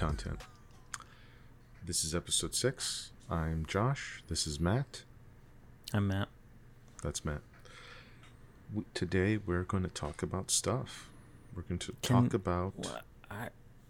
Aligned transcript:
Welcome 0.00 0.16
to 0.16 0.24
Consume 0.24 0.36
Content. 0.36 0.40
This 1.84 2.04
is 2.04 2.14
episode 2.14 2.54
six. 2.54 3.10
I'm 3.28 3.66
Josh. 3.66 4.22
This 4.28 4.46
is 4.46 4.58
Matt. 4.58 5.02
I'm 5.92 6.08
Matt. 6.08 6.28
That's 7.02 7.24
Matt. 7.24 7.40
We, 8.72 8.84
today 8.94 9.38
we're 9.44 9.64
going 9.64 9.82
to 9.82 9.88
talk 9.90 10.22
about 10.22 10.50
stuff. 10.50 11.08
We're 11.54 11.62
going 11.62 11.80
to 11.80 11.94
Can- 12.02 12.24
talk 12.24 12.34
about 12.34 12.78
What? 12.78 13.02
I, 13.30 13.48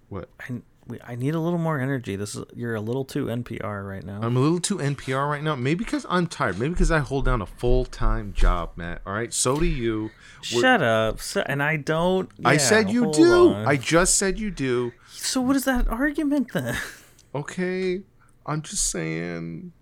what? 0.09 0.29
I, 0.41 0.63
we, 0.87 0.99
I 1.07 1.15
need 1.15 1.35
a 1.35 1.41
little 1.41 1.59
more 1.59 1.79
energy. 1.79 2.17
This 2.17 2.35
is 2.35 2.45
you're 2.55 2.75
a 2.75 2.81
little 2.81 3.05
too 3.05 3.27
NPR 3.27 3.87
right 3.87 4.05
now. 4.05 4.21
I'm 4.23 4.37
a 4.37 4.41
little 4.41 4.61
too 4.61 4.79
NPR 4.79 5.29
right 5.29 5.43
now. 5.43 5.55
Maybe 5.55 5.85
because 5.85 6.07
I'm 6.09 6.27
tired. 6.27 6.59
Maybe 6.59 6.73
because 6.73 6.91
I 6.91 6.99
hold 6.99 7.25
down 7.25 7.43
a 7.43 7.47
full 7.47 7.85
time 7.85 8.33
job, 8.33 8.73
Matt. 8.77 9.03
All 9.07 9.13
right. 9.13 9.33
So 9.33 9.59
do 9.59 9.67
you. 9.67 10.11
We're- 10.53 10.63
Shut 10.63 10.83
up. 10.83 11.21
So, 11.21 11.43
and 11.47 11.63
I 11.63 11.77
don't. 11.77 12.31
I 12.45 12.57
said 12.57 12.91
you 12.91 13.13
do. 13.13 13.53
on. 13.55 13.67
I 13.67 13.77
just 13.77 14.17
said 14.17 14.39
you 14.39 14.51
do. 14.51 14.93
So 15.11 15.41
what 15.41 15.57
is 15.57 15.65
that 15.65 15.89
argument 15.89 16.53
then? 16.53 16.77
Okay. 17.35 18.03
I'm 18.47 18.63
just 18.63 18.91
saying. 18.91 19.73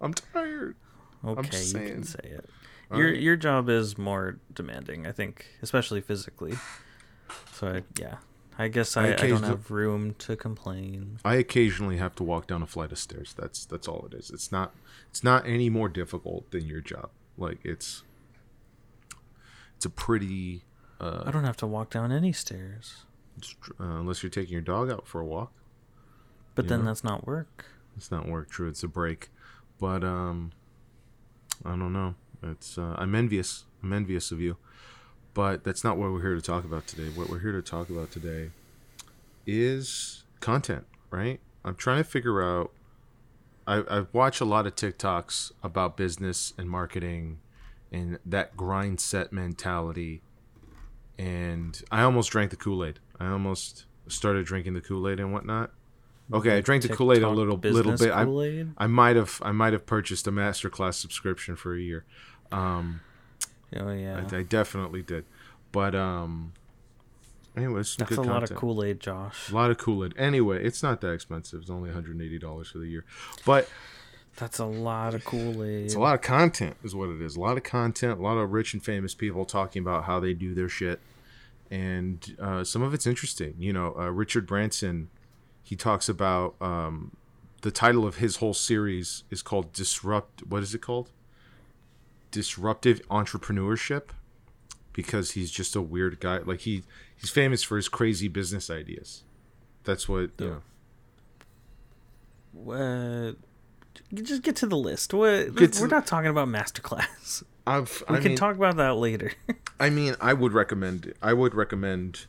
I'm 0.00 0.12
tired. 0.12 0.76
Okay, 1.24 1.46
you 1.46 1.52
just 1.52 1.74
can 1.74 2.02
say 2.04 2.20
it. 2.24 2.48
All 2.90 2.98
your 2.98 3.10
right. 3.10 3.20
your 3.20 3.36
job 3.36 3.68
is 3.68 3.98
more 3.98 4.38
demanding, 4.52 5.06
I 5.06 5.12
think, 5.12 5.46
especially 5.62 6.00
physically. 6.00 6.54
So 7.52 7.68
I, 7.68 7.82
yeah, 8.00 8.16
I 8.58 8.68
guess 8.68 8.96
I 8.96 9.08
I, 9.08 9.12
I, 9.12 9.28
don't 9.28 9.42
have 9.42 9.70
room 9.70 10.14
to 10.18 10.36
complain. 10.36 11.18
I 11.24 11.34
occasionally 11.34 11.98
have 11.98 12.14
to 12.16 12.22
walk 12.22 12.46
down 12.46 12.62
a 12.62 12.66
flight 12.66 12.90
of 12.92 12.98
stairs. 12.98 13.34
That's 13.36 13.64
that's 13.66 13.86
all 13.86 14.08
it 14.10 14.14
is. 14.14 14.30
It's 14.30 14.50
not 14.50 14.74
it's 15.10 15.22
not 15.22 15.46
any 15.46 15.68
more 15.68 15.88
difficult 15.88 16.50
than 16.50 16.66
your 16.66 16.80
job. 16.80 17.10
Like 17.36 17.58
it's 17.64 18.02
it's 19.76 19.84
a 19.84 19.90
pretty 19.90 20.62
uh, 21.00 21.24
I 21.26 21.30
don't 21.30 21.44
have 21.44 21.58
to 21.58 21.66
walk 21.66 21.90
down 21.90 22.10
any 22.12 22.32
stairs. 22.32 23.04
uh, 23.78 23.84
unless 23.84 24.22
you're 24.22 24.30
taking 24.30 24.52
your 24.54 24.62
dog 24.62 24.90
out 24.90 25.06
for 25.06 25.20
a 25.20 25.26
walk. 25.26 25.52
But 26.54 26.68
then 26.68 26.80
Yeah. 26.80 26.86
that's 26.86 27.04
not 27.04 27.26
work. 27.26 27.66
It's 27.96 28.10
not 28.10 28.26
work. 28.26 28.48
True, 28.48 28.68
it's 28.68 28.82
a 28.82 28.88
break. 28.88 29.28
But 29.78 30.02
um, 30.02 30.52
I 31.64 31.70
don't 31.70 31.92
know. 31.92 32.14
It's 32.42 32.78
uh, 32.78 32.94
I'm 32.96 33.14
envious. 33.14 33.64
I'm 33.82 33.92
envious 33.92 34.32
of 34.32 34.40
you. 34.40 34.56
But 35.36 35.64
that's 35.64 35.84
not 35.84 35.98
what 35.98 36.10
we're 36.12 36.22
here 36.22 36.34
to 36.34 36.40
talk 36.40 36.64
about 36.64 36.86
today. 36.86 37.10
What 37.14 37.28
we're 37.28 37.40
here 37.40 37.52
to 37.52 37.60
talk 37.60 37.90
about 37.90 38.10
today 38.10 38.52
is 39.46 40.24
content, 40.40 40.86
right? 41.10 41.40
I'm 41.62 41.74
trying 41.74 41.98
to 41.98 42.04
figure 42.04 42.42
out. 42.42 42.72
I 43.66 43.82
I've 43.86 44.08
watched 44.14 44.40
a 44.40 44.46
lot 44.46 44.66
of 44.66 44.76
TikToks 44.76 45.52
about 45.62 45.94
business 45.94 46.54
and 46.56 46.70
marketing, 46.70 47.40
and 47.92 48.18
that 48.24 48.56
grind 48.56 48.98
set 48.98 49.30
mentality. 49.30 50.22
And 51.18 51.82
I 51.92 52.00
almost 52.00 52.30
drank 52.30 52.50
the 52.50 52.56
Kool 52.56 52.82
Aid. 52.82 52.98
I 53.20 53.28
almost 53.28 53.84
started 54.08 54.46
drinking 54.46 54.72
the 54.72 54.80
Kool 54.80 55.06
Aid 55.06 55.20
and 55.20 55.34
whatnot. 55.34 55.70
Okay, 56.32 56.56
I 56.56 56.62
drank 56.62 56.82
the 56.82 56.88
Kool 56.88 57.12
Aid 57.12 57.22
a 57.22 57.28
little 57.28 57.58
little 57.58 57.94
bit. 57.94 58.10
I? 58.10 58.22
I 58.78 58.86
might 58.86 59.16
have 59.16 59.42
I 59.44 59.52
might 59.52 59.74
have 59.74 59.84
purchased 59.84 60.26
a 60.26 60.32
masterclass 60.32 60.94
subscription 60.94 61.56
for 61.56 61.76
a 61.76 61.80
year. 61.80 62.06
Um, 62.50 63.02
Oh 63.74 63.90
yeah, 63.90 64.22
I, 64.32 64.36
I 64.36 64.42
definitely 64.42 65.02
did. 65.02 65.24
But 65.72 65.94
um, 65.94 66.52
anyway, 67.56 67.80
it's 67.80 67.96
that's 67.96 68.12
a 68.12 68.16
good 68.16 68.26
lot 68.26 68.42
of 68.42 68.54
Kool 68.54 68.84
Aid, 68.84 69.00
Josh. 69.00 69.50
A 69.50 69.54
lot 69.54 69.70
of 69.70 69.78
Kool 69.78 70.04
Aid. 70.04 70.14
Anyway, 70.16 70.64
it's 70.64 70.82
not 70.82 71.00
that 71.00 71.12
expensive. 71.12 71.62
It's 71.62 71.70
only 71.70 71.88
180 71.90 72.38
dollars 72.38 72.70
for 72.70 72.78
the 72.78 72.86
year, 72.86 73.04
but 73.44 73.68
That's 74.36 74.58
a 74.58 74.64
lot 74.66 75.14
of 75.14 75.24
Kool 75.24 75.64
Aid. 75.64 75.86
it's 75.86 75.94
a 75.94 76.00
lot 76.00 76.14
of 76.14 76.22
content, 76.22 76.76
is 76.84 76.94
what 76.94 77.08
it 77.10 77.20
is. 77.20 77.36
A 77.36 77.40
lot 77.40 77.56
of 77.56 77.62
content. 77.64 78.18
A 78.20 78.22
lot 78.22 78.36
of 78.38 78.52
rich 78.52 78.72
and 78.74 78.82
famous 78.82 79.14
people 79.14 79.44
talking 79.44 79.82
about 79.82 80.04
how 80.04 80.20
they 80.20 80.32
do 80.32 80.54
their 80.54 80.68
shit, 80.68 81.00
and 81.70 82.36
uh, 82.40 82.62
some 82.64 82.82
of 82.82 82.94
it's 82.94 83.06
interesting. 83.06 83.54
You 83.58 83.72
know, 83.72 83.94
uh, 83.98 84.10
Richard 84.10 84.46
Branson, 84.46 85.08
he 85.62 85.74
talks 85.76 86.08
about 86.08 86.54
um, 86.60 87.16
the 87.62 87.70
title 87.70 88.06
of 88.06 88.16
his 88.16 88.36
whole 88.36 88.54
series 88.54 89.24
is 89.30 89.42
called 89.42 89.72
Disrupt. 89.72 90.46
What 90.46 90.62
is 90.62 90.74
it 90.74 90.80
called? 90.80 91.10
Disruptive 92.36 93.00
entrepreneurship, 93.08 94.10
because 94.92 95.30
he's 95.30 95.50
just 95.50 95.74
a 95.74 95.80
weird 95.80 96.20
guy. 96.20 96.36
Like 96.38 96.60
he 96.60 96.82
he's 97.16 97.30
famous 97.30 97.62
for 97.62 97.76
his 97.76 97.88
crazy 97.88 98.28
business 98.28 98.68
ideas. 98.68 99.22
That's 99.84 100.06
what 100.06 100.32
you 100.38 100.60
know. 102.54 102.72
Uh, 102.72 103.32
just 104.12 104.42
get 104.42 104.54
to 104.56 104.66
the 104.66 104.76
list. 104.76 105.14
What, 105.14 105.54
Get 105.54 105.76
we're 105.80 105.88
the- 105.88 105.94
not 105.94 106.06
talking 106.06 106.28
about 106.28 106.48
masterclass. 106.48 107.42
I've 107.66 108.02
We 108.08 108.16
I 108.16 108.20
can 108.20 108.28
mean, 108.32 108.36
talk 108.36 108.54
about 108.54 108.76
that 108.76 108.96
later. 108.96 109.32
I 109.80 109.88
mean, 109.88 110.14
I 110.20 110.34
would 110.34 110.52
recommend. 110.52 111.14
I 111.22 111.32
would 111.32 111.54
recommend 111.54 112.26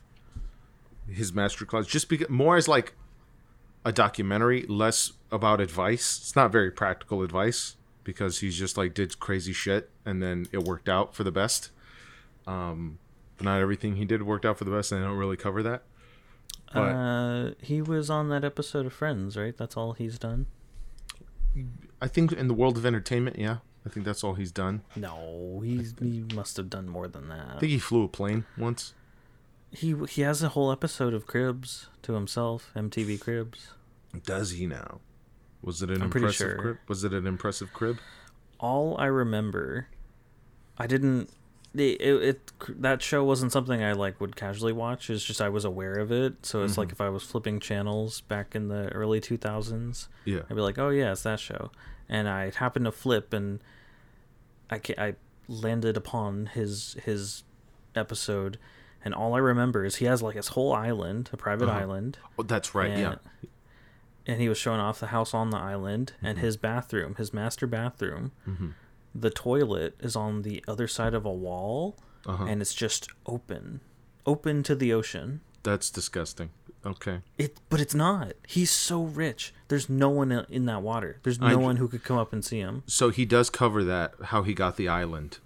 his 1.06 1.32
masterclass 1.32 1.86
just 1.86 2.08
because 2.08 2.30
more 2.30 2.56
as 2.56 2.66
like 2.66 2.94
a 3.84 3.92
documentary, 3.92 4.62
less 4.68 5.12
about 5.30 5.60
advice. 5.60 6.18
It's 6.18 6.34
not 6.34 6.50
very 6.50 6.70
practical 6.70 7.22
advice 7.22 7.76
because 8.08 8.38
he's 8.38 8.56
just 8.56 8.78
like 8.78 8.94
did 8.94 9.20
crazy 9.20 9.52
shit 9.52 9.90
and 10.06 10.22
then 10.22 10.46
it 10.50 10.62
worked 10.62 10.88
out 10.88 11.14
for 11.14 11.24
the 11.24 11.30
best. 11.30 11.70
Um, 12.46 12.98
but 13.36 13.44
not 13.44 13.60
everything 13.60 13.96
he 13.96 14.06
did 14.06 14.22
worked 14.22 14.46
out 14.46 14.56
for 14.56 14.64
the 14.64 14.70
best, 14.70 14.90
and 14.92 15.04
I 15.04 15.06
don't 15.06 15.18
really 15.18 15.36
cover 15.36 15.62
that. 15.62 15.82
But 16.72 16.80
uh, 16.80 17.50
he 17.60 17.82
was 17.82 18.08
on 18.08 18.30
that 18.30 18.44
episode 18.44 18.86
of 18.86 18.94
Friends, 18.94 19.36
right? 19.36 19.54
That's 19.54 19.76
all 19.76 19.92
he's 19.92 20.18
done. 20.18 20.46
I 22.00 22.08
think 22.08 22.32
in 22.32 22.48
the 22.48 22.54
world 22.54 22.78
of 22.78 22.86
entertainment, 22.86 23.38
yeah, 23.38 23.58
I 23.84 23.90
think 23.90 24.06
that's 24.06 24.24
all 24.24 24.32
he's 24.34 24.52
done. 24.52 24.80
No, 24.96 25.60
he's 25.62 25.94
he 26.00 26.24
must 26.34 26.56
have 26.56 26.70
done 26.70 26.88
more 26.88 27.08
than 27.08 27.28
that. 27.28 27.56
I 27.56 27.58
think 27.58 27.72
he 27.72 27.78
flew 27.78 28.04
a 28.04 28.08
plane 28.08 28.46
once. 28.56 28.94
He 29.70 29.94
he 30.08 30.22
has 30.22 30.42
a 30.42 30.48
whole 30.48 30.72
episode 30.72 31.12
of 31.12 31.26
Cribs 31.26 31.88
to 32.00 32.14
himself, 32.14 32.70
MTV 32.74 33.20
Cribs. 33.20 33.68
Does 34.24 34.52
he 34.52 34.66
now? 34.66 35.00
Was 35.62 35.82
it 35.82 35.90
an 35.90 35.96
I'm 35.96 36.02
impressive 36.04 36.32
sure. 36.36 36.56
crib? 36.58 36.76
Was 36.88 37.04
it 37.04 37.12
an 37.12 37.26
impressive 37.26 37.72
crib? 37.72 37.98
all 38.60 38.96
I 38.98 39.06
remember, 39.06 39.86
I 40.76 40.86
didn't. 40.88 41.30
It, 41.74 42.00
it, 42.00 42.22
it 42.22 42.52
that 42.82 43.02
show 43.02 43.22
wasn't 43.22 43.52
something 43.52 43.82
I 43.82 43.92
like 43.92 44.20
would 44.20 44.34
casually 44.36 44.72
watch. 44.72 45.10
It's 45.10 45.22
just 45.22 45.40
I 45.40 45.48
was 45.48 45.64
aware 45.64 45.94
of 45.94 46.10
it. 46.10 46.44
So 46.46 46.62
it's 46.64 46.78
like 46.78 46.90
if 46.90 47.00
I 47.00 47.08
was 47.08 47.22
flipping 47.22 47.60
channels 47.60 48.22
back 48.22 48.56
in 48.56 48.68
the 48.68 48.88
early 48.88 49.20
two 49.20 49.36
thousands, 49.36 50.08
Yeah. 50.24 50.40
I'd 50.50 50.56
be 50.56 50.62
like, 50.62 50.78
oh 50.78 50.88
yeah, 50.88 51.12
it's 51.12 51.22
that 51.24 51.38
show, 51.40 51.70
and 52.08 52.28
I 52.28 52.50
happened 52.50 52.86
to 52.86 52.92
flip 52.92 53.32
and 53.32 53.60
I 54.70 54.80
I 54.96 55.14
landed 55.46 55.96
upon 55.96 56.46
his 56.46 56.96
his 57.04 57.44
episode, 57.94 58.58
and 59.04 59.14
all 59.14 59.34
I 59.34 59.38
remember 59.38 59.84
is 59.84 59.96
he 59.96 60.06
has 60.06 60.22
like 60.22 60.36
his 60.36 60.48
whole 60.48 60.72
island, 60.72 61.30
a 61.32 61.36
private 61.36 61.68
Uh-huh. 61.68 61.78
island, 61.80 62.18
Oh, 62.38 62.42
that's 62.42 62.74
right. 62.74 62.96
yeah. 62.98 63.16
And 64.28 64.40
he 64.40 64.48
was 64.48 64.58
showing 64.58 64.78
off 64.80 65.00
the 65.00 65.08
house 65.08 65.34
on 65.34 65.50
the 65.50 65.56
island 65.58 66.12
Mm-hmm. 66.18 66.26
and 66.26 66.38
his 66.38 66.56
bathroom, 66.56 67.14
his 67.16 67.32
master 67.34 67.66
bathroom. 67.66 68.32
The 69.14 69.30
toilet 69.30 69.96
is 70.00 70.14
on 70.14 70.42
the 70.42 70.62
other 70.68 70.86
side 70.86 71.14
of 71.14 71.24
a 71.24 71.32
wall, 71.32 71.96
Uh-huh. 72.26 72.44
and 72.44 72.60
it's 72.60 72.74
just 72.74 73.08
open, 73.26 73.80
open 74.26 74.62
to 74.64 74.74
the 74.76 74.92
ocean. 74.92 75.40
That's 75.64 75.90
disgusting. 75.90 76.50
Okay. 76.86 77.22
It, 77.38 77.58
but 77.70 77.80
it's 77.80 77.94
not. 77.94 78.34
He's 78.46 78.70
so 78.70 79.02
rich. 79.02 79.52
There's 79.68 79.88
no 79.88 80.08
one 80.10 80.30
in- 80.30 80.66
that 80.66 80.82
water. 80.82 81.18
There's 81.24 81.40
I- 81.42 81.50
no 81.50 81.58
one 81.58 81.76
who 81.76 81.88
could 81.88 82.04
come 82.04 82.18
up 82.18 82.32
and 82.32 82.44
see 82.44 82.58
him. 82.60 82.82
So 82.86 83.10
he 83.10 83.24
does 83.24 83.50
cover 83.50 83.82
that 83.84 84.14
how 84.26 84.42
he 84.44 84.54
got 84.54 84.76
the 84.76 84.88
island. 84.88 85.38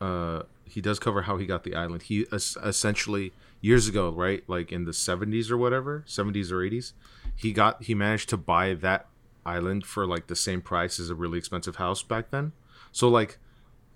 Uh, 0.00 0.42
he 0.64 0.80
does 0.80 0.98
cover 1.00 1.22
how 1.22 1.38
he 1.38 1.46
got 1.46 1.64
the 1.64 1.74
island. 1.74 2.02
He 2.04 2.26
es- 2.30 2.56
essentially 2.62 3.32
years 3.60 3.88
ago, 3.88 4.10
right, 4.10 4.42
like 4.46 4.72
in 4.72 4.84
the 4.84 4.92
seventies 4.92 5.50
or 5.50 5.56
whatever, 5.56 6.04
seventies 6.06 6.52
or 6.52 6.62
eighties, 6.62 6.94
he 7.34 7.52
got 7.52 7.82
he 7.82 7.94
managed 7.94 8.28
to 8.30 8.36
buy 8.36 8.74
that 8.74 9.06
island 9.44 9.84
for 9.84 10.06
like 10.06 10.26
the 10.26 10.36
same 10.36 10.60
price 10.60 11.00
as 11.00 11.10
a 11.10 11.14
really 11.14 11.38
expensive 11.38 11.76
house 11.76 12.02
back 12.02 12.30
then. 12.30 12.52
So 12.92 13.08
like, 13.08 13.38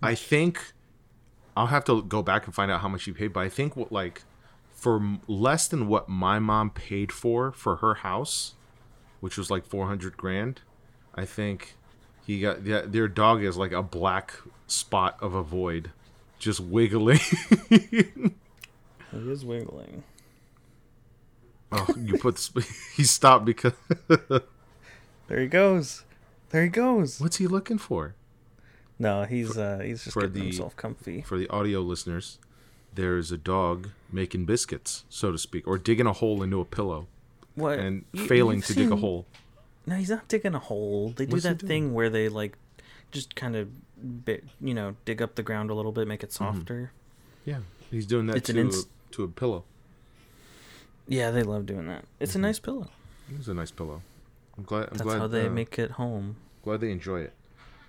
I 0.03 0.15
think 0.15 0.73
I'll 1.57 1.67
have 1.67 1.85
to 1.85 2.03
go 2.03 2.23
back 2.23 2.47
and 2.47 2.55
find 2.55 2.71
out 2.71 2.81
how 2.81 2.89
much 2.89 3.05
he 3.05 3.13
paid, 3.13 3.33
but 3.33 3.41
I 3.41 3.49
think 3.49 3.77
what 3.77 3.93
like 3.93 4.23
for 4.73 5.19
less 5.29 5.69
than 5.69 5.87
what 5.87 6.09
my 6.09 6.39
mom 6.39 6.71
paid 6.71 7.13
for 7.13 7.53
for 7.53 7.77
her 7.77 7.95
house, 7.95 8.55
which 9.21 9.37
was 9.37 9.51
like 9.51 9.65
four 9.65 9.87
hundred 9.87 10.17
grand, 10.17 10.63
I 11.15 11.25
think 11.25 11.77
he 12.27 12.41
got 12.41 12.65
yeah, 12.65 12.83
their 12.85 13.09
dog 13.09 13.43
is 13.43 13.57
like 13.57 13.73
a 13.73 13.83
black 13.83 14.35
spot 14.67 15.17
of 15.21 15.35
a 15.35 15.43
void, 15.43 15.93
just 16.39 16.61
wiggling. 16.61 17.21
He 19.13 19.31
is 19.31 19.45
wiggling. 19.45 20.05
oh, 21.71 21.87
you 21.99 22.19
put 22.19 22.39
he 22.97 23.05
stopped 23.05 23.45
because 23.45 23.73
There 25.29 25.41
he 25.41 25.47
goes. 25.47 26.05
There 26.51 26.63
he 26.65 26.69
goes. 26.69 27.21
what's 27.21 27.37
he 27.37 27.47
looking 27.47 27.79
for? 27.79 28.15
No, 28.99 29.25
he's 29.25 29.57
uh 29.57 29.81
he's 29.83 30.05
just 30.05 30.15
getting 30.17 30.33
the- 30.33 30.41
himself 30.41 30.77
comfy. 30.77 31.23
For 31.23 31.39
the 31.39 31.49
audio 31.49 31.81
listeners, 31.81 32.39
there's 32.95 33.33
a 33.33 33.39
dog 33.39 33.91
making 34.11 34.45
biscuits, 34.45 35.05
so 35.09 35.33
to 35.33 35.39
speak, 35.39 35.67
or 35.67 35.79
digging 35.79 36.07
a 36.07 36.13
hole 36.13 36.43
into 36.43 36.61
a 36.61 36.65
pillow 36.65 37.07
What? 37.55 37.79
and 37.79 38.05
You- 38.13 38.27
failing 38.27 38.61
to 38.63 38.75
dig 38.75 38.91
a 38.93 38.97
hole. 38.97 39.27
No, 39.87 39.97
he's 39.97 40.11
not 40.11 40.29
digging 40.29 40.55
a 40.55 40.59
hole. 40.61 41.13
They 41.17 41.27
do 41.27 41.33
What's 41.33 41.45
he 41.45 41.51
that 41.55 41.61
thing 41.67 41.93
where 41.95 42.09
they 42.11 42.29
like 42.29 42.57
just 43.11 43.35
kind 43.35 43.57
of 43.57 43.69
bit, 44.25 44.45
you 44.61 44.75
know, 44.75 44.97
dig 45.05 45.21
up 45.23 45.35
the 45.37 45.43
ground 45.43 45.71
a 45.71 45.75
little 45.75 45.93
bit, 45.93 46.07
make 46.07 46.23
it 46.23 46.31
Mm-hmm. 46.31 46.59
softer. 46.59 46.93
Yeah, 47.45 47.59
he's 47.91 48.07
doing 48.07 48.27
that 48.27 48.37
It's 48.37 48.49
an 48.51 48.57
to 48.57 48.61
ins- 48.63 48.87
to 49.13 49.25
a 49.25 49.29
pillow. 49.29 49.65
Yeah, 51.09 51.31
they 51.31 51.43
love 51.43 51.67
doing 51.67 51.87
that. 51.89 52.05
It's 52.21 52.35
a 52.35 52.39
nice 52.39 52.59
pillow. 52.59 52.89
It 53.31 53.39
was 53.39 53.49
a 53.49 53.55
nice 53.55 53.71
pillow. 53.71 54.03
I'm 54.57 54.65
glad. 54.65 54.85
I'm 54.85 54.89
That's 54.93 55.03
glad, 55.03 55.19
how 55.19 55.27
they 55.27 55.47
uh, 55.47 55.51
make 55.51 55.79
it 55.79 55.93
home. 55.93 56.37
glad 56.63 56.81
they 56.81 56.91
enjoy 56.91 57.21
it. 57.21 57.33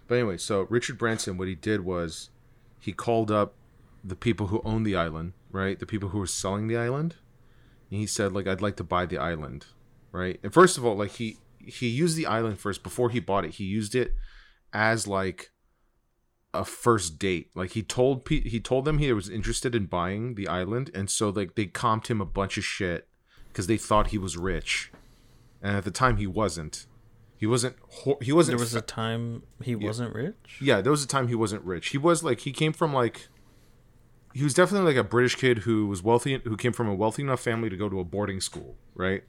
But 0.07 0.15
anyway, 0.15 0.37
so 0.37 0.67
Richard 0.69 0.97
Branson, 0.97 1.37
what 1.37 1.47
he 1.47 1.55
did 1.55 1.81
was 1.81 2.29
he 2.79 2.91
called 2.91 3.31
up 3.31 3.53
the 4.03 4.15
people 4.15 4.47
who 4.47 4.61
own 4.65 4.83
the 4.83 4.95
island, 4.95 5.33
right? 5.51 5.79
The 5.79 5.85
people 5.85 6.09
who 6.09 6.19
were 6.19 6.27
selling 6.27 6.67
the 6.67 6.77
island, 6.77 7.15
and 7.89 7.99
he 7.99 8.05
said 8.05 8.31
like, 8.33 8.47
"I'd 8.47 8.61
like 8.61 8.75
to 8.77 8.83
buy 8.83 9.05
the 9.05 9.17
island," 9.17 9.65
right? 10.11 10.39
And 10.43 10.53
first 10.53 10.77
of 10.77 10.85
all, 10.85 10.95
like 10.95 11.11
he 11.11 11.37
he 11.59 11.87
used 11.87 12.17
the 12.17 12.25
island 12.25 12.59
first 12.59 12.83
before 12.83 13.09
he 13.09 13.19
bought 13.21 13.45
it. 13.45 13.51
He 13.51 13.63
used 13.63 13.95
it 13.95 14.13
as 14.73 15.07
like 15.07 15.51
a 16.53 16.63
first 16.65 17.19
date. 17.19 17.49
Like 17.55 17.71
he 17.71 17.81
told 17.83 18.25
pe- 18.25 18.47
he 18.47 18.59
told 18.59 18.85
them 18.85 18.97
he 18.97 19.11
was 19.13 19.29
interested 19.29 19.75
in 19.75 19.85
buying 19.85 20.35
the 20.35 20.47
island, 20.47 20.91
and 20.93 21.09
so 21.09 21.29
like 21.29 21.55
they 21.55 21.65
comped 21.65 22.07
him 22.07 22.21
a 22.21 22.25
bunch 22.25 22.57
of 22.57 22.63
shit 22.63 23.07
because 23.47 23.67
they 23.67 23.77
thought 23.77 24.07
he 24.07 24.17
was 24.17 24.37
rich, 24.37 24.91
and 25.61 25.77
at 25.77 25.83
the 25.83 25.91
time 25.91 26.17
he 26.17 26.27
wasn't. 26.27 26.85
He 27.37 27.47
wasn't. 27.47 27.75
ho- 27.89 28.19
He 28.21 28.31
wasn't. 28.31 28.57
There 28.57 28.63
was 28.63 28.75
a 28.75 28.81
time 28.81 29.43
he 29.61 29.75
wasn't 29.75 30.15
rich. 30.15 30.59
yeah, 30.61 30.79
there 30.79 30.91
was 30.91 31.03
a 31.03 31.07
time 31.07 31.27
he 31.27 31.35
wasn't 31.35 31.63
rich. 31.63 31.89
He 31.89 31.97
was 31.97 32.23
like 32.23 32.41
he 32.41 32.51
came 32.51 32.71
from 32.71 32.93
like 32.93 33.27
he 34.33 34.43
was 34.43 34.53
definitely 34.53 34.87
like 34.93 34.99
a 34.99 35.07
British 35.07 35.35
kid 35.35 35.59
who 35.59 35.87
was 35.87 36.01
wealthy 36.01 36.39
who 36.43 36.57
came 36.57 36.73
from 36.73 36.87
a 36.87 36.95
wealthy 36.95 37.21
enough 37.21 37.41
family 37.41 37.69
to 37.69 37.77
go 37.77 37.89
to 37.89 37.99
a 37.99 38.03
boarding 38.03 38.41
school, 38.41 38.77
right? 38.95 39.23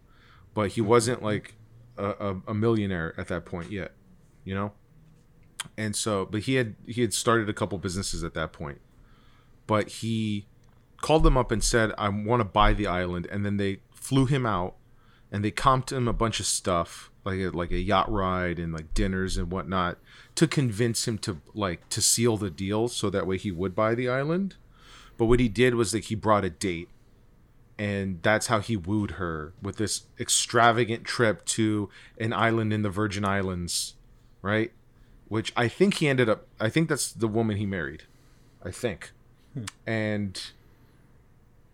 But 0.54 0.72
he 0.72 0.80
mm-hmm. 0.80 0.90
wasn't 0.90 1.22
like 1.22 1.56
a, 1.98 2.06
a, 2.08 2.40
a 2.48 2.54
millionaire 2.54 3.14
at 3.18 3.28
that 3.28 3.44
point 3.44 3.70
yet, 3.70 3.92
you 4.44 4.54
know? 4.54 4.72
And 5.76 5.94
so 5.96 6.26
but 6.26 6.43
he 6.43 6.55
had 6.55 6.76
he 6.87 7.00
had 7.00 7.12
started 7.12 7.49
a 7.49 7.55
couple 7.55 7.78
businesses 7.78 8.22
at 8.25 8.34
that 8.34 8.52
point. 8.52 8.81
But 9.66 9.88
he 9.88 10.46
called 11.00 11.22
them 11.22 11.37
up 11.37 11.50
and 11.50 11.62
said, 11.62 11.93
I 11.99 12.08
want 12.08 12.40
to 12.40 12.44
buy 12.44 12.75
the 12.75 12.87
island. 12.87 13.26
And 13.31 13.44
then 13.44 13.56
they 13.56 13.81
flew 13.93 14.26
him 14.26 14.46
out 14.46 14.75
and 15.32 15.44
they 15.44 15.50
comped 15.50 15.93
him 15.93 16.06
a 16.06 16.12
bunch 16.12 16.40
of 16.40 16.46
stuff 16.46 17.11
like 17.25 17.38
a, 17.40 17.49
like 17.49 17.70
a 17.70 17.78
yacht 17.78 18.11
ride 18.11 18.58
and 18.58 18.72
like 18.72 18.93
dinners 18.94 19.37
and 19.37 19.50
whatnot 19.50 19.99
to 20.34 20.46
convince 20.46 21.08
him 21.08 21.19
to 21.19 21.40
like 21.55 21.88
to 21.88 22.02
seal 22.02 22.37
the 22.37 22.50
deal 22.50 22.88
so 22.88 23.08
that 23.10 23.26
way 23.26 23.38
he 23.38 23.50
would 23.50 23.75
buy 23.75 23.94
the 23.94 24.08
island. 24.08 24.56
But 25.17 25.26
what 25.26 25.40
he 25.40 25.49
did 25.49 25.75
was 25.75 25.93
that 25.93 26.05
he 26.05 26.14
brought 26.14 26.44
a 26.44 26.50
date 26.50 26.88
and 27.78 28.22
that's 28.22 28.46
how 28.46 28.60
he 28.60 28.76
wooed 28.76 29.12
her 29.12 29.52
with 29.60 29.76
this 29.76 30.02
extravagant 30.20 31.05
trip 31.05 31.44
to 31.44 31.88
an 32.19 32.32
island 32.32 32.72
in 32.72 32.82
the 32.82 32.90
virgin 32.90 33.25
islands 33.25 33.94
right 34.43 34.72
which 35.28 35.52
i 35.56 35.68
think 35.68 35.94
he 35.94 36.08
ended 36.08 36.28
up 36.28 36.46
i 36.60 36.68
think 36.68 36.88
that's 36.88 37.12
the 37.12 37.28
woman 37.28 37.56
he 37.56 37.66
married 37.66 38.04
i 38.64 38.70
think. 38.70 39.12
Hmm. 39.52 39.64
And 39.86 40.42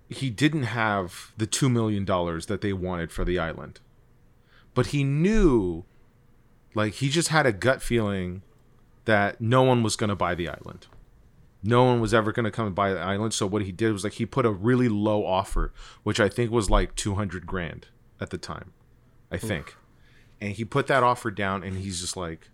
he 0.08 0.28
didn't 0.28 0.64
have 0.64 1.32
the 1.36 1.46
two 1.46 1.68
million 1.68 2.04
dollars 2.04 2.46
that 2.46 2.60
they 2.60 2.72
wanted 2.72 3.12
for 3.12 3.24
the 3.24 3.38
island. 3.38 3.80
But 4.74 4.86
he 4.86 5.04
knew 5.04 5.84
like 6.74 6.94
he 6.94 7.08
just 7.08 7.28
had 7.28 7.46
a 7.46 7.52
gut 7.52 7.80
feeling 7.80 8.42
that 9.04 9.40
no 9.40 9.62
one 9.62 9.82
was 9.82 9.96
going 9.96 10.10
to 10.10 10.16
buy 10.16 10.34
the 10.34 10.48
island. 10.48 10.86
No 11.62 11.84
one 11.84 12.00
was 12.00 12.14
ever 12.14 12.32
going 12.32 12.44
to 12.44 12.50
come 12.50 12.66
and 12.66 12.74
buy 12.74 12.92
the 12.92 13.00
island. 13.00 13.34
So 13.34 13.46
what 13.46 13.62
he 13.62 13.72
did 13.72 13.92
was 13.92 14.04
like 14.04 14.14
he 14.14 14.26
put 14.26 14.46
a 14.46 14.50
really 14.50 14.88
low 14.88 15.24
offer 15.24 15.72
which 16.02 16.18
i 16.18 16.28
think 16.28 16.50
was 16.50 16.70
like 16.70 16.94
200 16.96 17.46
grand 17.46 17.86
at 18.20 18.30
the 18.30 18.38
time 18.38 18.72
i 19.30 19.36
think. 19.36 19.76
And 20.40 20.52
he 20.52 20.64
put 20.64 20.86
that 20.86 21.02
offer 21.02 21.30
down 21.30 21.62
and 21.62 21.76
he's 21.76 22.00
just 22.00 22.16
like 22.16 22.48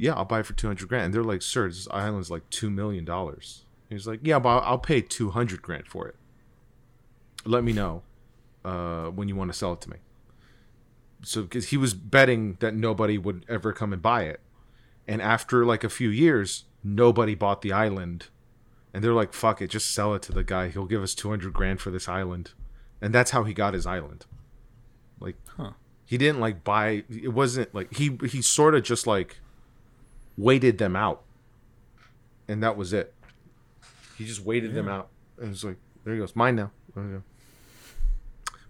yeah 0.00 0.14
i'll 0.14 0.24
buy 0.24 0.40
it 0.40 0.46
for 0.46 0.54
200 0.54 0.88
grand. 0.88 1.04
And 1.06 1.14
they're 1.14 1.22
like 1.24 1.42
sir 1.42 1.68
this 1.68 1.86
island's 1.90 2.30
like 2.30 2.48
2 2.50 2.70
million 2.70 3.04
dollars. 3.04 3.64
He's 3.88 4.06
like 4.06 4.20
yeah 4.22 4.38
but 4.38 4.48
I'll- 4.50 4.62
i'll 4.72 4.78
pay 4.78 5.00
200 5.00 5.60
grand 5.62 5.86
for 5.86 6.06
it. 6.08 6.16
Let 7.44 7.64
me 7.64 7.72
know 7.72 8.02
uh, 8.64 9.06
when 9.06 9.28
you 9.28 9.36
want 9.36 9.50
to 9.52 9.56
sell 9.58 9.72
it 9.72 9.80
to 9.82 9.90
me. 9.90 9.96
So 11.22 11.42
because 11.42 11.68
he 11.68 11.76
was 11.76 11.94
betting 11.94 12.56
that 12.60 12.74
nobody 12.74 13.18
would 13.18 13.44
ever 13.48 13.72
come 13.72 13.92
and 13.92 14.00
buy 14.02 14.22
it. 14.24 14.40
And 15.08 15.20
after 15.22 15.64
like 15.64 15.84
a 15.84 15.88
few 15.88 16.08
years 16.10 16.64
nobody 16.82 17.34
bought 17.34 17.62
the 17.62 17.72
island. 17.72 18.28
And 18.92 19.04
they're 19.04 19.12
like 19.14 19.32
fuck 19.32 19.60
it 19.62 19.68
just 19.68 19.90
sell 19.94 20.14
it 20.14 20.22
to 20.22 20.32
the 20.32 20.44
guy. 20.44 20.68
He'll 20.68 20.86
give 20.86 21.02
us 21.02 21.14
200 21.14 21.52
grand 21.52 21.80
for 21.80 21.90
this 21.90 22.08
island. 22.08 22.52
And 23.00 23.14
that's 23.14 23.30
how 23.30 23.44
he 23.44 23.54
got 23.54 23.74
his 23.74 23.86
island. 23.86 24.26
Like 25.18 25.36
Huh. 25.56 25.72
he 26.04 26.16
didn't 26.18 26.40
like 26.40 26.64
buy 26.64 27.04
it 27.10 27.32
wasn't 27.32 27.74
like 27.74 27.94
he 27.96 28.18
he 28.28 28.40
sort 28.42 28.74
of 28.74 28.82
just 28.82 29.06
like 29.06 29.40
waited 30.40 30.78
them 30.78 30.96
out. 30.96 31.22
And 32.48 32.62
that 32.62 32.76
was 32.76 32.92
it. 32.92 33.14
He 34.18 34.24
just 34.26 34.40
waited 34.44 34.74
them 34.74 34.88
out. 34.88 35.08
And 35.38 35.46
it 35.46 35.50
was 35.50 35.64
like 35.64 35.76
there 36.04 36.14
he 36.14 36.20
goes. 36.20 36.34
Mine 36.34 36.56
now. 36.56 36.70
Go. 36.94 37.22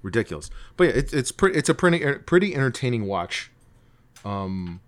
ridiculous. 0.03 0.51
But 0.77 0.85
yeah 0.85 0.93
it's 0.97 1.13
it's 1.13 1.33
pretty 1.33 1.59
it's 1.59 1.69
a 1.69 1.75
pretty 1.75 2.01
pretty 2.27 2.55
entertaining 2.55 3.07
watch. 3.07 3.51
Um 4.25 4.81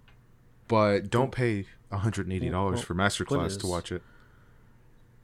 but 0.68 1.10
don't 1.10 1.32
pay 1.32 1.66
$180 1.92 2.50
Well, 2.50 2.76
for 2.76 2.94
masterclass 2.94 3.58
to 3.60 3.66
watch 3.66 3.92
it. 3.92 4.02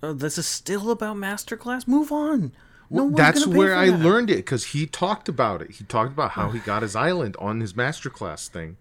Oh, 0.02 0.12
this 0.12 0.36
is 0.38 0.46
still 0.46 0.90
about 0.90 1.16
masterclass. 1.16 1.88
Move 1.88 2.12
on. 2.12 2.52
No 2.90 3.04
one's 3.04 3.16
that's 3.16 3.46
where 3.46 3.74
I 3.74 3.90
that. 3.90 3.98
learned 3.98 4.30
it 4.30 4.36
because 4.36 4.66
he 4.66 4.86
talked 4.86 5.28
about 5.28 5.60
it. 5.62 5.72
He 5.72 5.84
talked 5.84 6.12
about 6.12 6.32
how 6.32 6.50
he 6.50 6.58
got 6.70 6.82
his 6.82 6.94
island 6.96 7.36
on 7.38 7.60
his 7.60 7.72
masterclass 7.74 8.48
thing, 8.48 8.76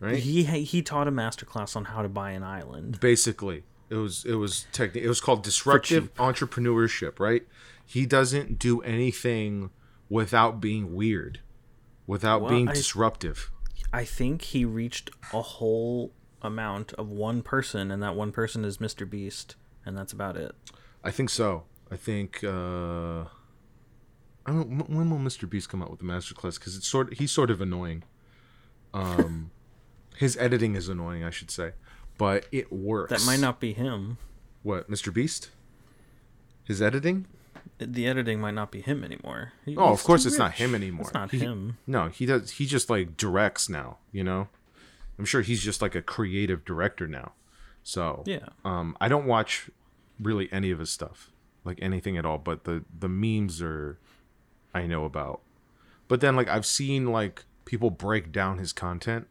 right? 0.00 0.16
He 0.18 0.44
he 0.44 0.82
taught 0.82 1.08
a 1.08 1.12
masterclass 1.12 1.76
on 1.76 1.86
how 1.86 2.02
to 2.02 2.08
buy 2.08 2.30
an 2.32 2.42
island. 2.42 3.00
Basically, 3.00 3.64
it 3.90 3.96
was 3.96 4.24
it 4.24 4.34
was 4.34 4.66
techni- 4.72 4.96
It 5.02 5.08
was 5.08 5.20
called 5.20 5.42
disruptive 5.42 6.12
entrepreneurship, 6.14 7.18
right? 7.18 7.46
He 7.84 8.04
doesn't 8.06 8.58
do 8.58 8.80
anything 8.82 9.70
without 10.10 10.60
being 10.60 10.94
weird, 10.94 11.40
without 12.06 12.42
Well, 12.42 12.50
being 12.50 12.68
I- 12.68 12.74
disruptive. 12.74 13.50
I 13.92 14.04
think 14.04 14.42
he 14.42 14.64
reached 14.66 15.10
a 15.32 15.40
whole 15.40 16.12
amount 16.42 16.92
of 16.94 17.08
one 17.08 17.40
person, 17.42 17.90
and 17.90 18.02
that 18.02 18.14
one 18.14 18.32
person 18.32 18.64
is 18.64 18.78
Mr. 18.78 19.08
Beast, 19.08 19.56
and 19.86 19.96
that's 19.96 20.12
about 20.12 20.36
it. 20.36 20.54
I 21.02 21.10
think 21.10 21.30
so. 21.30 21.64
I 21.90 21.96
think. 21.96 22.44
uh 22.44 23.24
I 24.46 24.52
don't. 24.52 24.88
When 24.90 25.10
will 25.10 25.18
Mr. 25.18 25.48
Beast 25.48 25.68
come 25.68 25.82
out 25.82 25.90
with 25.90 26.00
the 26.00 26.06
masterclass? 26.06 26.58
Because 26.58 26.76
it's 26.76 26.88
sort. 26.88 27.14
He's 27.14 27.30
sort 27.30 27.50
of 27.50 27.60
annoying. 27.60 28.02
Um, 28.94 29.50
his 30.18 30.36
editing 30.38 30.74
is 30.74 30.88
annoying, 30.88 31.22
I 31.24 31.30
should 31.30 31.50
say, 31.50 31.72
but 32.18 32.46
it 32.50 32.72
works. 32.72 33.10
That 33.10 33.24
might 33.30 33.40
not 33.40 33.60
be 33.60 33.72
him. 33.72 34.18
What, 34.62 34.90
Mr. 34.90 35.12
Beast? 35.14 35.50
His 36.64 36.82
editing? 36.82 37.26
The 37.78 38.06
editing 38.08 38.40
might 38.40 38.54
not 38.54 38.70
be 38.72 38.80
him 38.80 39.04
anymore. 39.04 39.52
He- 39.64 39.76
Oh, 39.76 39.92
of 39.92 40.02
course 40.02 40.26
it's 40.26 40.38
not 40.38 40.54
him 40.54 40.74
anymore. 40.74 41.02
It's 41.06 41.14
not 41.14 41.30
He- 41.30 41.38
him. 41.38 41.78
No, 41.86 42.08
he 42.08 42.26
does. 42.26 42.52
He 42.52 42.66
just 42.66 42.90
like 42.90 43.16
directs 43.16 43.68
now. 43.68 43.98
You 44.12 44.24
know, 44.24 44.48
I'm 45.18 45.24
sure 45.24 45.42
he's 45.42 45.62
just 45.62 45.80
like 45.80 45.94
a 45.94 46.02
creative 46.02 46.64
director 46.64 47.06
now. 47.06 47.32
So 47.84 48.22
Yeah. 48.26 48.48
um, 48.64 48.96
I 49.00 49.08
don't 49.08 49.26
watch 49.26 49.70
really 50.20 50.52
any 50.52 50.70
of 50.72 50.80
his 50.80 50.90
stuff, 50.90 51.30
like 51.64 51.78
anything 51.80 52.18
at 52.18 52.26
all. 52.26 52.38
But 52.38 52.64
the 52.64 52.84
the 52.98 53.08
memes 53.08 53.62
are, 53.62 53.98
I 54.74 54.86
know 54.86 55.04
about. 55.04 55.40
But 56.08 56.20
then 56.20 56.34
like 56.34 56.48
I've 56.48 56.66
seen 56.66 57.12
like 57.12 57.44
people 57.64 57.90
break 57.90 58.32
down 58.32 58.58
his 58.58 58.72
content, 58.72 59.28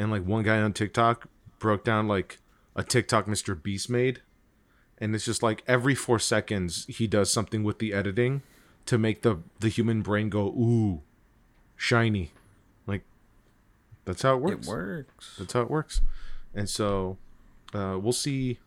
and 0.00 0.10
like 0.10 0.24
one 0.24 0.42
guy 0.42 0.60
on 0.60 0.72
TikTok 0.72 1.28
broke 1.58 1.84
down 1.84 2.08
like 2.08 2.38
a 2.74 2.82
TikTok 2.82 3.26
Mr. 3.26 3.60
Beast 3.60 3.90
made, 3.90 4.22
and 4.96 5.14
it's 5.14 5.26
just 5.26 5.42
like 5.42 5.62
every 5.68 5.94
four 5.94 6.18
seconds 6.18 6.86
he 6.88 7.06
does 7.06 7.30
something 7.30 7.62
with 7.62 7.78
the 7.78 7.92
editing 7.92 8.42
to 8.86 8.96
make 8.96 9.20
the 9.20 9.40
the 9.60 9.68
human 9.68 10.00
brain 10.00 10.30
go 10.30 10.46
ooh, 10.48 11.02
shiny, 11.76 12.32
like 12.86 13.02
that's 14.06 14.22
how 14.22 14.36
it 14.36 14.40
works. 14.40 14.66
It 14.66 14.70
works. 14.70 15.36
That's 15.38 15.52
how 15.52 15.60
it 15.60 15.70
works. 15.70 16.00
And 16.54 16.68
so 16.68 17.18
uh, 17.74 17.98
we'll 18.00 18.12
see. 18.12 18.58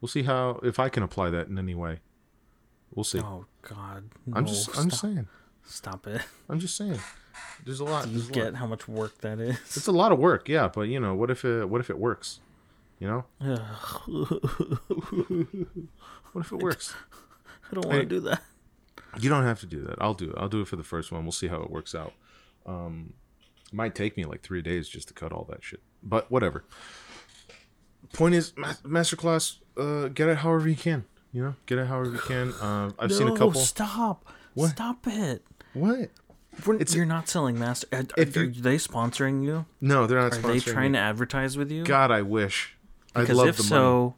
We'll 0.00 0.08
see 0.08 0.22
how 0.22 0.60
if 0.62 0.78
I 0.78 0.88
can 0.88 1.02
apply 1.02 1.30
that 1.30 1.48
in 1.48 1.58
any 1.58 1.74
way. 1.74 1.98
We'll 2.94 3.04
see. 3.04 3.18
Oh 3.18 3.46
God. 3.62 4.10
I'm 4.32 4.44
no, 4.44 4.48
just 4.48 4.78
I'm 4.78 4.88
just 4.88 5.02
saying. 5.02 5.26
Stop 5.66 6.06
it. 6.06 6.22
I'm 6.48 6.58
just 6.60 6.76
saying. 6.76 6.98
There's 7.64 7.80
a 7.80 7.84
lot. 7.84 8.06
You 8.08 8.18
There's 8.18 8.30
get 8.30 8.44
lot. 8.44 8.54
how 8.56 8.66
much 8.66 8.88
work 8.88 9.18
that 9.20 9.38
is. 9.40 9.56
It's 9.76 9.86
a 9.86 9.92
lot 9.92 10.12
of 10.12 10.18
work, 10.18 10.48
yeah. 10.48 10.68
But 10.68 10.82
you 10.82 11.00
know, 11.00 11.14
what 11.14 11.30
if 11.30 11.44
it 11.44 11.68
what 11.68 11.80
if 11.80 11.90
it 11.90 11.98
works? 11.98 12.40
You 12.98 13.08
know, 13.08 13.24
what 16.32 16.46
if 16.46 16.52
it 16.52 16.58
works? 16.58 16.94
I 17.70 17.74
don't 17.74 17.86
want 17.86 18.00
to 18.00 18.06
do 18.06 18.20
that. 18.20 18.40
You 19.20 19.28
don't 19.28 19.44
have 19.44 19.60
to 19.60 19.66
do 19.66 19.82
that. 19.82 19.96
I'll 20.00 20.14
do 20.14 20.30
it. 20.30 20.36
I'll 20.38 20.48
do 20.48 20.62
it 20.62 20.68
for 20.68 20.76
the 20.76 20.82
first 20.82 21.12
one. 21.12 21.24
We'll 21.24 21.32
see 21.32 21.48
how 21.48 21.60
it 21.62 21.70
works 21.70 21.94
out. 21.94 22.14
Um, 22.64 23.12
it 23.66 23.74
might 23.74 23.94
take 23.94 24.16
me 24.16 24.24
like 24.24 24.42
three 24.42 24.62
days 24.62 24.88
just 24.88 25.08
to 25.08 25.14
cut 25.14 25.32
all 25.32 25.46
that 25.50 25.62
shit, 25.62 25.80
but 26.02 26.30
whatever. 26.30 26.64
Point 28.12 28.34
is, 28.34 28.52
ma- 28.56 28.74
masterclass. 28.84 29.58
Uh, 29.76 30.08
get 30.08 30.28
it 30.28 30.38
however 30.38 30.68
you 30.68 30.76
can. 30.76 31.04
You 31.32 31.42
know, 31.42 31.54
get 31.66 31.78
it 31.78 31.86
however 31.86 32.12
you 32.12 32.18
can. 32.18 32.52
Uh, 32.54 32.92
I've 32.98 33.12
seen 33.12 33.28
a 33.28 33.36
couple. 33.36 33.60
Stop. 33.60 34.24
What? 34.54 34.70
Stop 34.70 35.06
it. 35.06 35.44
What? 35.76 36.10
It's- 36.80 36.94
you're 36.94 37.04
not 37.04 37.28
selling 37.28 37.58
master. 37.58 37.86
Are, 37.92 38.04
If 38.16 38.36
are 38.36 38.46
they 38.46 38.76
sponsoring 38.76 39.44
you? 39.44 39.66
No, 39.80 40.06
they're 40.06 40.18
not 40.20 40.32
Are 40.32 40.36
sponsoring. 40.36 40.52
they 40.64 40.72
trying 40.72 40.92
me. 40.92 40.98
to 40.98 41.02
advertise 41.02 41.56
with 41.58 41.70
you? 41.70 41.84
God, 41.84 42.10
I 42.10 42.22
wish. 42.22 42.76
I'd 43.14 43.28
love 43.28 43.48
if 43.48 43.56
the 43.58 43.62
money. 43.64 43.68
so, 43.68 44.14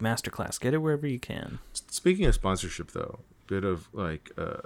masterclass. 0.00 0.58
Get 0.60 0.74
it 0.74 0.78
wherever 0.78 1.06
you 1.06 1.18
can. 1.18 1.58
Speaking 1.72 2.26
of 2.26 2.34
sponsorship, 2.34 2.92
though, 2.92 3.20
bit 3.46 3.64
of 3.64 3.88
like 3.92 4.30
uh, 4.38 4.58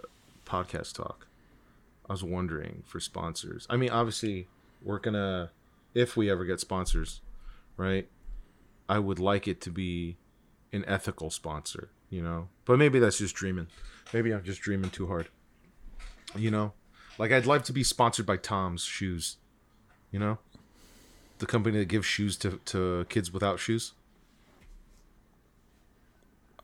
podcast 0.46 0.94
talk, 0.94 1.26
I 2.08 2.12
was 2.12 2.24
wondering 2.24 2.82
for 2.86 3.00
sponsors. 3.00 3.66
I 3.70 3.76
mean, 3.76 3.90
obviously, 3.90 4.48
we're 4.82 4.98
gonna 4.98 5.50
if 5.94 6.16
we 6.16 6.30
ever 6.30 6.44
get 6.44 6.60
sponsors, 6.60 7.20
right? 7.76 8.08
I 8.88 8.98
would 8.98 9.18
like 9.20 9.46
it 9.46 9.60
to 9.62 9.70
be 9.70 10.16
an 10.72 10.84
ethical 10.86 11.30
sponsor, 11.30 11.90
you 12.08 12.22
know. 12.22 12.48
But 12.64 12.78
maybe 12.78 12.98
that's 12.98 13.18
just 13.18 13.34
dreaming. 13.34 13.68
Maybe 14.12 14.32
I'm 14.32 14.42
just 14.42 14.60
dreaming 14.60 14.90
too 14.90 15.06
hard. 15.06 15.28
You 16.36 16.50
know, 16.50 16.72
like 17.18 17.32
I'd 17.32 17.46
like 17.46 17.64
to 17.64 17.72
be 17.72 17.82
sponsored 17.82 18.26
by 18.26 18.36
Tom's 18.36 18.84
Shoes. 18.84 19.36
You 20.10 20.18
know, 20.18 20.38
the 21.38 21.46
company 21.46 21.78
that 21.78 21.86
gives 21.86 22.06
shoes 22.06 22.36
to 22.38 22.60
to 22.66 23.06
kids 23.08 23.32
without 23.32 23.58
shoes. 23.58 23.92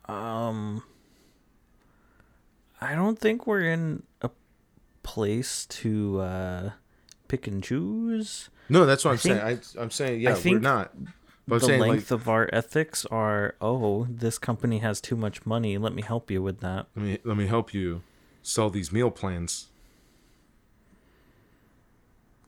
Um, 0.06 0.84
I 2.80 2.94
don't 2.94 3.18
think 3.18 3.46
we're 3.46 3.62
in 3.62 4.04
a 4.22 4.30
place 5.02 5.66
to 5.66 6.20
uh, 6.20 6.70
pick 7.28 7.46
and 7.46 7.62
choose. 7.62 8.50
No, 8.68 8.86
that's 8.86 9.04
what 9.04 9.12
I'm 9.12 9.18
think- 9.18 9.40
saying. 9.40 9.60
I, 9.78 9.82
I'm 9.82 9.90
saying 9.90 10.20
yeah, 10.20 10.30
we're 10.30 10.36
think 10.36 10.62
not. 10.62 10.94
But 11.48 11.60
the 11.60 11.66
saying 11.66 11.80
length 11.80 12.10
like, 12.10 12.20
of 12.20 12.28
our 12.28 12.50
ethics 12.52 13.06
are 13.06 13.54
oh, 13.60 14.06
this 14.10 14.36
company 14.38 14.78
has 14.78 15.00
too 15.00 15.16
much 15.16 15.46
money. 15.46 15.78
Let 15.78 15.94
me 15.94 16.02
help 16.02 16.30
you 16.30 16.42
with 16.42 16.60
that. 16.60 16.86
let 16.96 17.04
me 17.04 17.18
let 17.24 17.36
me 17.36 17.46
help 17.46 17.72
you 17.72 18.02
sell 18.46 18.70
these 18.70 18.92
meal 18.92 19.10
plans. 19.10 19.66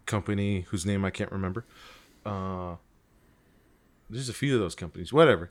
Company 0.06 0.60
whose 0.68 0.86
name 0.86 1.04
I 1.04 1.10
can't 1.10 1.32
remember. 1.32 1.64
Uh, 2.24 2.76
there's 4.08 4.28
a 4.28 4.32
few 4.32 4.54
of 4.54 4.60
those 4.60 4.76
companies, 4.76 5.12
whatever. 5.12 5.50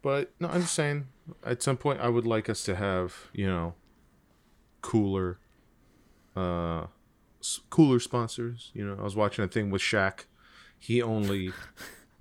But 0.00 0.30
no, 0.38 0.48
I'm 0.48 0.62
just 0.62 0.74
saying. 0.74 1.08
At 1.44 1.62
some 1.62 1.76
point, 1.76 2.00
I 2.00 2.08
would 2.08 2.26
like 2.26 2.48
us 2.48 2.62
to 2.64 2.76
have 2.76 3.28
you 3.32 3.46
know, 3.46 3.74
cooler, 4.80 5.40
uh, 6.36 6.86
cooler 7.68 7.98
sponsors. 7.98 8.70
You 8.74 8.86
know, 8.86 8.96
I 9.00 9.02
was 9.02 9.16
watching 9.16 9.44
a 9.44 9.48
thing 9.48 9.68
with 9.68 9.82
Shaq. 9.82 10.26
He 10.78 11.02
only, 11.02 11.50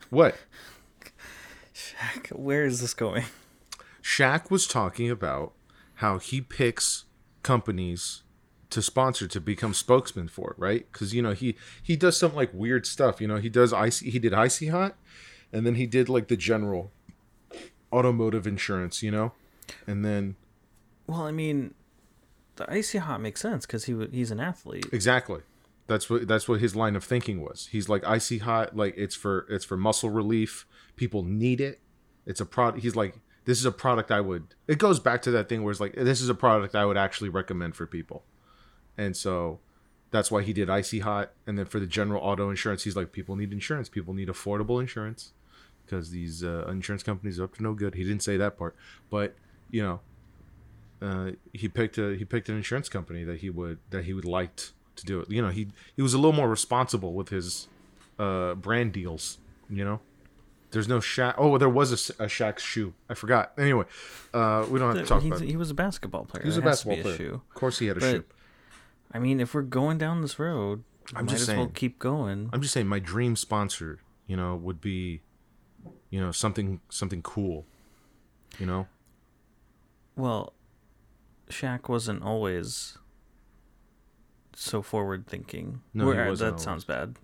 what? 0.10 0.36
Shaq, 1.75 2.29
where 2.36 2.65
is 2.65 2.81
this 2.81 2.96
going? 2.96 3.25
Shaq 4.01 4.50
was 4.50 4.65
talking 4.65 5.12
about 5.12 5.53
how 5.96 6.17
he 6.17 6.41
picks 6.41 7.05
companies 7.44 8.24
to 8.70 8.82
sponsor 8.82 9.27
to 9.27 9.39
become 9.39 9.74
spokesman 9.74 10.27
for, 10.27 10.56
right? 10.58 10.91
Because 10.91 11.13
you 11.13 11.22
know 11.22 11.32
he 11.34 11.56
he 11.82 11.96
does 11.96 12.17
some 12.17 12.36
like 12.36 12.53
weird 12.53 12.86
stuff. 12.86 13.22
You 13.22 13.27
know 13.27 13.38
he 13.38 13.50
does 13.50 13.74
icy 13.74 14.10
he 14.10 14.20
did 14.20 14.34
icy 14.34 14.67
hot, 14.67 14.96
and 15.53 15.65
then 15.65 15.75
he 15.75 15.86
did 15.86 16.10
like 16.10 16.27
the 16.27 16.38
general 16.38 16.91
automotive 17.91 18.46
insurance. 18.46 19.01
You 19.01 19.12
know, 19.12 19.32
and 19.86 20.03
then 20.03 20.36
Well, 21.08 21.22
I 21.22 21.32
mean, 21.32 21.74
the 22.58 22.70
icy 22.72 22.98
hot 22.98 23.22
makes 23.22 23.41
sense 23.41 23.65
because 23.65 23.86
he 23.86 23.96
he's 24.12 24.32
an 24.32 24.39
athlete. 24.39 24.88
exactly 24.91 25.41
that's 25.88 26.10
what 26.10 26.27
that's 26.27 26.50
what 26.50 26.60
his 26.60 26.75
line 26.75 26.96
of 26.98 27.03
thinking 27.03 27.41
was. 27.41 27.70
He's 27.72 27.88
like 27.88 28.06
icy 28.06 28.39
hot, 28.39 28.75
like 28.75 28.96
it's 28.98 29.15
for 29.15 29.46
it's 29.50 29.63
for 29.63 29.77
muscle 29.77 30.10
relief. 30.10 30.67
People 30.98 31.24
need 31.24 31.62
it. 31.62 31.79
It's 32.25 32.41
a 32.41 32.46
product. 32.46 32.84
He's 32.84 32.96
like 32.96 33.17
this 33.48 33.60
is 33.60 33.66
a 33.66 33.72
product 33.72 34.12
I 34.12 34.20
would. 34.20 34.56
It 34.68 34.77
goes 34.77 35.00
back 35.00 35.22
to 35.22 35.32
that 35.32 35.48
thing 35.48 35.63
where 35.63 35.72
it's 35.72 35.80
like 35.80 35.96
this 35.96 36.20
is 36.20 36.27
a 36.27 36.36
product 36.36 36.75
I 36.75 36.84
would 36.86 36.98
actually 36.98 37.30
recommend 37.30 37.77
for 37.77 37.88
people. 37.88 38.25
And 38.98 39.16
so 39.16 39.60
that's 40.12 40.30
why 40.30 40.44
he 40.44 40.51
did 40.51 40.70
icy 40.70 41.00
hot. 41.00 41.32
And 41.48 41.58
then 41.58 41.66
for 41.66 41.80
the 41.80 41.88
general 41.88 42.22
auto 42.22 42.50
insurance, 42.50 42.84
he's 42.84 42.98
like 42.98 43.13
people 43.13 43.38
need 43.38 43.54
insurance. 43.54 43.88
People 43.88 44.13
need 44.13 44.27
affordable 44.27 44.82
insurance 44.82 45.32
because 45.86 46.12
these 46.12 46.44
uh, 46.44 46.68
insurance 46.70 47.04
companies 47.04 47.39
are 47.39 47.46
up 47.46 47.56
to 47.56 47.63
no 47.63 47.74
good. 47.74 47.96
He 47.96 48.04
didn't 48.04 48.22
say 48.22 48.36
that 48.36 48.58
part, 48.58 48.75
but 49.10 49.34
you 49.72 49.82
know, 49.82 50.00
uh, 51.01 51.32
he 51.54 51.70
picked 51.70 51.98
a 51.98 52.18
he 52.18 52.25
picked 52.25 52.50
an 52.50 52.58
insurance 52.58 52.89
company 52.89 53.24
that 53.24 53.39
he 53.39 53.50
would 53.50 53.80
that 53.92 54.04
he 54.04 54.13
would 54.13 54.25
liked 54.25 54.74
to 54.98 55.06
do 55.06 55.22
it. 55.22 55.32
You 55.32 55.42
know, 55.42 55.51
he 55.51 55.70
he 55.96 56.01
was 56.01 56.13
a 56.13 56.18
little 56.18 56.34
more 56.34 56.50
responsible 56.50 57.13
with 57.13 57.30
his 57.30 57.70
uh, 58.20 58.56
brand 58.56 58.92
deals. 58.92 59.38
You 59.70 59.86
know, 59.86 60.00
there's 60.71 60.88
no 60.88 61.00
Shaq. 61.00 61.36
Oh, 61.38 61.57
there 61.57 61.69
was 61.69 61.91
a 61.91 61.95
Shaq's 62.27 62.62
shoe. 62.63 62.93
I 63.09 63.13
forgot. 63.13 63.53
Anyway, 63.57 63.86
uh, 64.33 64.65
we 64.69 64.79
don't 64.79 64.95
have 64.95 65.03
to 65.05 65.07
talk 65.09 65.21
He's- 65.24 65.38
about. 65.38 65.43
it. 65.47 65.50
he 65.50 65.57
was 65.57 65.69
a 65.71 65.74
basketball 65.74 66.25
player. 66.25 66.43
He 66.43 66.47
was 66.47 66.57
a 66.57 66.62
It 66.62 66.63
has 66.65 66.81
to 66.81 66.88
be 66.89 66.95
basketball 66.95 67.15
player. 67.17 67.29
shoe. 67.31 67.41
Of 67.50 67.53
course, 67.55 67.79
he 67.79 67.88
had 67.88 67.97
a 67.97 68.00
But- 68.00 68.12
shoe. 68.12 68.24
I 69.12 69.19
mean, 69.19 69.39
if 69.39 69.53
we're 69.53 69.62
going 69.62 69.97
down 69.97 70.21
this 70.21 70.38
road, 70.38 70.83
I'm 71.15 71.25
might 71.25 71.31
just 71.31 71.43
as 71.43 71.47
well 71.55 71.57
saying. 71.67 71.71
keep 71.74 71.97
going. 72.00 72.50
I'm 72.51 72.62
just 72.62 72.74
saying, 72.74 72.88
my 72.88 73.00
dream 73.00 73.36
sponsor, 73.38 74.00
you 74.27 74.36
know, 74.36 74.55
would 74.55 74.81
be, 74.81 75.21
you 76.09 76.19
know, 76.19 76.31
something 76.33 76.81
something 76.89 77.21
cool. 77.21 77.65
You 78.59 78.65
know, 78.65 78.88
Well, 80.17 80.53
Shaq 81.50 81.88
wasn't 81.88 82.24
always 82.24 82.97
so 84.53 84.81
forward 84.81 85.27
thinking. 85.27 85.81
No, 85.93 86.09
he 86.12 86.17
Where- 86.17 86.29
wasn't 86.29 86.57
that 86.57 86.62
sounds 86.63 86.83
bad. 86.83 87.15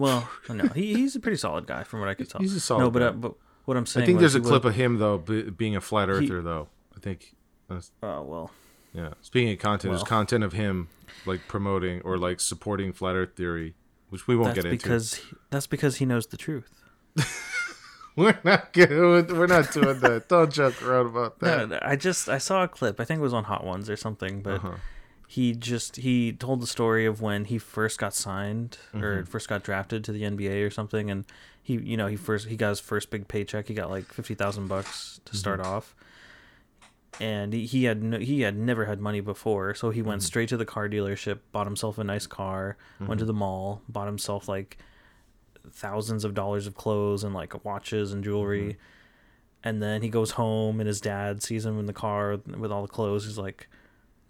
Well, 0.00 0.28
no, 0.48 0.64
he, 0.74 0.94
he's 0.94 1.14
a 1.16 1.20
pretty 1.20 1.36
solid 1.36 1.66
guy 1.66 1.84
from 1.84 2.00
what 2.00 2.08
I 2.08 2.14
could 2.14 2.28
tell. 2.30 2.40
He's 2.40 2.54
a 2.56 2.60
solid 2.60 2.80
No, 2.80 2.90
but 2.90 2.98
guy. 3.00 3.06
uh, 3.06 3.12
but 3.12 3.34
what 3.66 3.76
I'm 3.76 3.86
saying. 3.86 4.02
I 4.02 4.06
think 4.06 4.18
there's 4.20 4.34
a 4.34 4.38
he 4.38 4.44
clip 4.44 4.64
of 4.64 4.74
him 4.74 4.98
though 4.98 5.18
b- 5.18 5.50
being 5.50 5.76
a 5.76 5.80
flat 5.80 6.08
earther 6.08 6.40
though. 6.42 6.68
I 6.96 7.00
think. 7.00 7.34
That's, 7.68 7.92
Oh 8.02 8.22
well, 8.22 8.50
yeah. 8.92 9.10
Speaking 9.22 9.52
of 9.52 9.58
content, 9.58 9.92
there's 9.92 10.02
content 10.02 10.42
of 10.42 10.52
him 10.54 10.88
like 11.26 11.40
promoting 11.48 12.00
or 12.02 12.18
like 12.18 12.40
supporting 12.40 12.92
flat 12.92 13.14
Earth 13.14 13.36
theory, 13.36 13.74
which 14.08 14.26
we 14.26 14.34
won't 14.36 14.54
that's 14.54 14.64
get 14.64 14.72
into. 14.72 14.82
because 14.82 15.14
he- 15.14 15.36
that's 15.50 15.66
because 15.68 15.96
he 15.96 16.04
knows 16.06 16.26
the 16.26 16.36
truth. 16.36 16.82
We're 18.16 18.38
not 18.44 18.72
good. 18.72 19.30
We're 19.30 19.46
not 19.46 19.70
doing 19.72 20.00
that. 20.00 20.28
Don't 20.28 20.52
joke 20.52 20.82
around 20.82 21.06
about 21.06 21.38
that. 21.40 21.68
no, 21.68 21.78
I 21.80 21.94
just 21.96 22.28
I 22.28 22.38
saw 22.38 22.64
a 22.64 22.68
clip. 22.68 22.98
I 23.00 23.04
think 23.04 23.18
it 23.20 23.22
was 23.22 23.32
on 23.32 23.44
Hot 23.44 23.64
Ones 23.64 23.88
or 23.88 23.96
something, 23.96 24.42
but 24.42 24.54
Uh-huh. 24.56 24.74
He 25.32 25.52
just 25.54 25.94
he 25.96 26.32
told 26.32 26.60
the 26.60 26.66
story 26.66 27.06
of 27.06 27.20
when 27.22 27.44
he 27.44 27.56
first 27.56 27.98
got 28.00 28.12
signed 28.14 28.78
Mm-hmm. 28.92 29.04
or 29.04 29.24
first 29.24 29.48
got 29.48 29.62
drafted 29.62 30.02
to 30.04 30.12
the 30.12 30.22
NBA 30.22 30.66
or 30.66 30.70
something, 30.70 31.08
and 31.08 31.24
he 31.62 31.74
you 31.74 31.96
know 31.96 32.08
he 32.08 32.16
first 32.16 32.48
he 32.48 32.56
got 32.56 32.70
his 32.70 32.80
first 32.80 33.10
big 33.10 33.28
paycheck. 33.28 33.68
He 33.68 33.74
got 33.74 33.90
like 33.90 34.06
fifty 34.12 34.34
thousand 34.34 34.66
bucks 34.66 35.20
to 35.26 35.36
start 35.36 35.60
Mm-hmm. 35.60 35.70
off, 35.72 35.94
and 37.20 37.52
he, 37.52 37.66
he 37.66 37.84
had 37.84 38.02
no, 38.02 38.18
he 38.18 38.40
had 38.40 38.56
never 38.56 38.86
had 38.86 39.00
money 39.00 39.20
before, 39.20 39.74
so 39.74 39.90
he 39.90 40.00
Mm-hmm. 40.00 40.08
went 40.08 40.22
straight 40.24 40.48
to 40.48 40.56
the 40.56 40.64
car 40.66 40.88
dealership, 40.88 41.38
bought 41.52 41.66
himself 41.66 41.98
a 41.98 42.04
nice 42.04 42.26
car, 42.26 42.76
went 42.98 43.10
Mm-hmm. 43.12 43.18
to 43.20 43.24
the 43.24 43.32
mall, 43.32 43.82
bought 43.88 44.06
himself 44.06 44.48
like 44.48 44.78
thousands 45.70 46.24
of 46.24 46.34
dollars 46.34 46.66
of 46.66 46.74
clothes 46.74 47.22
and 47.22 47.34
like 47.34 47.64
watches 47.64 48.12
and 48.12 48.24
jewelry. 48.24 48.72
Mm-hmm. 48.72 48.80
And 49.62 49.82
then 49.82 50.00
he 50.02 50.08
goes 50.08 50.32
home 50.32 50.80
and 50.80 50.86
his 50.88 51.00
dad 51.02 51.42
sees 51.42 51.66
him 51.66 51.78
in 51.78 51.84
the 51.86 51.92
car 51.92 52.38
with 52.58 52.72
all 52.72 52.80
the 52.82 52.88
clothes. 52.88 53.26
He's 53.26 53.36
like, 53.36 53.68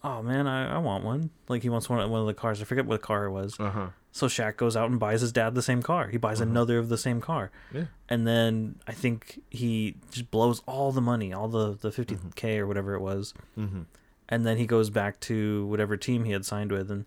"Oh 0.02 0.22
man, 0.22 0.46
I, 0.46 0.76
I 0.76 0.78
want 0.78 1.04
one." 1.04 1.30
Like 1.48 1.62
he 1.62 1.68
wants 1.68 1.88
one 1.88 2.08
one 2.10 2.20
of 2.20 2.26
the 2.26 2.34
cars. 2.34 2.60
I 2.60 2.64
forget 2.64 2.86
what 2.86 3.02
car 3.02 3.24
it 3.26 3.30
was. 3.30 3.58
Uh 3.58 3.70
huh. 3.70 3.88
So 4.12 4.26
Shaq 4.26 4.56
goes 4.56 4.76
out 4.76 4.90
and 4.90 4.98
buys 4.98 5.20
his 5.20 5.32
dad 5.32 5.54
the 5.54 5.62
same 5.62 5.82
car. 5.82 6.08
He 6.08 6.16
buys 6.16 6.40
another 6.40 6.78
of 6.78 6.88
the 6.88 6.98
same 6.98 7.20
car. 7.20 7.52
Yeah. 7.72 7.84
And 8.08 8.26
then 8.26 8.80
I 8.86 8.92
think 8.92 9.40
he 9.50 9.96
just 10.10 10.32
blows 10.32 10.62
all 10.66 10.90
the 10.90 11.00
money, 11.00 11.32
all 11.32 11.46
the 11.48 11.76
the 11.80 11.90
50k 11.90 12.58
or 12.58 12.66
whatever 12.66 12.94
it 12.94 13.00
was. 13.00 13.34
Mm-hmm. 13.56 13.82
And 14.28 14.46
then 14.46 14.56
he 14.58 14.66
goes 14.66 14.90
back 14.90 15.20
to 15.20 15.66
whatever 15.66 15.96
team 15.96 16.24
he 16.24 16.32
had 16.32 16.44
signed 16.44 16.72
with 16.72 16.90
and 16.90 17.04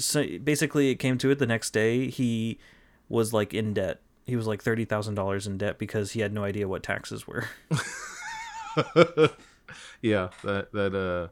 so 0.00 0.24
basically 0.38 0.90
it 0.90 0.96
came 0.96 1.18
to 1.18 1.30
it 1.30 1.38
the 1.38 1.46
next 1.46 1.70
day 1.72 2.08
he 2.08 2.58
was 3.08 3.32
like 3.32 3.54
in 3.54 3.74
debt. 3.74 4.00
He 4.24 4.34
was 4.34 4.46
like 4.48 4.64
$30,000 4.64 5.46
in 5.46 5.58
debt 5.58 5.78
because 5.78 6.12
he 6.12 6.20
had 6.20 6.32
no 6.32 6.42
idea 6.42 6.66
what 6.66 6.82
taxes 6.82 7.26
were. 7.26 7.44
Yeah. 10.02 10.28
That 10.44 10.72
that 10.72 10.94
uh. 10.94 11.28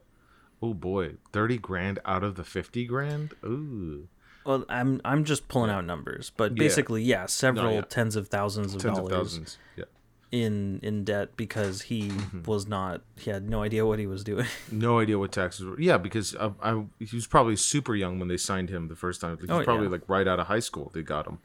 Oh 0.65 0.73
boy, 0.73 1.17
thirty 1.31 1.59
grand 1.59 1.99
out 2.07 2.25
of 2.25 2.37
the 2.37 2.45
fifty 2.45 2.87
grand. 2.87 3.35
Ooh. 3.45 4.09
Well, 4.47 4.65
I'm 4.71 4.99
I'm 5.05 5.25
just 5.25 5.47
pulling 5.47 5.71
out 5.71 5.85
numbers, 5.85 6.33
but 6.35 6.55
basically, 6.55 7.03
yeah, 7.03 7.27
several 7.27 7.75
yeah. 7.75 7.81
tens 7.83 8.17
of 8.17 8.29
thousands 8.29 8.75
of 8.75 8.81
Tens 8.81 8.97
of 8.99 9.09
dollars 9.11 9.33
thousands. 9.33 9.59
Yeah. 9.77 9.85
in 10.33 10.81
in 10.83 11.05
debt 11.05 11.37
because 11.37 11.83
he 11.83 12.09
mm-hmm. 12.09 12.45
was 12.45 12.67
not 12.67 13.03
he 13.19 13.29
had 13.31 13.47
no 13.47 13.63
idea 13.63 13.85
what 13.85 13.99
he 13.99 14.07
was 14.07 14.25
doing. 14.25 14.47
No 14.73 15.01
idea 15.01 15.19
what 15.19 15.33
taxes 15.33 15.67
were. 15.67 15.79
Yeah, 15.79 15.99
because 15.99 16.35
I, 16.37 16.53
I 16.63 16.85
he 16.99 17.15
was 17.15 17.27
probably 17.27 17.57
super 17.57 17.95
young 17.95 18.19
when 18.19 18.29
they 18.29 18.39
signed 18.39 18.71
him 18.71 18.89
the 18.89 18.97
first 18.97 19.21
time. 19.21 19.37
He 19.39 19.47
oh, 19.51 19.59
was 19.59 19.63
Oh, 19.63 19.65
probably 19.65 19.87
yeah. 19.87 19.93
like 19.93 20.09
right 20.09 20.27
out 20.27 20.41
of 20.41 20.47
high 20.47 20.61
school. 20.61 20.91
They 20.95 21.03
got 21.03 21.27
him 21.27 21.41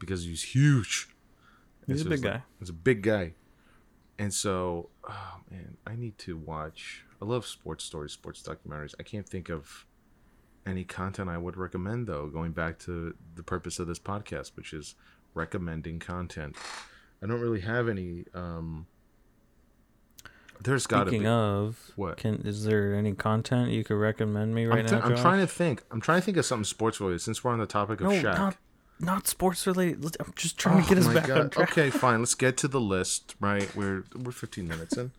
because 0.00 0.24
he 0.24 0.30
was 0.30 0.42
huge. 0.42 1.08
He's 1.86 2.00
It's 2.00 2.06
a 2.06 2.08
big 2.10 2.18
just 2.18 2.24
like- 2.24 2.34
guy. 2.40 2.42
he's 2.58 2.68
a 2.70 2.72
big 2.72 3.02
guy, 3.02 3.34
and 4.18 4.34
so 4.34 4.90
oh 5.08 5.36
man, 5.52 5.76
I 5.86 5.94
need 5.94 6.18
to 6.18 6.36
watch. 6.36 7.04
I 7.20 7.24
love 7.24 7.46
sports 7.46 7.84
stories, 7.84 8.12
sports 8.12 8.42
documentaries. 8.42 8.94
I 9.00 9.02
can't 9.02 9.28
think 9.28 9.48
of 9.48 9.86
any 10.66 10.84
content 10.84 11.28
I 11.30 11.38
would 11.38 11.56
recommend 11.56 12.06
though. 12.06 12.26
Going 12.26 12.52
back 12.52 12.78
to 12.80 13.14
the 13.34 13.42
purpose 13.42 13.78
of 13.78 13.86
this 13.86 13.98
podcast, 13.98 14.52
which 14.56 14.72
is 14.72 14.94
recommending 15.34 15.98
content. 15.98 16.56
I 17.22 17.26
don't 17.26 17.40
really 17.40 17.60
have 17.60 17.88
any. 17.88 18.24
um 18.34 18.86
There's 20.62 20.86
got 20.86 21.04
to 21.04 21.10
be. 21.10 21.10
Speaking 21.18 21.26
of, 21.28 21.92
What? 21.96 22.16
can 22.16 22.42
is 22.44 22.64
there 22.64 22.94
any 22.94 23.12
content 23.12 23.70
you 23.70 23.84
could 23.84 23.94
recommend 23.96 24.54
me 24.54 24.66
right 24.66 24.80
I'm, 24.80 24.86
th- 24.86 24.92
now? 25.00 25.06
I'm 25.06 25.10
Josh? 25.14 25.20
trying 25.22 25.40
to 25.40 25.46
think. 25.46 25.82
I'm 25.90 26.00
trying 26.00 26.20
to 26.20 26.24
think 26.24 26.36
of 26.36 26.44
something 26.46 26.64
sports 26.64 27.00
related 27.00 27.20
since 27.20 27.42
we're 27.44 27.52
on 27.52 27.58
the 27.58 27.66
topic 27.66 28.00
of 28.00 28.08
no, 28.08 28.12
Shaq. 28.22 28.36
not 28.38 28.56
not 28.98 29.26
sports 29.28 29.66
related. 29.66 30.16
I'm 30.20 30.32
just 30.36 30.58
trying 30.58 30.82
to 30.82 30.88
get 30.88 30.98
us 30.98 31.04
Oh 31.06 31.08
my 31.08 31.14
back 31.14 31.26
God. 31.28 31.38
on 31.38 31.50
track. 31.50 31.70
Okay, 31.72 31.90
fine. 31.90 32.18
Let's 32.20 32.34
get 32.34 32.56
to 32.58 32.68
the 32.68 32.80
list. 32.80 33.34
Right, 33.40 33.74
we're 33.76 34.04
we're 34.14 34.32
15 34.32 34.66
minutes 34.66 34.96
in. 34.96 35.12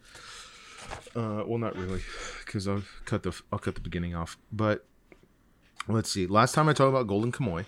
Uh, 1.15 1.44
well, 1.46 1.58
not 1.58 1.75
really, 1.75 2.01
because 2.46 2.67
I'll 2.67 2.84
cut 3.06 3.24
the 3.24 3.39
I'll 3.51 3.60
cut 3.60 3.75
the 3.75 3.82
beginning 3.82 4.15
off. 4.15 4.38
But 4.51 4.86
let's 5.88 6.10
see. 6.12 6.27
Last 6.27 6.53
time 6.53 6.70
I 6.70 6.74
talked 6.74 6.89
about 6.89 7.08
Golden 7.08 7.32
Kamuy, 7.32 7.65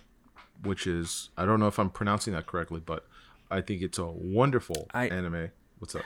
which 0.64 0.86
is 0.88 1.30
I 1.38 1.46
don't 1.46 1.60
know 1.60 1.68
if 1.68 1.80
I'm 1.80 1.90
pronouncing 1.90 2.34
that 2.34 2.46
correctly, 2.46 2.82
but 2.86 3.08
I 3.50 3.62
think 3.62 3.82
it's 3.82 3.98
a 3.98 4.06
wonderful 4.06 4.88
I- 4.94 5.08
anime. 5.08 5.50
What's 5.80 5.96
up? 5.96 6.04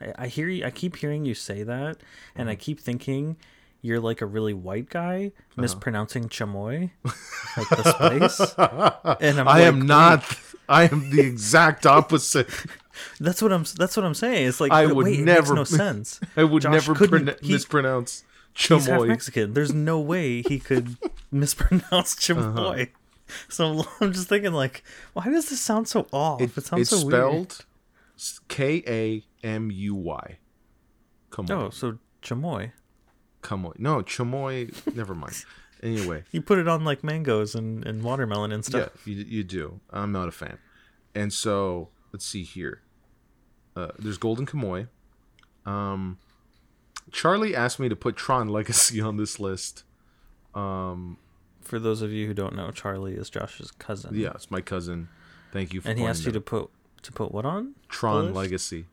I, 0.00 0.12
I 0.16 0.26
hear 0.28 0.48
you. 0.48 0.64
I 0.64 0.70
keep 0.70 0.96
hearing 0.96 1.24
you 1.24 1.34
say 1.34 1.62
that, 1.62 1.98
and 2.34 2.48
Uh-huh. 2.48 2.52
I 2.52 2.54
keep 2.56 2.80
thinking 2.80 3.36
you're 3.82 4.00
like 4.00 4.20
a 4.20 4.26
really 4.26 4.54
white 4.54 4.88
guy 4.90 5.32
Uh-huh. 5.52 5.62
mispronouncing 5.62 6.28
chamoy, 6.28 6.90
like 7.56 7.68
the 7.70 7.92
spice. 7.92 8.40
And 9.20 9.40
I'm 9.40 9.48
I 9.48 9.52
like, 9.52 9.62
am 9.64 9.82
not. 9.82 10.24
I 10.68 10.84
am 10.84 11.10
the 11.10 11.20
exact 11.20 11.84
opposite. 11.86 12.48
That's 13.20 13.40
what 13.42 13.52
I'm. 13.52 13.64
That's 13.76 13.96
what 13.96 14.04
I'm 14.06 14.14
saying. 14.14 14.46
It's 14.48 14.60
like 14.60 14.70
I 14.72 14.86
would 14.86 15.06
wait, 15.06 15.20
never- 15.20 15.54
It 15.54 15.56
makes 15.58 15.72
no 15.72 15.76
sense. 15.78 16.20
I 16.36 16.44
would 16.44 16.62
Josh 16.62 16.72
never 16.88 16.94
he- 16.94 17.50
mispronounce 17.52 18.24
He's 18.52 18.86
half 18.86 19.00
chamoy. 19.00 19.08
Mexican. 19.08 19.54
There's 19.54 19.72
no 19.72 19.98
way 20.00 20.42
he 20.42 20.58
could 20.58 20.96
mispronounce 21.32 22.14
chamoy. 22.14 22.82
Uh-huh. 22.82 22.86
So 23.48 23.84
I'm 24.00 24.12
just 24.12 24.28
thinking, 24.28 24.52
like, 24.52 24.82
why 25.14 25.24
does 25.24 25.48
this 25.48 25.60
sound 25.60 25.88
so 25.88 26.06
off? 26.12 26.40
It, 26.40 26.56
It- 26.56 26.64
sounds 26.66 26.82
it's 26.82 26.90
so 26.90 27.06
weird. 27.06 27.52
spelled 27.52 27.64
K 28.48 28.82
A 28.86 29.24
M 29.46 29.70
U 29.70 29.94
Y. 29.94 30.38
Come 31.30 31.46
on. 31.46 31.52
Oh, 31.52 31.70
so 31.70 31.98
chamoy. 32.22 32.72
On. 33.50 33.72
No, 33.78 34.02
chamoy. 34.02 34.94
Never 34.94 35.14
mind. 35.14 35.44
Anyway, 35.82 36.24
You 36.30 36.42
put 36.42 36.58
it 36.58 36.68
on 36.68 36.84
like 36.84 37.02
mangoes 37.02 37.54
and, 37.54 37.86
and 37.86 38.02
watermelon 38.02 38.52
and 38.52 38.62
yeah, 38.64 38.82
stuff. 38.82 39.06
you, 39.06 39.14
you 39.26 39.42
do. 39.42 39.80
I'm 39.90 40.12
not 40.12 40.28
a 40.28 40.30
fan. 40.30 40.58
And 41.14 41.32
so 41.32 41.88
let's 42.12 42.26
see 42.26 42.42
here. 42.42 42.82
Uh, 43.74 43.88
there's 43.98 44.18
Golden 44.18 44.44
chamoy. 44.44 44.88
Um, 45.64 46.18
Charlie 47.12 47.56
asked 47.56 47.80
me 47.80 47.88
to 47.88 47.96
put 47.96 48.14
Tron 48.16 48.48
Legacy 48.50 49.00
on 49.00 49.16
this 49.16 49.40
list. 49.40 49.84
Um, 50.54 51.16
For 51.62 51.78
those 51.78 52.02
of 52.02 52.12
you 52.12 52.26
who 52.26 52.34
don't 52.34 52.54
know, 52.54 52.70
Charlie 52.72 53.14
is 53.14 53.30
Josh's 53.30 53.70
cousin. 53.70 54.14
yeah, 54.14 54.32
it's 54.34 54.50
my 54.50 54.60
cousin. 54.60 55.08
Thank 55.50 55.72
you 55.72 55.80
for 55.80 55.88
And 55.88 55.98
he 55.98 56.04
asked 56.04 56.26
you 56.26 56.32
to 56.32 56.42
put 56.42 56.68
to 57.04 57.10
put 57.12 57.32
what 57.32 57.46
on? 57.46 57.74
Tron? 57.88 58.34
Legacy. 58.34 58.84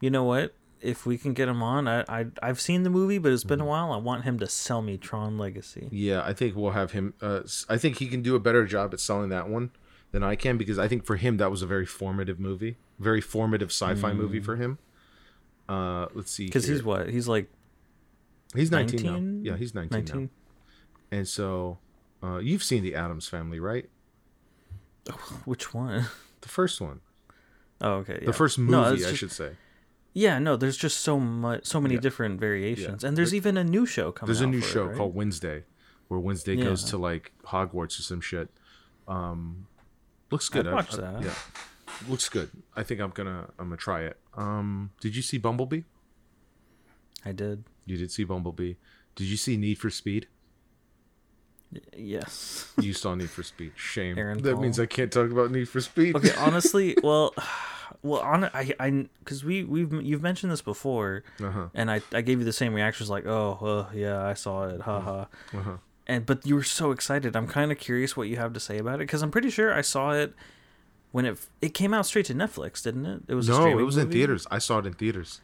You 0.00 0.10
know 0.10 0.24
what? 0.24 0.52
If 0.82 1.04
we 1.04 1.18
can 1.18 1.34
get 1.34 1.48
him 1.48 1.62
on, 1.62 1.86
I, 1.86 2.04
I 2.08 2.26
I've 2.42 2.60
seen 2.60 2.82
the 2.84 2.90
movie, 2.90 3.18
but 3.18 3.32
it's 3.32 3.42
Mm-hmm. 3.42 3.48
been 3.48 3.60
a 3.60 3.66
while. 3.66 3.92
I 3.92 3.96
want 3.98 4.24
him 4.24 4.38
to 4.38 4.46
sell 4.46 4.80
me 4.82 4.96
Tron 4.96 5.36
Legacy. 5.36 5.88
Yeah, 5.90 6.22
I 6.24 6.32
think 6.32 6.56
we'll 6.56 6.70
have 6.72 6.92
him. 6.92 7.14
Uh, 7.20 7.40
I 7.68 7.76
think 7.76 7.98
he 7.98 8.06
can 8.08 8.22
do 8.22 8.34
a 8.34 8.40
better 8.40 8.64
job 8.66 8.94
at 8.94 9.00
selling 9.00 9.28
that 9.28 9.48
one 9.48 9.70
than 10.12 10.22
I 10.22 10.36
can 10.36 10.56
because 10.56 10.78
I 10.78 10.88
think 10.88 11.04
for 11.04 11.16
him 11.16 11.36
that 11.36 11.50
was 11.50 11.60
a 11.62 11.66
very 11.66 11.84
formative 11.86 12.40
movie, 12.40 12.76
very 12.98 13.20
formative 13.20 13.68
sci-fi 13.70 14.12
movie 14.12 14.40
for 14.40 14.56
him. 14.56 14.78
Uh, 15.68 16.06
let's 16.14 16.32
see. 16.32 16.46
Because 16.46 16.66
he's 16.66 16.82
what? 16.82 17.08
He's 17.10 17.28
like 17.28 17.48
he's 18.54 18.70
19, 18.70 19.02
19? 19.02 19.42
now. 19.42 19.50
Yeah, 19.52 19.56
he's 19.58 19.74
19, 19.74 19.90
19. 19.98 20.22
now. 20.22 20.28
And 21.18 21.28
so, 21.28 21.78
uh, 22.22 22.38
you've 22.38 22.62
seen 22.64 22.82
the 22.82 22.94
Addams 22.94 23.28
Family, 23.28 23.60
right? 23.60 23.88
Which 25.44 25.74
one? 25.74 26.06
The 26.40 26.48
first 26.48 26.80
one, 26.80 27.00
Oh, 27.82 27.92
okay. 27.96 28.18
Yeah. 28.20 28.26
the 28.26 28.32
first 28.32 28.58
No, 28.58 28.82
movie, 28.84 28.96
it's 28.96 29.04
I 29.04 29.08
just- 29.10 29.18
should 29.20 29.32
say. 29.32 29.52
Yeah, 30.12 30.38
no. 30.38 30.56
There's 30.56 30.76
just 30.76 31.00
so 31.00 31.20
much, 31.20 31.66
so 31.66 31.80
many 31.80 31.94
Yeah. 31.94 32.00
different 32.00 32.40
variations, 32.40 33.02
Yeah. 33.02 33.08
and 33.08 33.16
there's 33.16 33.32
even 33.34 33.56
a 33.56 33.64
new 33.64 33.86
show 33.86 34.10
coming. 34.12 34.28
There's 34.28 34.40
a 34.40 34.46
new 34.46 34.60
for 34.60 34.66
it, 34.66 34.70
show 34.72 34.84
right? 34.86 34.96
called 34.96 35.14
Wednesday, 35.14 35.64
where 36.08 36.18
Wednesday 36.20 36.56
goes 36.56 36.82
to 36.84 36.98
like 36.98 37.32
Hogwarts 37.46 37.98
or 37.98 38.02
some 38.02 38.20
shit. 38.20 38.48
Um, 39.06 39.66
looks 40.30 40.48
good. 40.48 40.66
I'd 40.66 40.74
watch 40.74 40.94
I- 40.94 40.96
that. 41.00 41.22
Yeah, 41.22 41.34
looks 42.08 42.28
good. 42.28 42.50
I 42.76 42.82
think 42.82 43.00
I'm 43.00 43.10
gonna 43.10 43.50
I'm 43.58 43.66
gonna 43.66 43.76
try 43.76 44.02
it. 44.02 44.18
Um, 44.34 44.90
did 45.00 45.14
you 45.14 45.22
see 45.22 45.38
Bumblebee? 45.38 45.82
I 47.24 47.32
did. 47.32 47.64
You 47.86 47.96
did 47.96 48.10
see 48.10 48.24
Bumblebee. 48.24 48.74
Did 49.14 49.24
you 49.26 49.36
see 49.36 49.56
Need 49.56 49.78
for 49.78 49.90
Speed? 49.90 50.26
Y- 51.72 51.80
Yes. 51.96 52.72
You 52.80 52.92
saw 52.94 53.14
Need 53.14 53.30
for 53.30 53.42
Speed. 53.44 53.72
Shame. 53.76 54.18
Aaron 54.22 54.42
that 54.42 54.54
Paul. 54.54 54.62
means 54.62 54.80
I 54.80 54.86
can't 54.86 55.12
talk 55.12 55.30
about 55.30 55.50
Need 55.52 55.68
for 55.68 55.80
Speed. 55.80 56.16
Okay. 56.16 56.32
Honestly, 56.36 56.96
well, 57.02 57.32
well, 58.02 58.20
on 58.20 58.44
I 58.44 58.72
I 58.78 59.06
because 59.24 59.44
we 59.44 59.64
we've 59.64 59.92
you've 60.02 60.22
mentioned 60.22 60.50
this 60.52 60.62
before, 60.62 61.22
Uh-huh. 61.42 61.68
and 61.74 61.90
I 61.90 62.00
I 62.12 62.20
gave 62.22 62.38
you 62.38 62.44
the 62.44 62.52
same 62.52 62.74
reactions 62.74 63.10
like, 63.10 63.26
oh, 63.26 63.58
uh, 63.90 63.94
yeah, 63.94 64.22
I 64.24 64.34
saw 64.34 64.64
it, 64.68 64.80
haha. 64.82 65.26
Uh-huh. 65.54 65.76
And 66.06 66.26
but 66.26 66.44
you 66.46 66.54
were 66.56 66.64
so 66.64 66.90
excited. 66.90 67.36
I'm 67.36 67.46
kind 67.46 67.70
of 67.70 67.78
curious 67.78 68.16
what 68.16 68.28
you 68.28 68.36
have 68.36 68.52
to 68.54 68.60
say 68.60 68.78
about 68.78 68.96
it 68.96 69.06
because 69.06 69.22
I'm 69.22 69.30
pretty 69.30 69.50
sure 69.50 69.72
I 69.72 69.80
saw 69.82 70.12
it 70.12 70.34
when 71.12 71.24
it 71.24 71.38
it 71.60 71.74
came 71.74 71.92
out 71.94 72.06
straight 72.06 72.26
to 72.26 72.34
Netflix, 72.34 72.82
didn't 72.82 73.06
it? 73.06 73.22
It 73.28 73.34
was 73.34 73.48
a 73.48 73.52
No, 73.52 73.78
it 73.78 73.82
was 73.84 73.96
in 73.96 74.04
movie? 74.04 74.18
theaters. 74.18 74.46
I 74.50 74.58
saw 74.58 74.78
it 74.78 74.86
in 74.86 74.94
theaters. 74.94 75.40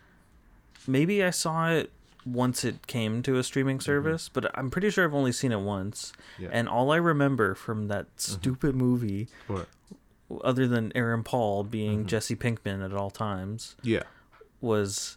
Maybe 0.87 1.23
I 1.23 1.31
saw 1.31 1.71
it 1.71 1.91
once 2.25 2.65
it 2.65 2.87
came 2.89 3.23
to 3.23 3.37
a 3.39 3.43
streaming 3.45 3.79
service, 3.81 4.29
but 4.29 4.51
I'm 4.59 4.69
pretty 4.71 4.91
sure 4.91 5.05
I've 5.05 5.15
only 5.15 5.31
seen 5.33 5.53
it 5.53 5.61
once. 5.61 6.11
Mm-hmm. 6.13 6.43
Yeah. 6.43 6.49
Mm-hmm. 6.49 6.57
And 6.59 6.69
all 6.69 6.91
I 6.91 6.97
remember 6.97 7.55
from 7.55 7.87
that 7.89 8.07
stupid 8.17 8.75
movie, 8.75 9.29
What? 9.47 9.69
Other 10.43 10.67
than 10.67 10.93
Aaron 10.95 11.23
Paul 11.23 11.65
being 11.65 11.99
Mm-hmm. 12.01 12.07
Jesse 12.09 12.37
Pinkman 12.37 12.85
at 12.85 12.93
all 12.93 13.11
times, 13.11 13.77
Yeah. 13.83 14.03
was 14.61 15.17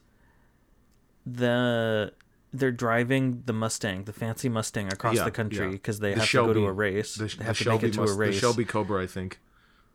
the 1.26 2.14
they're 2.52 2.72
driving 2.72 3.44
the 3.46 3.54
Mustang, 3.54 4.06
the 4.06 4.14
fancy 4.14 4.50
Mustang, 4.50 4.88
across 4.92 5.18
Yeah, 5.18 5.26
the 5.26 5.32
country 5.32 5.66
yeah. 5.68 5.72
because 5.74 6.00
they 6.00 6.14
The 6.16 6.22
have 6.22 6.30
to 6.32 6.38
go 6.48 6.54
to 6.54 6.66
a 6.66 6.72
race. 6.72 7.14
The, 7.16 7.26
they 7.26 7.44
the 7.46 7.54
to 7.54 7.54
Shelby 7.54 7.84
make 7.86 7.92
it 7.92 7.94
to 7.94 8.02
must- 8.02 8.14
a 8.14 8.18
race. 8.18 8.36
The 8.36 8.40
Shelby 8.42 8.66
Cobra, 8.66 9.04
I 9.04 9.08
think. 9.08 9.40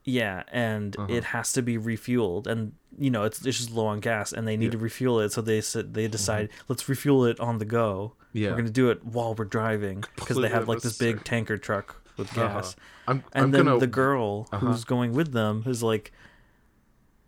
Yeah, 0.05 0.43
and 0.53 0.95
Uh-huh. 0.99 1.13
it 1.13 1.25
has 1.25 1.53
to 1.55 1.63
be 1.63 1.79
refueled, 1.79 2.47
and 2.47 2.73
you 2.99 3.11
know 3.11 3.25
it's, 3.25 3.45
it's 3.45 3.57
just 3.59 3.71
low 3.71 3.87
on 3.87 4.01
gas, 4.01 4.33
and 4.33 4.47
they 4.47 4.57
need 4.57 4.71
to 4.73 4.79
refuel 4.79 5.19
it. 5.21 5.33
So 5.33 5.41
they 5.41 5.61
said 5.63 5.95
they 5.95 6.07
decide 6.09 6.51
let's 6.69 6.89
refuel 6.89 7.25
it 7.25 7.41
on 7.41 7.59
the 7.59 7.65
go. 7.65 8.13
Mm-hmm. 8.19 8.39
Yeah. 8.39 8.51
we're 8.51 8.57
gonna 8.59 8.71
do 8.71 8.91
it 8.91 9.05
while 9.05 9.35
we're 9.35 9.45
driving 9.47 10.05
because 10.17 10.37
they 10.37 10.49
have 10.51 10.69
like 10.69 10.83
this 10.83 10.99
big 10.99 11.25
tanker 11.25 11.57
truck 11.57 12.03
with 12.17 12.37
Uh-huh. 12.37 12.49
gas. 12.61 12.77
I'm, 13.09 13.25
And 13.33 13.45
I'm 13.45 13.51
then 13.51 13.65
gonna. 13.67 13.79
the 13.79 13.87
girl 13.87 14.49
Uh-huh. 14.53 14.67
who's 14.67 14.85
going 14.85 15.13
with 15.13 15.33
them 15.33 15.65
is 15.67 15.83
like, 15.83 16.13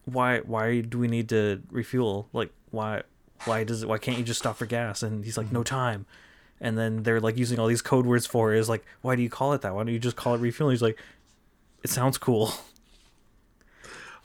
"Why? 0.04 0.40
Why 0.40 0.80
do 0.80 0.98
we 0.98 1.08
need 1.08 1.28
to 1.30 1.62
refuel? 1.70 2.28
Like, 2.32 2.52
why? 2.70 3.02
Why 3.44 3.64
does 3.64 3.82
it? 3.82 3.88
Why 3.88 3.98
can't 3.98 4.18
you 4.18 4.24
just 4.24 4.38
stop 4.40 4.56
for 4.56 4.66
gas?" 4.66 5.02
And 5.02 5.24
he's 5.24 5.36
like, 5.36 5.52
"No 5.52 5.60
Mm-hmm. 5.60 5.74
time." 5.76 6.06
And 6.60 6.78
then 6.78 7.02
they're 7.02 7.20
like 7.20 7.36
using 7.36 7.58
all 7.58 7.66
these 7.66 7.82
code 7.82 8.06
words 8.06 8.24
for 8.26 8.54
it. 8.54 8.58
Is 8.58 8.68
like, 8.68 8.84
"Why 9.02 9.16
do 9.16 9.22
you 9.22 9.28
call 9.30 9.52
it 9.52 9.60
that? 9.62 9.74
Why 9.74 9.84
don't 9.84 9.92
you 9.92 9.98
just 9.98 10.16
call 10.16 10.34
it 10.34 10.38
refueling?" 10.38 10.72
He's 10.74 10.82
like, 10.82 10.98
"It 11.82 11.90
sounds 11.90 12.18
cool." 12.18 12.52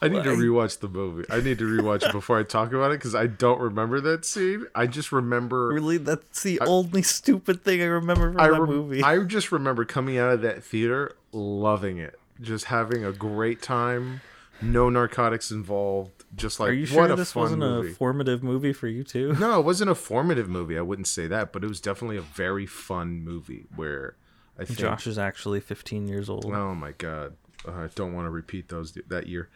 I 0.02 0.08
need 0.08 0.24
to 0.24 0.32
I- 0.32 0.36
rewatch 0.36 0.80
the 0.80 0.90
movie. 0.90 1.26
I 1.30 1.42
need 1.42 1.60
to 1.60 1.66
rewatch 1.66 2.04
it 2.08 2.12
before 2.12 2.40
I 2.40 2.44
talk 2.44 2.70
about 2.74 2.92
it 2.92 2.96
because 3.00 3.14
I 3.16 3.28
don't 3.28 3.60
remember 3.62 4.02
that 4.02 4.26
scene. 4.26 4.66
I 4.74 4.88
just 4.88 5.12
remember. 5.12 5.68
Really, 5.68 5.98
that's 5.98 6.42
the 6.44 6.60
only 6.62 7.02
stupid 7.04 7.64
thing 7.64 7.82
I 7.82 7.86
remember 7.86 8.32
from 8.32 8.42
I, 8.42 8.48
that 8.50 8.60
rem- 8.60 8.70
movie. 8.70 9.04
I 9.04 9.20
just 9.20 9.52
remember 9.52 9.86
coming 9.86 10.18
out 10.18 10.32
of 10.32 10.42
that 10.42 10.64
theater 10.64 11.12
loving 11.32 11.98
it, 12.00 12.20
just 12.42 12.66
having 12.66 13.06
a 13.06 13.12
great 13.12 13.62
time. 13.62 14.22
No 14.64 14.90
narcotics 14.90 15.50
involved. 15.52 16.12
Just 16.36 16.60
like 16.60 16.70
Are 16.70 16.74
you 16.74 16.86
sure 16.86 17.14
this 17.16 17.36
wasn't 17.36 17.60
movie. 17.60 17.92
a 17.92 17.94
formative 17.94 18.42
movie 18.44 18.74
for 18.74 18.88
you 18.88 19.04
too? 19.04 19.34
No, 19.34 19.60
it 19.60 19.66
wasn't 19.66 19.90
a 19.92 19.96
formative 19.96 20.48
movie. 20.48 20.78
I 20.78 20.82
wouldn't 20.82 21.08
say 21.08 21.28
that, 21.28 21.52
but 21.52 21.64
it 21.64 21.68
was 21.68 21.82
definitely 21.82 22.16
a 22.18 22.22
very 22.22 22.66
fun 22.66 23.22
movie 23.24 23.66
where 23.76 24.16
I 24.58 24.64
think. 24.66 24.80
Josh 24.80 25.08
is 25.08 25.18
actually 25.18 25.60
15 25.60 26.08
years 26.08 26.30
old. 26.30 26.46
Oh 26.46 26.74
my 26.76 26.92
god, 26.92 27.36
uh, 27.68 27.72
I 27.72 27.90
don't 27.96 28.14
want 28.14 28.28
to 28.28 28.30
repeat 28.30 28.70
those 28.70 28.94
that 29.08 29.28
year. 29.28 29.50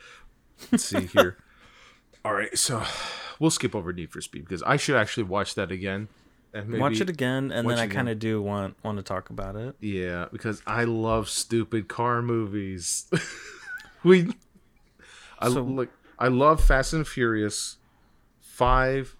Let's 0.72 0.86
see 0.86 1.06
here. 1.08 1.38
All 2.26 2.34
right, 2.34 2.58
so 2.58 2.84
we'll 3.40 3.52
skip 3.52 3.76
over 3.76 3.94
Need 3.94 4.12
for 4.12 4.22
Speed 4.22 4.46
because 4.46 4.64
I 4.64 4.78
should 4.78 4.96
actually 4.96 5.24
watch 5.24 5.56
that 5.56 5.72
again. 5.72 6.08
And 6.54 6.70
maybe, 6.70 6.82
Watch 6.82 7.02
it 7.02 7.10
again, 7.10 7.52
and 7.52 7.70
then 7.70 7.78
I 7.78 7.88
kind 7.88 8.08
of 8.08 8.18
do 8.18 8.42
want 8.42 8.76
want 8.84 8.98
to 8.98 9.04
talk 9.04 9.30
about 9.30 9.56
it. 9.58 9.76
Yeah, 9.82 10.28
because 10.32 10.62
I 10.66 10.86
love 10.86 11.28
stupid 11.30 11.90
car 11.90 12.22
movies. 12.22 13.12
we, 14.04 14.34
I 15.40 15.50
So- 15.50 15.62
look. 15.62 15.90
I 16.18 16.30
love 16.30 16.64
Fast 16.64 16.94
and 16.94 17.06
Furious, 17.06 17.76
five, 18.40 19.18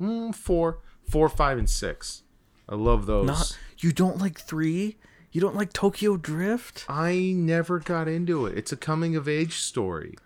mm, 0.00 0.34
four, 0.34 0.78
four, 1.04 1.28
five, 1.28 1.58
and 1.58 1.68
six. 1.68 2.22
I 2.66 2.74
love 2.74 3.04
those. 3.04 3.26
Not 3.26 3.58
you 3.80 3.92
don't 3.92 4.18
like 4.18 4.40
three? 4.40 4.96
You 5.30 5.42
don't 5.42 5.54
like 5.54 5.74
Tokyo 5.74 6.16
Drift? 6.16 6.86
I 6.88 7.32
never 7.36 7.80
got 7.80 8.08
into 8.08 8.46
it. 8.46 8.56
It's 8.56 8.72
a 8.72 8.78
coming 8.78 9.14
of 9.14 9.28
age 9.28 9.58
story, 9.58 10.16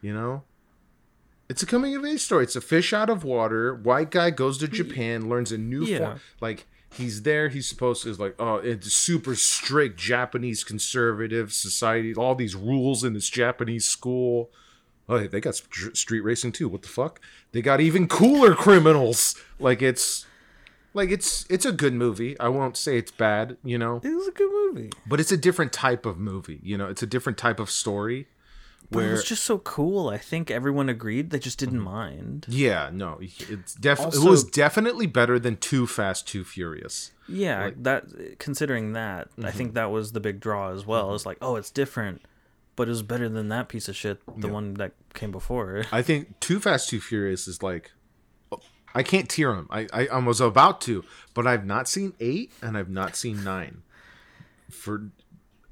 you 0.00 0.12
know? 0.14 0.42
It's 1.48 1.62
a 1.62 1.66
coming 1.66 1.94
of 1.96 2.04
age 2.04 2.20
story. 2.20 2.44
It's 2.44 2.56
a 2.56 2.60
fish 2.60 2.92
out 2.92 3.08
of 3.08 3.24
water. 3.24 3.74
White 3.74 4.10
guy 4.10 4.30
goes 4.30 4.58
to 4.58 4.68
Japan, 4.68 5.28
learns 5.30 5.50
a 5.50 5.56
new 5.58 5.82
Yeah. 5.84 5.98
form. 5.98 6.20
Like 6.42 6.66
he's 6.92 7.22
there. 7.22 7.48
He's 7.48 7.66
supposed 7.66 8.02
to 8.02 8.10
is 8.10 8.20
like, 8.20 8.34
oh, 8.38 8.56
it's 8.56 8.92
super 8.92 9.34
strict 9.34 9.98
Japanese 9.98 10.62
conservative 10.62 11.52
society. 11.54 12.14
All 12.14 12.34
these 12.34 12.54
rules 12.54 13.02
in 13.02 13.14
this 13.14 13.30
Japanese 13.30 13.86
school. 13.86 14.50
Oh, 15.08 15.26
they 15.26 15.40
got 15.40 15.54
street 15.54 16.20
racing 16.20 16.52
too. 16.52 16.68
What 16.68 16.82
the 16.82 16.88
fuck? 16.88 17.18
They 17.52 17.62
got 17.62 17.80
even 17.80 18.08
cooler 18.08 18.54
criminals. 18.54 19.34
Like 19.58 19.80
it's, 19.80 20.26
like 20.92 21.10
it's 21.10 21.46
it's 21.48 21.64
a 21.64 21.72
good 21.72 21.94
movie. 21.94 22.38
I 22.38 22.48
won't 22.48 22.76
say 22.76 22.98
it's 22.98 23.10
bad. 23.10 23.56
You 23.64 23.78
know 23.78 24.02
It 24.04 24.14
was 24.14 24.28
a 24.28 24.32
good 24.32 24.50
movie. 24.52 24.90
but 25.06 25.18
it's 25.18 25.32
a 25.32 25.36
different 25.38 25.72
type 25.72 26.04
of 26.04 26.18
movie 26.18 26.60
you 26.62 26.76
know 26.76 26.88
it's 26.88 27.02
a 27.02 27.06
different 27.06 27.38
type 27.38 27.58
of 27.58 27.70
story 27.70 28.26
But 28.90 29.04
it 29.04 29.10
was 29.10 29.24
just 29.24 29.42
so 29.44 29.58
cool. 29.58 30.08
I 30.08 30.16
think 30.16 30.50
everyone 30.50 30.88
agreed. 30.88 31.28
They 31.28 31.38
just 31.38 31.58
didn't 31.58 31.80
mind. 31.80 32.46
yeah, 32.48 32.88
no, 32.90 33.18
it's 33.20 33.74
def- 33.74 34.00
it 34.00 34.18
was 34.20 34.44
definitely 34.44 35.06
better 35.06 35.38
than 35.38 35.58
Too 35.58 35.86
Fast, 35.86 36.26
Too 36.26 36.42
Furious. 36.42 37.10
Yeah, 37.28 37.70
that 37.76 38.38
considering 38.38 38.94
that, 38.94 39.28
I 39.36 39.40
Mm-hmm. 39.42 39.58
think 39.58 39.74
that 39.74 39.90
was 39.90 40.12
the 40.12 40.20
big 40.20 40.40
draw 40.40 40.72
as 40.72 40.86
well. 40.86 41.14
It's 41.14 41.26
like, 41.26 41.36
oh, 41.42 41.56
it's 41.56 41.70
different, 41.70 42.22
but 42.76 42.88
it 42.88 42.90
was 42.92 43.02
better 43.02 43.28
than 43.28 43.48
that 43.50 43.68
piece 43.68 43.90
of 43.90 43.96
shit, 43.96 44.22
the 44.40 44.48
one 44.48 44.72
that 44.74 44.92
came 45.12 45.32
before. 45.32 45.84
I 45.92 46.00
think 46.00 46.40
Too 46.40 46.58
Fast, 46.58 46.88
Too 46.88 47.00
Furious 47.00 47.46
is 47.46 47.62
like. 47.62 47.92
I 48.94 49.02
can't 49.02 49.28
tear 49.28 49.54
them. 49.54 49.68
I, 49.70 49.86
I, 49.92 50.06
I 50.06 50.18
was 50.18 50.40
about 50.40 50.80
to, 50.82 51.04
but 51.34 51.46
I've 51.46 51.66
not 51.66 51.88
seen 51.88 52.14
eight 52.20 52.50
and 52.62 52.74
I've 52.76 52.88
not 52.88 53.16
seen 53.16 53.44
nine. 53.44 53.82
For 54.70 55.10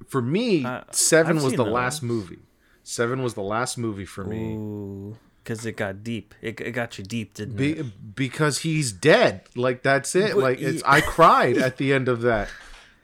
for 0.07 0.21
me, 0.21 0.67
Uh, 0.67 0.83
seven 0.91 1.39
I've 1.39 1.43
was 1.45 1.53
the 1.55 1.65
those. 1.65 1.73
last 1.73 2.03
movie. 2.03 2.41
Seven 2.89 3.21
was 3.21 3.35
the 3.35 3.43
last 3.43 3.77
movie 3.77 4.05
for 4.05 4.23
me. 4.25 5.17
Because 5.43 5.67
it 5.67 5.77
got 5.77 6.05
deep. 6.05 6.37
It, 6.41 6.61
it 6.61 6.71
got 6.71 6.97
you 6.99 7.05
deep, 7.05 7.35
didn't 7.35 7.57
Be, 7.57 7.73
it? 7.73 8.15
because 8.15 8.59
he's 8.59 8.93
dead. 8.93 9.41
Like 9.57 9.83
that's 9.83 10.15
it. 10.15 10.35
But 10.35 10.41
like 10.43 10.61
it's. 10.61 10.77
he- 10.79 10.83
I 10.87 11.01
cried 11.01 11.57
at 11.59 11.77
the 11.79 11.93
end 11.93 12.07
of 12.09 12.21
that. 12.23 12.49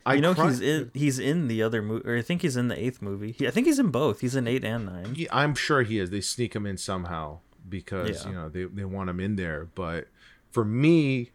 I 0.07 0.14
You 0.14 0.21
know, 0.21 0.35
cried- 0.35 0.51
he's 0.51 0.61
in. 0.61 0.90
He's 0.95 1.18
in 1.18 1.49
the 1.49 1.64
other 1.64 1.83
movie, 1.83 2.09
or 2.09 2.16
I 2.16 2.23
think 2.23 2.42
he's 2.42 2.57
in 2.57 2.68
the 2.68 2.79
eighth 2.81 3.03
movie. 3.03 3.33
He, 3.33 3.49
I 3.49 3.51
think 3.51 3.66
he's 3.66 3.81
in 3.81 3.88
both. 3.90 4.21
He's 4.21 4.37
in 4.37 4.47
eight 4.47 4.64
and 4.64 4.87
nine. 4.87 5.16
I'm 5.33 5.57
sure 5.57 5.83
he 5.83 5.99
is. 5.99 6.11
They 6.11 6.21
sneak 6.21 6.55
him 6.55 6.64
in 6.64 6.77
somehow 6.77 7.40
because 7.68 8.23
Yeah. 8.25 8.31
you 8.31 8.35
know 8.37 8.49
they 8.49 8.64
they 8.66 8.85
want 8.85 9.11
him 9.11 9.18
in 9.18 9.35
there. 9.35 9.68
But 9.75 10.07
for 10.53 10.64
me, 10.64 11.33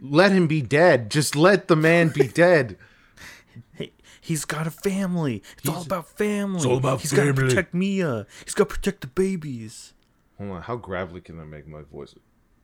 let 0.00 0.30
him 0.30 0.46
be 0.46 0.62
dead. 0.62 1.10
Just 1.10 1.34
let 1.34 1.66
the 1.66 1.76
man 1.76 2.10
be 2.10 2.28
dead. 2.44 2.76
Hey, 4.24 4.28
he's 4.28 4.44
got 4.44 4.66
a 4.66 4.70
family. 4.70 5.42
It's 5.58 5.68
all 5.68 5.82
about 5.82 6.08
family. 6.08 6.56
It's 6.56 6.66
all 6.66 6.76
about 6.78 7.00
family. 7.00 7.02
He's 7.02 7.12
got 7.12 7.24
to 7.26 7.34
protect 7.34 7.74
Mia. 7.74 8.26
He's 8.44 8.54
got 8.54 8.68
to 8.68 8.74
protect 8.74 9.00
the 9.02 9.06
babies. 9.08 9.92
Hold 10.38 10.50
on, 10.50 10.62
how 10.62 10.76
gravelly 10.76 11.20
can 11.20 11.38
I 11.40 11.44
make 11.44 11.66
my 11.68 11.82
voice? 11.82 12.14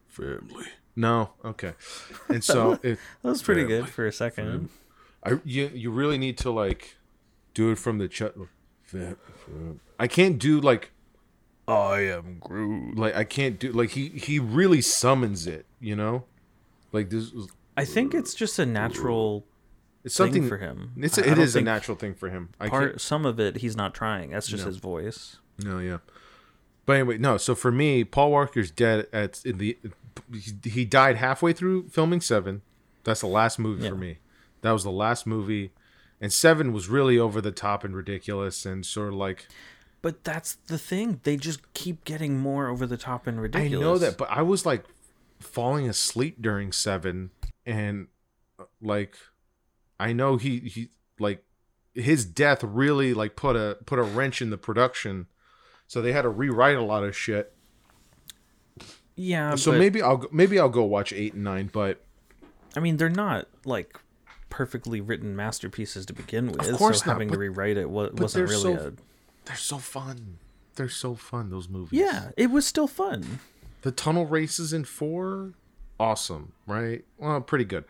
Family. 0.08 0.66
No, 0.96 1.30
okay. 1.44 1.74
And 2.28 2.42
so 2.42 2.72
it, 2.82 2.98
That 3.22 3.28
was 3.28 3.42
pretty 3.42 3.62
Family. 3.62 3.78
good 3.82 3.88
for 3.88 4.06
a 4.06 4.12
second. 4.12 4.68
I 5.24 5.38
you 5.44 5.70
you 5.74 5.90
really 5.90 6.18
need 6.18 6.36
to 6.38 6.50
like 6.50 6.96
do 7.54 7.70
it 7.70 7.78
from 7.78 7.98
the 7.98 8.08
ch- 8.08 8.22
oh, 8.22 8.48
fam- 8.82 9.16
fam- 9.46 9.80
I 9.98 10.08
can't 10.08 10.38
do 10.38 10.60
like 10.60 10.90
I 11.68 12.00
am 12.00 12.38
Groot. 12.40 12.96
like 12.98 13.14
I 13.14 13.22
can't 13.24 13.58
do 13.60 13.70
like 13.70 13.90
he 13.90 14.08
he 14.08 14.38
really 14.38 14.80
summons 14.80 15.46
it. 15.46 15.66
You 15.78 15.94
know, 15.94 16.24
like 16.92 17.10
this. 17.10 17.32
is- 17.32 17.48
I 17.76 17.84
think 17.84 18.14
it's 18.14 18.34
just 18.34 18.58
a 18.58 18.66
natural 18.66 19.44
It's 20.04 20.16
thing 20.16 20.26
something 20.26 20.48
for 20.48 20.56
him. 20.58 20.92
It's 20.96 21.18
I 21.18 21.22
it 21.26 21.38
is 21.38 21.54
a 21.56 21.60
natural 21.60 21.96
thing 21.96 22.14
for 22.14 22.30
him. 22.30 22.50
I 22.58 22.68
Part 22.68 22.92
can't. 22.92 23.00
some 23.00 23.26
of 23.26 23.38
it 23.38 23.58
he's 23.58 23.76
not 23.76 23.94
trying. 23.94 24.30
That's 24.30 24.46
just 24.48 24.64
No. 24.64 24.68
his 24.68 24.76
voice. 24.78 25.36
No, 25.62 25.78
yeah. 25.78 25.98
But 26.86 26.94
anyway, 26.94 27.18
no. 27.18 27.36
So 27.36 27.54
for 27.54 27.70
me, 27.70 28.04
Paul 28.04 28.30
Walker's 28.32 28.70
dead 28.70 29.06
at 29.12 29.44
in 29.44 29.58
the. 29.58 29.78
He, 30.32 30.70
he 30.70 30.84
died 30.84 31.16
halfway 31.16 31.52
through 31.52 31.88
filming 31.88 32.20
Seven. 32.20 32.62
That's 33.04 33.20
the 33.20 33.26
last 33.26 33.58
movie 33.58 33.84
Yeah. 33.84 33.90
for 33.90 33.96
me. 33.96 34.18
That 34.62 34.72
was 34.72 34.84
the 34.84 34.90
last 34.90 35.26
movie, 35.26 35.70
and 36.20 36.32
Seven 36.32 36.72
was 36.72 36.88
really 36.88 37.18
over 37.18 37.40
the 37.40 37.52
top 37.52 37.84
and 37.84 37.94
ridiculous 37.96 38.66
and 38.66 38.84
sort 38.84 39.08
of 39.08 39.14
like 39.14 39.46
But 40.02 40.24
that's 40.24 40.54
the 40.66 40.78
thing. 40.78 41.20
They 41.24 41.36
just 41.36 41.72
keep 41.74 42.04
getting 42.04 42.38
more 42.38 42.68
over 42.68 42.86
the 42.86 42.96
top 42.96 43.26
and 43.26 43.40
ridiculous. 43.40 43.78
I 43.78 43.80
know 43.80 43.98
that, 43.98 44.16
but 44.18 44.28
I 44.30 44.42
was 44.42 44.64
like 44.66 44.84
falling 45.38 45.88
asleep 45.88 46.40
during 46.42 46.72
Seven, 46.72 47.30
and 47.64 48.08
uh, 48.58 48.64
like 48.82 49.16
I 50.00 50.12
know 50.12 50.36
he 50.36 50.58
he 50.60 50.88
like 51.18 51.44
his 51.94 52.24
death 52.24 52.62
really 52.64 53.12
like 53.14 53.36
put 53.36 53.54
a 53.56 53.76
put 53.86 53.98
a 53.98 54.02
wrench 54.02 54.40
in 54.42 54.50
the 54.50 54.56
production, 54.58 55.26
so 55.86 56.00
they 56.02 56.12
had 56.12 56.22
to 56.22 56.28
rewrite 56.28 56.76
a 56.76 56.82
lot 56.82 57.04
of 57.04 57.16
shit. 57.16 57.52
yeah. 59.16 59.54
So 59.54 59.72
maybe 59.72 60.02
I'll 60.02 60.16
go- 60.18 60.28
maybe 60.32 60.58
I'll 60.58 60.68
go 60.68 60.84
watch 60.84 61.12
eight 61.12 61.34
and 61.34 61.44
nine, 61.44 61.68
but 61.72 62.00
I 62.76 62.80
mean, 62.80 62.96
they're 62.96 63.08
not 63.08 63.46
like 63.64 63.98
perfectly 64.48 65.00
written 65.00 65.36
masterpieces 65.36 66.06
to 66.06 66.12
begin 66.12 66.48
with. 66.52 66.68
Of 66.68 66.76
course 66.76 67.00
so 67.00 67.06
not, 67.06 67.12
having 67.14 67.28
but- 67.28 67.34
to 67.34 67.40
rewrite 67.40 67.76
it 67.76 67.90
wa- 67.90 68.08
wasn't 68.12 68.48
really 68.48 68.62
so- 68.76 68.86
a. 68.88 68.92
they're 69.44 69.56
so 69.56 69.78
fun. 69.78 70.38
They're 70.76 70.88
so 70.88 71.14
fun. 71.14 71.50
Those 71.50 71.68
movies. 71.68 71.98
Yeah, 72.00 72.30
it 72.36 72.50
was 72.50 72.64
still 72.66 72.86
fun. 72.88 73.40
the 73.82 73.90
tunnel 73.90 74.26
races 74.26 74.72
in 74.72 74.84
four, 74.84 75.52
awesome, 75.98 76.52
right? 76.66 77.04
Well, 77.18 77.40
pretty 77.40 77.64
good. 77.64 77.84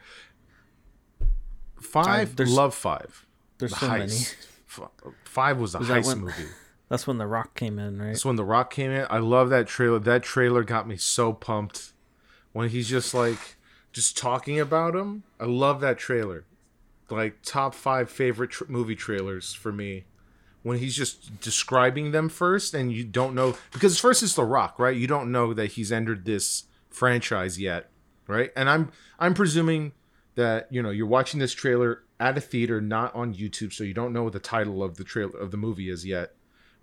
Five, 1.80 2.36
there's- 2.36 2.52
love 2.52 2.74
five. 2.74 3.26
There's 3.58 3.72
The 3.72 3.78
so 3.78 3.88
many. 3.88 4.04
heist. 4.12 4.34
F- 4.68 4.90
Five 5.24 5.58
was 5.58 5.74
a 5.74 5.78
Was 5.78 5.88
heist 5.88 6.06
when- 6.06 6.20
movie. 6.20 6.44
That's 6.88 7.06
when 7.06 7.18
The 7.18 7.26
Rock 7.26 7.54
came 7.54 7.78
in, 7.78 7.98
right? 8.00 8.08
That's 8.08 8.24
when 8.24 8.34
The 8.36 8.44
Rock 8.44 8.72
came 8.72 8.90
in. 8.90 9.06
I 9.10 9.18
love 9.18 9.48
that 9.50 9.68
trailer. 9.68 10.00
That 10.00 10.24
trailer 10.24 10.64
got 10.64 10.88
me 10.88 10.96
so 10.96 11.32
pumped. 11.32 11.92
When 12.52 12.68
he's 12.68 12.88
just 12.88 13.14
like, 13.14 13.56
just 13.92 14.18
talking 14.18 14.58
about 14.58 14.96
him. 14.96 15.22
I 15.38 15.44
love 15.44 15.80
that 15.82 15.98
trailer. 15.98 16.44
Like 17.08 17.42
top 17.42 17.74
five 17.76 18.10
favorite 18.10 18.50
tr- 18.50 18.64
movie 18.68 18.96
trailers 18.96 19.54
for 19.54 19.70
me. 19.72 20.04
When 20.62 20.78
he's 20.78 20.96
just 20.96 21.40
describing 21.40 22.10
them 22.10 22.28
first, 22.28 22.74
and 22.74 22.92
you 22.92 23.04
don't 23.04 23.34
know 23.36 23.56
because 23.72 23.98
first 24.00 24.22
it's 24.24 24.34
The 24.34 24.44
Rock, 24.44 24.78
right? 24.78 24.96
You 24.96 25.06
don't 25.06 25.30
know 25.32 25.54
that 25.54 25.72
he's 25.72 25.90
entered 25.92 26.24
this 26.24 26.64
franchise 26.90 27.58
yet, 27.60 27.88
right? 28.26 28.50
And 28.56 28.68
I'm 28.68 28.90
I'm 29.18 29.32
presuming 29.34 29.92
that 30.40 30.66
you 30.70 30.82
know 30.82 30.90
you're 30.90 31.06
watching 31.06 31.40
this 31.40 31.52
trailer 31.52 32.02
at 32.18 32.36
a 32.36 32.40
theater, 32.40 32.80
not 32.80 33.14
on 33.14 33.34
YouTube, 33.34 33.72
so 33.72 33.84
you 33.84 33.94
don't 33.94 34.12
know 34.12 34.24
what 34.24 34.32
the 34.32 34.38
title 34.40 34.82
of 34.82 34.96
the 34.96 35.04
trailer 35.04 35.38
of 35.38 35.50
the 35.50 35.56
movie 35.56 35.88
is 35.88 36.04
yet 36.04 36.34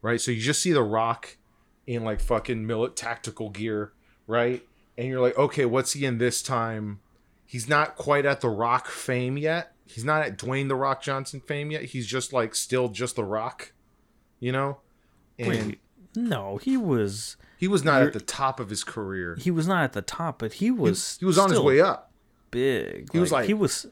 right? 0.02 0.22
So 0.22 0.32
you 0.32 0.42
just 0.42 0.62
see 0.62 0.72
The 0.72 0.84
Rock 0.84 1.38
in 1.86 2.04
like 2.04 2.20
fucking 2.20 2.66
millet 2.66 2.96
tactical 2.96 3.50
gear, 3.50 3.94
right? 4.26 4.64
And 4.98 5.08
you're 5.08 5.22
like, 5.22 5.38
okay, 5.38 5.66
what's 5.66 5.94
he 5.94 6.06
in 6.06 6.18
this 6.18 6.42
time? 6.42 7.00
He's 7.46 7.70
not 7.70 7.96
quite 7.96 8.26
at 8.26 8.42
The 8.42 8.50
Rock 8.50 8.88
fame 8.88 9.38
yet. 9.38 9.74
He's 9.86 10.04
not 10.04 10.22
at 10.24 10.38
Dwayne 10.38 10.68
The 10.68 10.76
Rock 10.76 11.02
Johnson 11.02 11.40
fame 11.40 11.72
yet. 11.72 11.84
He's 11.84 12.08
just 12.08 12.34
like 12.34 12.56
still 12.56 12.90
just 12.90 13.16
The 13.16 13.24
Rock, 13.24 13.74
you 14.40 14.52
know? 14.52 14.80
And 15.40 15.50
Wait, 15.50 15.80
no, 16.16 16.58
he 16.58 16.78
was 16.78 17.38
he 17.58 17.68
was 17.68 17.84
not 17.84 18.02
at 18.02 18.14
the 18.14 18.20
top 18.20 18.60
of 18.60 18.70
his 18.70 18.84
career. 18.84 19.36
he 19.40 19.52
was 19.52 19.68
not 19.68 19.84
at 19.84 19.94
the 19.94 20.02
top, 20.02 20.40
but 20.40 20.54
he 20.54 20.72
was 20.72 21.18
He 21.20 21.26
was 21.26 21.38
on 21.38 21.50
his 21.50 21.60
way 21.60 21.80
up. 21.80 22.07
Big. 22.58 23.12
He 23.12 23.20
was 23.20 23.32
like- 23.32 23.46
he 23.48 23.54
was 23.54 23.86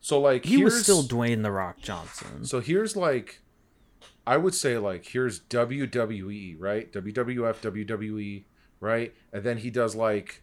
So 0.00 0.18
like 0.20 0.44
he 0.44 0.62
was 0.64 0.80
still 0.82 1.02
Dwayne 1.02 1.42
the 1.42 1.50
Rock 1.52 1.76
Johnson. 1.82 2.44
So 2.44 2.60
here's 2.60 2.96
like, 2.96 3.40
I 4.26 4.36
would 4.36 4.54
say 4.54 4.78
like 4.78 5.04
here's 5.06 5.40
WWE 5.40 6.56
right, 6.58 6.90
WWF, 6.92 7.56
WWE 7.60 8.44
right, 8.80 9.12
and 9.32 9.42
then 9.44 9.58
he 9.58 9.70
does 9.70 9.94
like, 9.94 10.42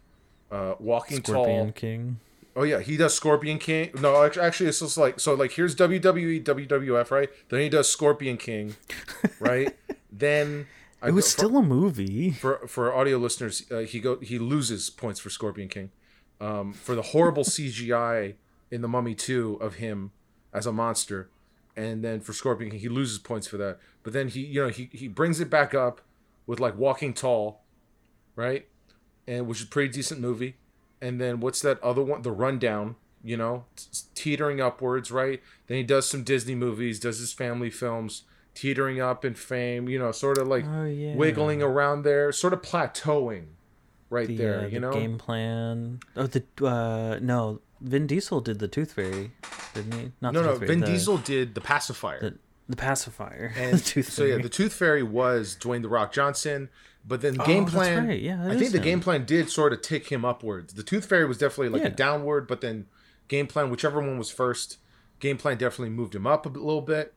uh, 0.50 0.74
Walking 0.78 1.22
Scorpion 1.24 1.64
Tall. 1.66 1.72
King. 1.72 2.20
Oh 2.54 2.62
yeah, 2.62 2.80
he 2.80 2.96
does 2.96 3.14
Scorpion 3.14 3.58
King. 3.58 3.90
No, 4.00 4.22
act- 4.24 4.36
actually, 4.38 4.68
it's 4.68 4.80
just 4.80 4.96
like 4.96 5.18
so. 5.20 5.34
Like 5.34 5.52
here's 5.52 5.74
WWE, 5.76 6.42
WWF 6.44 7.10
right. 7.10 7.28
Then 7.48 7.60
he 7.60 7.68
does 7.68 7.88
Scorpion 7.90 8.36
King, 8.38 8.76
right. 9.40 9.74
then 10.12 10.66
I 11.02 11.08
It 11.08 11.12
was 11.14 11.24
go- 11.24 11.28
still 11.48 11.56
a 11.58 11.62
movie. 11.62 12.30
for 12.30 12.66
for 12.68 12.94
audio 12.94 13.18
listeners, 13.18 13.64
uh, 13.70 13.80
he 13.80 13.98
go 14.00 14.20
he 14.20 14.38
loses 14.38 14.88
points 14.90 15.18
for 15.20 15.28
Scorpion 15.30 15.68
King, 15.68 15.90
um, 16.40 16.72
for 16.72 16.94
the 16.94 17.02
horrible 17.02 17.44
CGI 17.44 18.34
in 18.70 18.82
the 18.82 18.88
Mummy 18.88 19.14
Two 19.14 19.54
of 19.60 19.76
him 19.76 20.12
as 20.52 20.66
a 20.66 20.72
monster, 20.72 21.28
and 21.76 22.02
then 22.04 22.20
for 22.20 22.32
Scorpion 22.32 22.70
King 22.70 22.80
he 22.80 22.88
loses 22.88 23.18
points 23.18 23.46
for 23.46 23.56
that. 23.58 23.78
But 24.02 24.12
then 24.12 24.28
he 24.28 24.40
you 24.40 24.62
know 24.62 24.68
he 24.68 24.88
he 24.92 25.08
brings 25.08 25.40
it 25.40 25.50
back 25.50 25.74
up 25.74 26.00
with 26.46 26.60
like 26.60 26.76
Walking 26.76 27.12
Tall, 27.14 27.62
right, 28.34 28.66
and 29.26 29.46
which 29.46 29.58
is 29.60 29.64
a 29.64 29.68
pretty 29.68 29.92
decent 29.92 30.20
movie. 30.20 30.56
And 31.00 31.20
then 31.20 31.40
what's 31.40 31.60
that 31.62 31.82
other 31.82 32.02
one? 32.02 32.22
The 32.22 32.32
Rundown. 32.32 32.96
You 33.24 33.36
know, 33.36 33.64
teetering 34.14 34.60
upwards, 34.60 35.10
right? 35.10 35.42
Then 35.66 35.78
he 35.78 35.82
does 35.82 36.08
some 36.08 36.22
Disney 36.22 36.54
movies, 36.54 37.00
does 37.00 37.18
his 37.18 37.32
family 37.32 37.70
films, 37.70 38.22
teetering 38.54 39.00
up 39.00 39.24
in 39.24 39.34
fame. 39.34 39.88
You 39.88 39.98
know, 39.98 40.12
sort 40.12 40.38
of 40.38 40.46
like 40.46 40.64
Oh 40.64 40.84
yeah. 40.84 41.16
wiggling 41.16 41.60
around 41.60 42.02
there, 42.02 42.30
sort 42.30 42.52
of 42.52 42.62
plateauing 42.62 43.46
right 44.10 44.26
the, 44.28 44.36
there. 44.36 44.60
uh, 44.60 44.64
you 44.64 44.70
the 44.70 44.80
know, 44.80 44.92
game 44.92 45.18
plan. 45.18 46.00
Oh, 46.16 46.26
the 46.26 46.44
uh, 46.66 47.18
no, 47.20 47.60
Vin 47.80 48.06
Diesel 48.06 48.40
did 48.40 48.58
the 48.58 48.68
Tooth 48.68 48.92
Fairy, 48.92 49.32
didn't 49.74 49.92
he? 49.94 50.12
Not 50.20 50.34
no, 50.34 50.42
the 50.42 50.48
no. 50.48 50.54
Fairy, 50.56 50.66
Vin 50.68 50.80
the, 50.80 50.86
Diesel 50.86 51.18
did 51.18 51.54
the 51.54 51.60
pacifier, 51.60 52.20
the, 52.20 52.38
the 52.68 52.76
pacifier. 52.76 53.52
and 53.56 53.78
the 53.78 53.84
Tooth 53.84 54.10
so 54.12 54.24
yeah, 54.24 54.38
the 54.38 54.48
Tooth 54.48 54.72
Fairy 54.72 55.02
was 55.02 55.56
Dwayne 55.60 55.82
the 55.82 55.88
Rock 55.88 56.12
Johnson. 56.12 56.68
But 57.08 57.20
then 57.20 57.36
Oh, 57.40 57.44
game 57.46 57.62
that's 57.64 57.74
plan, 57.74 58.08
right. 58.08 58.20
Yeah, 58.20 58.44
I 58.44 58.56
think 58.56 58.72
the 58.72 58.78
him. 58.78 58.84
game 58.84 59.00
plan 59.00 59.24
did 59.24 59.48
sort 59.48 59.72
of 59.72 59.80
tick 59.80 60.08
him 60.10 60.24
upwards. 60.24 60.74
The 60.74 60.82
Tooth 60.82 61.06
Fairy 61.06 61.24
was 61.24 61.38
definitely 61.38 61.68
like 61.68 61.82
Yeah. 61.82 61.88
a 61.88 61.92
downward, 61.92 62.48
but 62.48 62.60
then 62.62 62.86
game 63.28 63.46
plan, 63.46 63.70
whichever 63.70 64.00
one 64.00 64.18
was 64.18 64.28
first, 64.28 64.78
game 65.20 65.38
plan 65.38 65.56
definitely 65.56 65.90
moved 65.90 66.16
him 66.16 66.26
up 66.26 66.46
a 66.46 66.48
little 66.48 66.80
bit. 66.80 67.14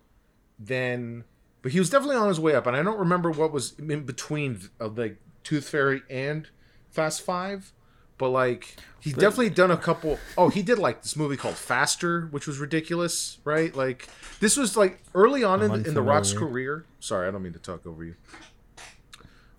Then, 0.60 1.24
but 1.62 1.72
he 1.72 1.80
was 1.80 1.90
definitely 1.90 2.18
on 2.18 2.28
his 2.28 2.40
way 2.40 2.54
up, 2.54 2.68
and 2.68 2.76
I 2.76 2.84
don't 2.84 3.00
remember 3.00 3.32
what 3.32 3.52
was 3.52 3.74
in 3.80 4.04
between 4.04 4.60
uh, 4.80 4.90
like 4.90 5.18
Tooth 5.44 5.70
Fairy 5.70 6.02
and 6.10 6.48
Fast 6.92 7.22
Five, 7.22 7.72
but 8.18 8.30
like 8.30 8.76
he's 9.00 9.14
definitely 9.14 9.50
done 9.50 9.72
a 9.72 9.78
couple. 9.78 10.20
Oh, 10.38 10.50
he 10.50 10.62
did 10.62 10.78
like 10.80 11.02
this 11.04 11.16
movie 11.16 11.38
called 11.38 11.56
Faster, 11.56 12.28
which 12.32 12.48
was 12.48 12.60
ridiculous, 12.60 13.38
right? 13.44 13.76
Like 13.76 14.08
this 14.40 14.58
was 14.58 14.76
like 14.78 15.00
early 15.16 15.44
on 15.44 15.62
in, 15.62 15.72
in 15.86 15.94
the 15.94 16.02
Rock's 16.02 16.34
career. 16.34 16.86
Sorry, 17.00 17.28
I 17.28 17.32
don't 17.32 17.42
mean 17.44 17.54
to 17.54 17.60
talk 17.60 17.86
over 17.86 18.04
you, 18.04 18.16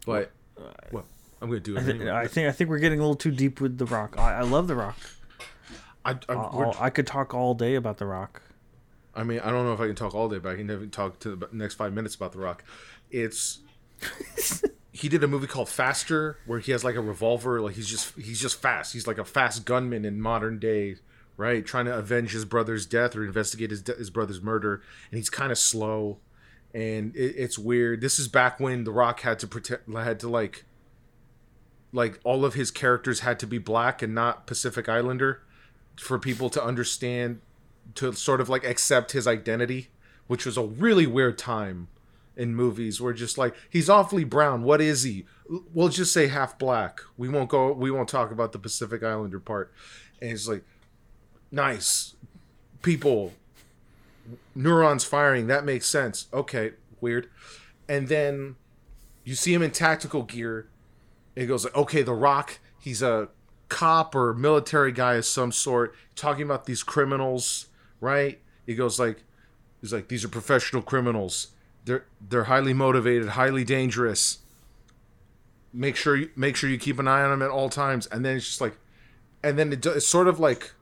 but 0.07 0.31
well, 0.90 1.05
I'm 1.40 1.49
gonna 1.49 1.61
do 1.61 1.77
it. 1.77 1.81
I, 1.81 1.83
thi- 1.85 1.90
anyway. 1.93 2.11
I 2.11 2.27
think 2.27 2.49
I 2.49 2.53
think 2.53 2.71
we're 2.71 2.79
getting 2.79 2.99
a 2.99 3.03
little 3.03 3.14
too 3.16 3.31
deep 3.31 3.61
with 3.61 3.79
the 3.79 3.87
Rock. 3.87 4.16
I, 4.19 4.38
I 4.38 4.43
love 4.43 4.69
the 4.69 4.77
Rock. 4.77 4.97
I, 6.05 6.12
I, 6.29 6.33
uh, 6.33 6.51
we're- 6.53 6.73
I 6.81 6.90
could 6.90 7.07
talk 7.07 7.35
all 7.35 7.55
day 7.55 7.75
about 7.75 7.99
the 7.99 8.07
Rock. 8.07 8.43
I 9.14 9.25
mean, 9.25 9.40
I 9.40 9.51
don't 9.51 9.64
know 9.66 9.73
if 9.73 9.81
I 9.81 9.87
can 9.87 9.97
talk 9.97 10.14
all 10.14 10.29
day, 10.29 10.38
but 10.38 10.53
I 10.53 10.57
can 10.57 10.66
never 10.69 10.87
talk 10.87 11.19
to 11.21 11.35
the 11.35 11.49
next 11.53 11.75
five 11.75 11.93
minutes 11.93 12.14
about 12.14 12.33
The 12.33 12.38
Rock. 12.38 12.62
It's 13.11 13.59
he 15.00 15.08
did 15.08 15.24
a 15.24 15.28
movie 15.28 15.46
called 15.46 15.68
Faster, 15.68 16.36
where 16.44 16.58
he 16.58 16.72
has 16.72 16.84
like 16.84 16.94
a 16.94 17.00
revolver, 17.00 17.60
like 17.60 17.74
he's 17.74 17.88
just 17.88 18.14
he's 18.18 18.40
just 18.40 18.60
fast. 18.60 18.92
He's 18.92 19.06
like 19.06 19.18
a 19.18 19.24
fast 19.24 19.64
gunman 19.64 20.04
in 20.04 20.20
modern 20.20 20.58
day, 20.58 20.96
right? 21.36 21.64
Trying 21.64 21.86
to 21.86 21.96
avenge 21.96 22.32
his 22.32 22.44
brother's 22.44 22.84
death 22.84 23.16
or 23.16 23.24
investigate 23.24 23.70
his 23.70 23.82
de- 23.82 23.94
his 23.94 24.10
brother's 24.10 24.42
murder, 24.42 24.82
and 25.10 25.18
he's 25.18 25.30
kind 25.30 25.50
of 25.50 25.58
slow, 25.58 26.18
and 26.74 27.16
it, 27.16 27.34
it's 27.36 27.58
weird. 27.58 28.02
This 28.02 28.18
is 28.18 28.28
back 28.28 28.60
when 28.60 28.84
The 28.84 28.92
Rock 28.92 29.20
had 29.20 29.38
to 29.38 29.46
protect, 29.46 29.90
had 29.90 30.20
to 30.20 30.28
like, 30.28 30.64
like 31.92 32.20
all 32.22 32.44
of 32.44 32.54
his 32.54 32.70
characters 32.70 33.20
had 33.20 33.38
to 33.40 33.46
be 33.46 33.58
black 33.58 34.02
and 34.02 34.14
not 34.14 34.46
Pacific 34.46 34.88
Islander, 34.88 35.42
for 35.96 36.18
people 36.18 36.50
to 36.50 36.62
understand 36.62 37.40
to 37.94 38.12
sort 38.12 38.40
of 38.40 38.48
like 38.48 38.64
accept 38.64 39.12
his 39.12 39.26
identity, 39.26 39.88
which 40.26 40.44
was 40.44 40.56
a 40.58 40.62
really 40.62 41.06
weird 41.06 41.38
time 41.38 41.88
in 42.40 42.55
movies 42.55 43.03
where 43.03 43.12
just 43.12 43.37
like 43.37 43.55
he's 43.68 43.90
awfully 43.90 44.24
brown. 44.24 44.62
What 44.62 44.81
is 44.81 45.03
he? 45.03 45.26
We'll 45.74 45.90
just 45.90 46.12
say 46.12 46.29
half 46.29 46.59
black. 46.59 47.03
We 47.18 47.29
won't 47.29 47.50
go. 47.50 47.70
We 47.72 47.90
won't 47.90 48.09
talk 48.09 48.33
about 48.33 48.53
the 48.53 48.59
Pacific 48.59 49.03
Islander 49.03 49.38
part. 49.38 49.72
And 50.22 50.31
it's 50.31 50.48
like 50.48 50.64
nice 51.53 52.14
people, 52.81 53.35
neurons 54.55 55.05
firing. 55.05 55.48
That 55.48 55.66
makes 55.66 55.87
sense. 55.87 56.29
Okay, 56.33 56.72
weird. 57.00 57.29
And 57.88 58.09
then 58.09 58.57
you 59.24 59.35
see 59.35 59.53
him 59.53 59.62
in 59.62 59.70
tactical 59.70 60.22
gear. 60.22 60.68
It 61.37 61.44
goes 61.46 61.64
like, 61.64 61.76
okay, 61.76 62.03
The 62.03 62.14
Rock. 62.14 62.59
He's 62.79 63.03
a 63.03 63.29
cop 63.68 64.14
or 64.14 64.33
military 64.33 64.92
guy 64.92 65.16
of 65.16 65.26
some 65.26 65.53
sort, 65.53 65.94
talking 66.16 66.42
about 66.42 66.64
these 66.64 66.83
criminals, 66.83 67.66
right? 68.00 68.40
He 68.64 68.74
goes 68.74 68.98
like, 68.98 69.24
he's 69.83 69.92
like, 69.92 70.09
these 70.09 70.24
are 70.24 70.29
professional 70.29 70.81
criminals. 70.81 71.48
They're 71.85 72.05
they're 72.21 72.45
highly 72.45 72.73
motivated, 72.73 73.31
highly 73.31 73.64
dangerous. 73.64 74.38
Make 75.73 75.97
sure 75.97 76.16
you 76.16 76.31
make 76.37 76.57
sure 76.57 76.69
you 76.69 76.79
keep 76.79 76.99
an 76.99 77.09
eye 77.09 77.23
on 77.23 77.31
them 77.31 77.43
at 77.43 77.51
all 77.51 77.69
times. 77.69 78.07
And 78.07 78.25
then 78.25 78.37
it's 78.37 78.47
just 78.47 78.61
like, 78.61 78.77
and 79.43 79.59
then 79.59 79.73
it, 79.73 79.85
it's 79.87 80.07
sort 80.07 80.29
of 80.29 80.40
like, 80.40 80.73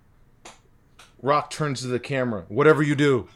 Rock 1.23 1.51
turns 1.51 1.83
to 1.83 1.89
the 1.89 2.01
camera. 2.01 2.45
Whatever 2.49 2.83
you 2.83 2.95
do, 2.95 3.29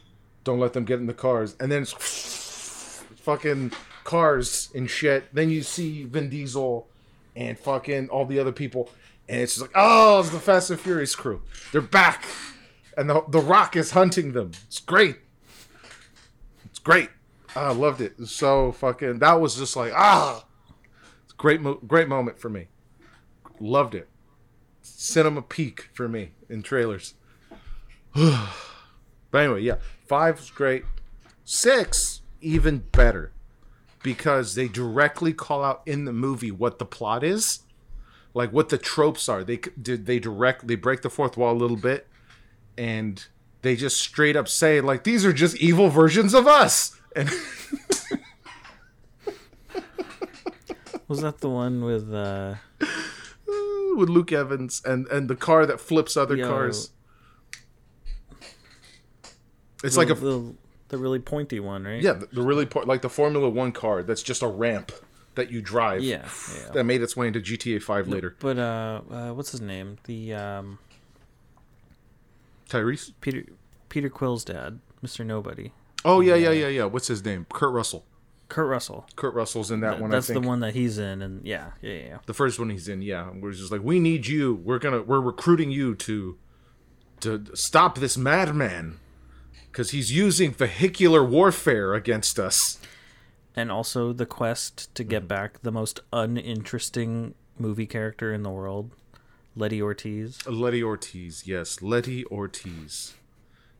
don't 0.43 0.59
let 0.59 0.73
them 0.73 0.85
get 0.85 0.99
in 0.99 1.05
the 1.05 1.13
cars. 1.13 1.55
And 1.59 1.71
then 1.71 1.83
it's 1.83 1.93
fucking 3.17 3.71
cars 4.03 4.69
and 4.75 4.89
shit. 4.89 5.33
Then 5.33 5.49
you 5.49 5.63
see 5.63 6.03
Vin 6.03 6.29
Diesel 6.29 6.87
and 7.35 7.57
fucking 7.57 8.09
all 8.09 8.25
the 8.25 8.39
other 8.39 8.51
people, 8.51 8.89
and 9.27 9.41
it's 9.41 9.53
just 9.53 9.61
like, 9.61 9.71
oh, 9.75 10.19
it's 10.19 10.29
the 10.29 10.39
Fast 10.39 10.69
and 10.69 10.79
Furious 10.79 11.15
crew. 11.15 11.41
They're 11.71 11.81
back, 11.81 12.25
and 12.97 13.09
the 13.09 13.23
the 13.27 13.39
Rock 13.39 13.75
is 13.75 13.91
hunting 13.91 14.33
them. 14.33 14.51
It's 14.67 14.79
great. 14.79 15.17
It's 16.65 16.79
great. 16.79 17.09
I 17.55 17.71
loved 17.71 18.01
it. 18.01 18.27
So 18.27 18.71
fucking. 18.71 19.19
That 19.19 19.39
was 19.39 19.55
just 19.55 19.75
like 19.75 19.93
ah, 19.95 20.45
great 21.37 21.61
mo- 21.61 21.79
great 21.85 22.07
moment 22.07 22.39
for 22.39 22.49
me. 22.49 22.67
Loved 23.59 23.95
it. 23.95 24.09
Cinema 24.81 25.41
peak 25.41 25.89
for 25.93 26.07
me 26.07 26.31
in 26.49 26.63
trailers. 26.63 27.15
but 28.13 28.49
anyway, 29.33 29.61
yeah, 29.61 29.77
five 30.05 30.39
was 30.39 30.49
great. 30.49 30.83
Six 31.45 32.21
even 32.41 32.79
better 32.91 33.31
because 34.03 34.55
they 34.55 34.67
directly 34.67 35.33
call 35.33 35.63
out 35.63 35.81
in 35.85 36.05
the 36.05 36.13
movie 36.13 36.51
what 36.51 36.77
the 36.77 36.85
plot 36.85 37.23
is, 37.23 37.59
like 38.33 38.51
what 38.51 38.69
the 38.69 38.77
tropes 38.77 39.29
are. 39.29 39.43
They 39.43 39.57
did 39.57 40.05
they 40.05 40.19
direct 40.19 40.67
they 40.67 40.75
break 40.75 41.01
the 41.01 41.09
fourth 41.09 41.37
wall 41.37 41.53
a 41.53 41.57
little 41.57 41.77
bit, 41.77 42.07
and 42.77 43.25
they 43.61 43.75
just 43.75 43.97
straight 43.97 44.35
up 44.35 44.47
say 44.47 44.81
like 44.81 45.03
these 45.03 45.25
are 45.25 45.33
just 45.33 45.57
evil 45.57 45.89
versions 45.89 46.33
of 46.33 46.47
us. 46.47 46.99
And 47.15 47.29
Was 51.07 51.21
that 51.21 51.39
the 51.39 51.49
one 51.49 51.83
with 51.83 52.13
uh 52.13 52.55
with 53.95 54.09
Luke 54.09 54.31
Evans 54.31 54.81
and 54.85 55.05
and 55.07 55.29
the 55.29 55.35
car 55.35 55.65
that 55.65 55.79
flips 55.79 56.17
other 56.17 56.35
Yo. 56.35 56.47
cars. 56.47 56.89
It's 59.83 59.95
the, 59.95 60.01
like 60.01 60.09
a 60.09 60.15
the, 60.15 60.55
the 60.87 60.97
really 60.97 61.19
pointy 61.19 61.59
one, 61.59 61.83
right? 61.83 62.01
yeah, 62.01 62.13
the, 62.13 62.27
the 62.27 62.41
really 62.41 62.65
po- 62.65 62.83
like 62.85 63.01
the 63.01 63.09
Formula 63.09 63.49
One 63.49 63.71
car 63.73 64.01
that's 64.01 64.23
just 64.23 64.41
a 64.41 64.47
ramp 64.47 64.91
that 65.35 65.51
you 65.51 65.61
drive. 65.61 66.01
Yeah, 66.01 66.27
yeah. 66.55 66.71
that 66.71 66.83
made 66.85 67.01
its 67.01 67.17
way 67.17 67.27
into 67.27 67.41
GTA 67.41 67.81
Five 67.81 68.07
later. 68.07 68.35
But 68.39 68.57
uh, 68.57 69.01
uh 69.11 69.33
what's 69.33 69.51
his 69.51 69.61
name? 69.61 69.97
The 70.05 70.33
um 70.33 70.79
Tyrese. 72.69 73.13
Peter 73.21 73.45
Peter 73.89 74.09
Quill's 74.09 74.45
dad, 74.45 74.79
Mr. 75.03 75.25
Nobody. 75.25 75.73
Oh 76.05 76.19
yeah, 76.21 76.35
yeah, 76.35 76.51
yeah, 76.51 76.67
yeah. 76.67 76.85
What's 76.85 77.07
his 77.07 77.23
name? 77.23 77.45
Kurt 77.51 77.73
Russell. 77.73 78.05
Kurt 78.49 78.67
Russell. 78.67 79.07
Kurt 79.15 79.33
Russell's 79.33 79.71
in 79.71 79.79
that 79.79 79.99
one. 79.99 80.11
That's 80.11 80.27
the 80.27 80.39
one 80.39 80.59
that 80.59 80.73
he's 80.75 80.97
in 80.99 81.21
and 81.21 81.45
yeah, 81.45 81.71
yeah, 81.81 81.93
yeah. 81.93 82.17
The 82.25 82.33
first 82.33 82.59
one 82.59 82.69
he's 82.69 82.87
in, 82.87 83.01
yeah. 83.01 83.31
We're 83.33 83.51
just 83.51 83.71
like, 83.71 83.81
we 83.81 83.99
need 83.99 84.27
you. 84.27 84.53
We're 84.63 84.79
gonna, 84.79 85.01
we're 85.01 85.21
recruiting 85.21 85.71
you 85.71 85.95
to, 85.95 86.37
to 87.21 87.45
stop 87.55 87.97
this 87.97 88.15
madman, 88.17 88.99
because 89.71 89.89
he's 89.89 90.11
using 90.11 90.51
vehicular 90.51 91.23
warfare 91.23 91.95
against 91.95 92.37
us. 92.37 92.79
And 93.55 93.71
also 93.71 94.13
the 94.13 94.25
quest 94.27 94.93
to 94.95 95.03
Mm-hmm. 95.03 95.09
get 95.09 95.27
back 95.27 95.61
the 95.63 95.71
most 95.71 96.01
uninteresting 96.11 97.33
movie 97.57 97.87
character 97.87 98.31
in 98.33 98.43
the 98.43 98.49
world, 98.51 98.91
Letty 99.55 99.81
Ortiz. 99.81 100.45
Letty 100.45 100.83
Ortiz, 100.83 101.47
yes, 101.47 101.81
Letty 101.81 102.25
Ortiz, 102.25 103.13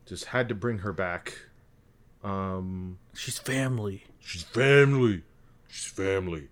just 0.06 0.26
had 0.26 0.48
to 0.48 0.54
bring 0.54 0.78
her 0.78 0.92
back. 0.92 1.38
Um, 2.24 2.98
She's 3.14 3.38
family. 3.38 4.04
she's 4.20 4.42
family. 4.42 5.22
She's 5.68 5.86
family. 5.90 6.48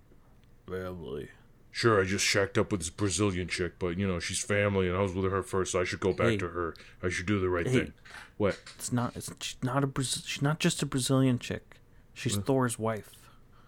Family. 0.68 1.28
Sure, 1.70 2.00
I 2.00 2.04
just 2.04 2.24
shacked 2.24 2.58
up 2.58 2.70
with 2.70 2.82
this 2.82 2.90
Brazilian 2.90 3.48
chick, 3.48 3.78
but 3.78 3.96
you 3.96 4.06
know 4.06 4.20
she's 4.20 4.42
family, 4.44 4.88
and 4.88 4.96
I 4.96 5.00
was 5.00 5.14
with 5.14 5.30
her 5.32 5.42
first, 5.42 5.72
so 5.72 5.80
I 5.80 5.84
should 5.84 6.00
go 6.00 6.12
back 6.12 6.26
Hey. 6.28 6.36
to 6.38 6.48
her. 6.48 6.74
I 7.02 7.08
should 7.08 7.24
do 7.26 7.40
the 7.40 7.48
right 7.48 7.66
Hey. 7.66 7.72
thing. 7.72 7.92
What? 8.36 8.58
It's 8.76 8.92
not. 8.92 9.16
It's 9.16 9.32
she's 9.40 9.56
not 9.62 9.82
a. 9.82 9.86
Braz- 9.86 10.26
She's 10.26 10.42
not 10.42 10.58
just 10.60 10.82
a 10.82 10.86
Brazilian 10.86 11.38
chick. 11.38 11.78
She's 12.12 12.36
Thor's 12.36 12.78
wife. 12.78 13.10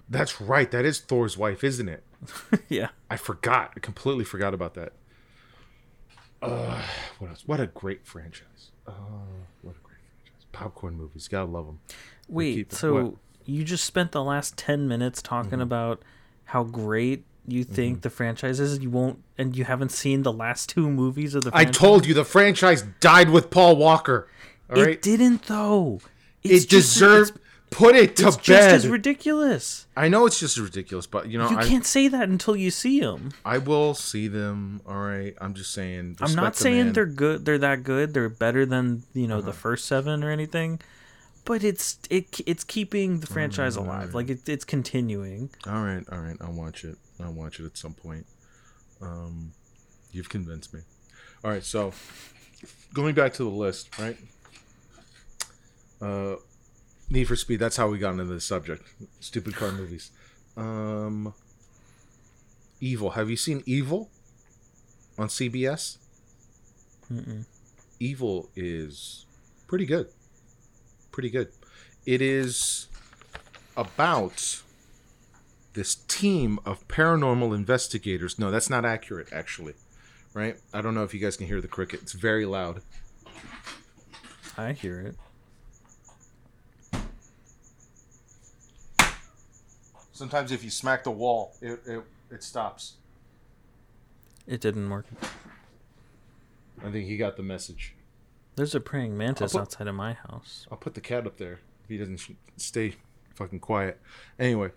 That's 0.07 0.39
right. 0.43 0.71
That 0.71 0.85
is 0.85 1.01
Thor's 1.01 1.39
wife, 1.39 1.65
isn't 1.65 1.89
it? 1.89 2.05
yeah. 2.69 2.89
I 3.11 3.17
forgot. 3.17 3.73
I 3.75 3.81
completely 3.81 4.25
forgot 4.25 4.53
about 4.53 4.75
that. 4.75 4.93
Uh, 6.43 6.83
what 7.19 7.31
else? 7.31 7.43
What 7.47 7.61
a 7.61 7.67
great 7.69 8.07
franchise. 8.07 8.71
Uh, 8.87 8.93
what 9.63 9.77
a 9.77 9.81
great 9.81 9.83
franchise. 9.83 9.84
Popcorn 10.55 10.97
movies. 10.97 11.29
Gotta 11.29 11.51
love 11.51 11.67
them. 11.67 11.81
Wait. 12.29 12.73
so 12.73 12.95
what? 12.95 13.15
you 13.45 13.65
just 13.65 13.85
spent 13.85 14.13
the 14.13 14.23
last 14.23 14.57
ten 14.57 14.89
minutes 14.89 15.21
talking 15.21 15.53
mm-hmm. 15.53 15.61
about 15.61 16.03
how 16.45 16.65
great 16.65 17.25
you 17.47 17.65
mm-hmm. 17.65 17.75
think 17.75 18.01
the 18.03 18.11
franchise 18.11 18.61
is. 18.61 18.79
You 18.79 18.91
won't, 18.91 19.23
and 19.37 19.57
you 19.57 19.65
haven't 19.65 19.91
seen 19.91 20.23
the 20.23 20.33
last 20.33 20.69
two 20.69 20.89
movies 20.89 21.35
of 21.35 21.45
the. 21.45 21.51
I 21.53 21.65
told 21.65 22.07
you 22.07 22.15
the 22.15 22.25
franchise 22.25 22.83
died 23.01 23.31
with 23.31 23.51
Paul 23.51 23.77
Walker. 23.77 24.29
All 24.71 24.79
it 24.79 24.87
right. 24.87 25.03
didn't 25.03 25.45
though. 25.45 26.01
It's 26.43 26.65
it 26.65 26.71
deserved. 26.71 27.39
Put 27.75 27.97
it 27.97 28.15
to 28.17 28.29
it's 28.29 28.37
just 28.37 28.47
bed. 28.69 28.75
as 28.75 28.87
ridiculous. 28.89 29.87
I 29.97 30.09
know 30.09 30.27
it's 30.27 30.39
just 30.39 30.57
ridiculous, 30.59 31.07
but 31.07 31.29
you 31.29 31.39
know, 31.39 31.51
You 31.51 31.59
I, 31.59 31.67
can't 31.67 31.85
say 31.85 32.07
that 32.09 32.29
until 32.29 32.55
you 32.55 32.71
see 32.71 33.01
them. 33.01 33.33
I 33.45 33.59
will 33.59 33.95
see 33.95 34.29
them. 34.29 34.81
All 34.87 34.97
right. 35.01 35.35
I'm 35.41 35.55
just 35.55 35.73
saying. 35.73 36.17
I'm 36.21 36.35
not 36.35 36.55
saying 36.57 36.77
man. 36.77 36.87
Uh-huh. 36.87 36.93
they're 36.95 37.07
good. 37.07 37.45
They're 37.45 37.59
that 37.59 37.83
good. 37.83 38.15
They're 38.15 38.29
better 38.29 38.65
than 38.65 39.03
you 39.13 39.27
know 39.27 39.41
the 39.41 39.53
first 39.53 39.87
seven 39.87 40.23
or 40.23 40.31
anything. 40.31 40.81
But 41.45 41.65
it's 41.65 41.99
it 42.11 42.41
it's 42.47 42.63
keeping 42.65 43.21
the 43.21 43.27
franchise 43.27 43.77
Mm, 43.77 43.85
alive. 43.87 44.15
Like 44.15 44.31
it, 44.31 44.49
it's 44.49 44.65
continuing. 44.65 45.51
All 45.67 45.83
right, 45.83 46.05
all 46.13 46.21
right. 46.21 46.37
I'll 46.41 46.53
watch 46.53 46.85
it. 46.85 46.97
I'll 47.21 47.33
watch 47.33 47.59
it 47.61 47.67
at 47.67 47.77
some 47.77 47.93
point. 47.95 48.25
Um, 49.03 49.53
you've 50.13 50.29
convinced 50.31 50.73
me. 50.73 50.81
All 51.45 51.51
right, 51.51 51.63
so 51.65 51.93
going 52.95 53.15
back 53.15 53.35
to 53.35 53.43
the 53.45 53.51
list, 53.51 53.99
right? 53.99 54.17
Uh, 56.01 56.37
Need 57.11 57.25
for 57.29 57.37
Speed. 57.37 57.61
That's 57.61 57.77
how 57.77 57.89
we 57.89 57.99
got 57.99 58.13
into 58.13 58.25
this 58.25 58.45
subject. 58.45 58.83
Stupid 59.21 59.55
car 59.55 59.73
movies. 59.73 60.11
Um, 60.57 61.35
Evil. 62.81 63.11
Have 63.11 63.31
you 63.31 63.37
seen 63.37 63.63
Evil 63.67 64.11
on 65.19 65.29
CBS? 65.29 65.99
Mm-mm. 67.13 67.45
Evil 68.01 68.49
is 68.57 69.27
pretty 69.67 69.87
good. 69.87 70.09
Pretty 71.13 71.31
good. 71.31 71.49
It 72.07 72.21
is 72.21 72.89
about 73.77 74.63
this 75.75 75.95
team 75.95 76.59
of 76.65 76.87
paranormal 76.89 77.55
investigators. 77.55 78.39
No, 78.39 78.51
that's 78.51 78.71
not 78.71 78.85
accurate, 78.85 79.29
actually. 79.33 79.75
right? 80.33 80.57
I 80.73 80.81
don't 80.81 80.95
know 80.95 81.05
if 81.05 81.13
you 81.15 81.21
guys 81.21 81.37
can 81.37 81.47
hear 81.47 81.61
the 81.61 81.69
cricket. 81.69 82.03
It's 82.03 82.13
very 82.13 82.47
loud. 82.47 82.83
I 84.57 84.73
hear 84.73 85.01
it. 85.01 85.17
Sometimes 90.15 90.51
if 90.53 90.65
you 90.65 90.71
smack 90.71 91.05
the 91.05 91.11
wall, 91.11 91.53
it 91.61 91.81
it, 91.87 92.03
it 92.31 92.43
stops. 92.43 92.95
It 94.47 94.61
didn't 94.63 94.89
work. 94.89 95.07
I 96.85 96.91
think 96.91 97.07
he 97.09 97.17
got 97.17 97.37
the 97.37 97.43
message. 97.43 97.95
There's 98.57 98.75
a 98.75 98.81
praying 98.81 99.17
mantis 99.19 99.53
put- 99.53 99.61
outside 99.63 99.89
of 99.89 99.95
my 99.95 100.13
house. 100.15 100.67
I'll 100.71 100.79
put 100.79 100.95
the 100.95 101.01
cat 101.01 101.27
up 101.27 101.37
there 101.39 101.55
if 101.83 101.89
he 101.89 101.99
doesn't 101.99 102.19
sh- 102.19 102.31
stay 102.57 102.95
fucking 103.35 103.59
quiet. 103.61 104.01
Anyway, 104.39 104.71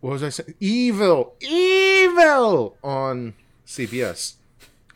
what 0.00 0.12
was 0.12 0.22
I 0.22 0.28
saying? 0.28 0.54
Evil, 0.60 1.34
evil 1.40 2.76
on 2.84 3.34
CBS, 3.66 4.34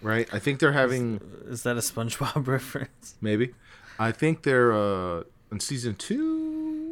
right? 0.03 0.29
I 0.33 0.39
think 0.39 0.61
they're 0.61 0.73
having 0.73 1.21
Is 1.47 1.65
that 1.65 1.77
a 1.77 1.81
SpongeBob 1.81 2.47
reference? 2.57 3.17
maybe. 3.21 3.55
I 3.99 4.13
think 4.13 4.45
they're 4.45 4.73
uh 4.73 5.25
in 5.51 5.59
season 5.59 5.97
two 5.97 6.50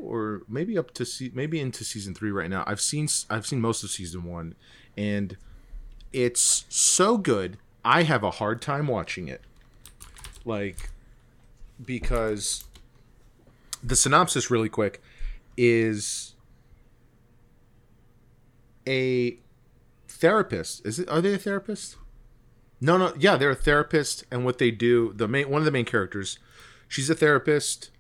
or 0.09 0.42
maybe 0.49 0.79
up 0.79 0.92
to 0.94 1.05
se- 1.05 1.33
maybe 1.35 1.61
into 1.61 1.85
season 1.85 2.14
three 2.14 2.31
right 2.31 2.49
now. 2.49 2.64
I've 2.66 2.81
seen 2.81 3.09
I've 3.29 3.47
seen 3.47 3.61
most 3.61 3.85
of 3.85 3.90
season 3.90 4.25
one, 4.25 4.55
and 4.97 5.37
it's 6.12 6.64
so 6.68 7.18
good. 7.18 7.59
I 7.85 8.03
have 8.05 8.25
a 8.25 8.33
hard 8.33 8.62
time 8.62 8.87
watching 8.87 9.29
it, 9.29 9.42
like 10.44 10.90
because 11.85 12.64
the 13.83 13.94
synopsis 13.94 14.51
really 14.51 14.68
quick 14.68 15.03
is 15.57 16.35
a 18.87 19.38
therapist. 20.09 20.85
Is 20.87 20.99
it? 20.99 21.09
Are 21.09 21.21
they 21.21 21.35
a 21.35 21.38
therapist? 21.38 21.97
No, 22.81 22.97
no, 22.97 23.12
yeah, 23.18 23.37
they're 23.37 23.51
a 23.51 23.57
therapist, 23.57 24.25
and 24.31 24.44
what 24.44 24.59
they 24.59 24.71
do, 24.71 25.12
the 25.14 25.29
main 25.29 25.51
one 25.51 25.61
of 25.61 25.64
the 25.64 25.71
main 25.71 25.85
characters, 25.85 26.38
she's 26.87 27.11
a 27.11 27.14
therapist, 27.14 27.90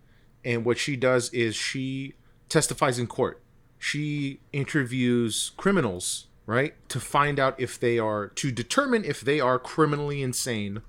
and 0.48 0.64
what 0.64 0.78
she 0.78 0.96
does 0.96 1.28
is 1.34 1.54
she 1.54 2.14
testifies 2.48 2.98
in 2.98 3.06
court. 3.06 3.42
She 3.78 4.40
interviews 4.50 5.52
criminals, 5.58 6.26
right, 6.46 6.74
to 6.88 6.98
find 6.98 7.38
out 7.38 7.60
if 7.60 7.78
they 7.78 7.98
are 7.98 8.28
to 8.28 8.50
determine 8.50 9.04
if 9.04 9.20
they 9.20 9.40
are 9.40 9.58
criminally 9.58 10.22
insane, 10.22 10.80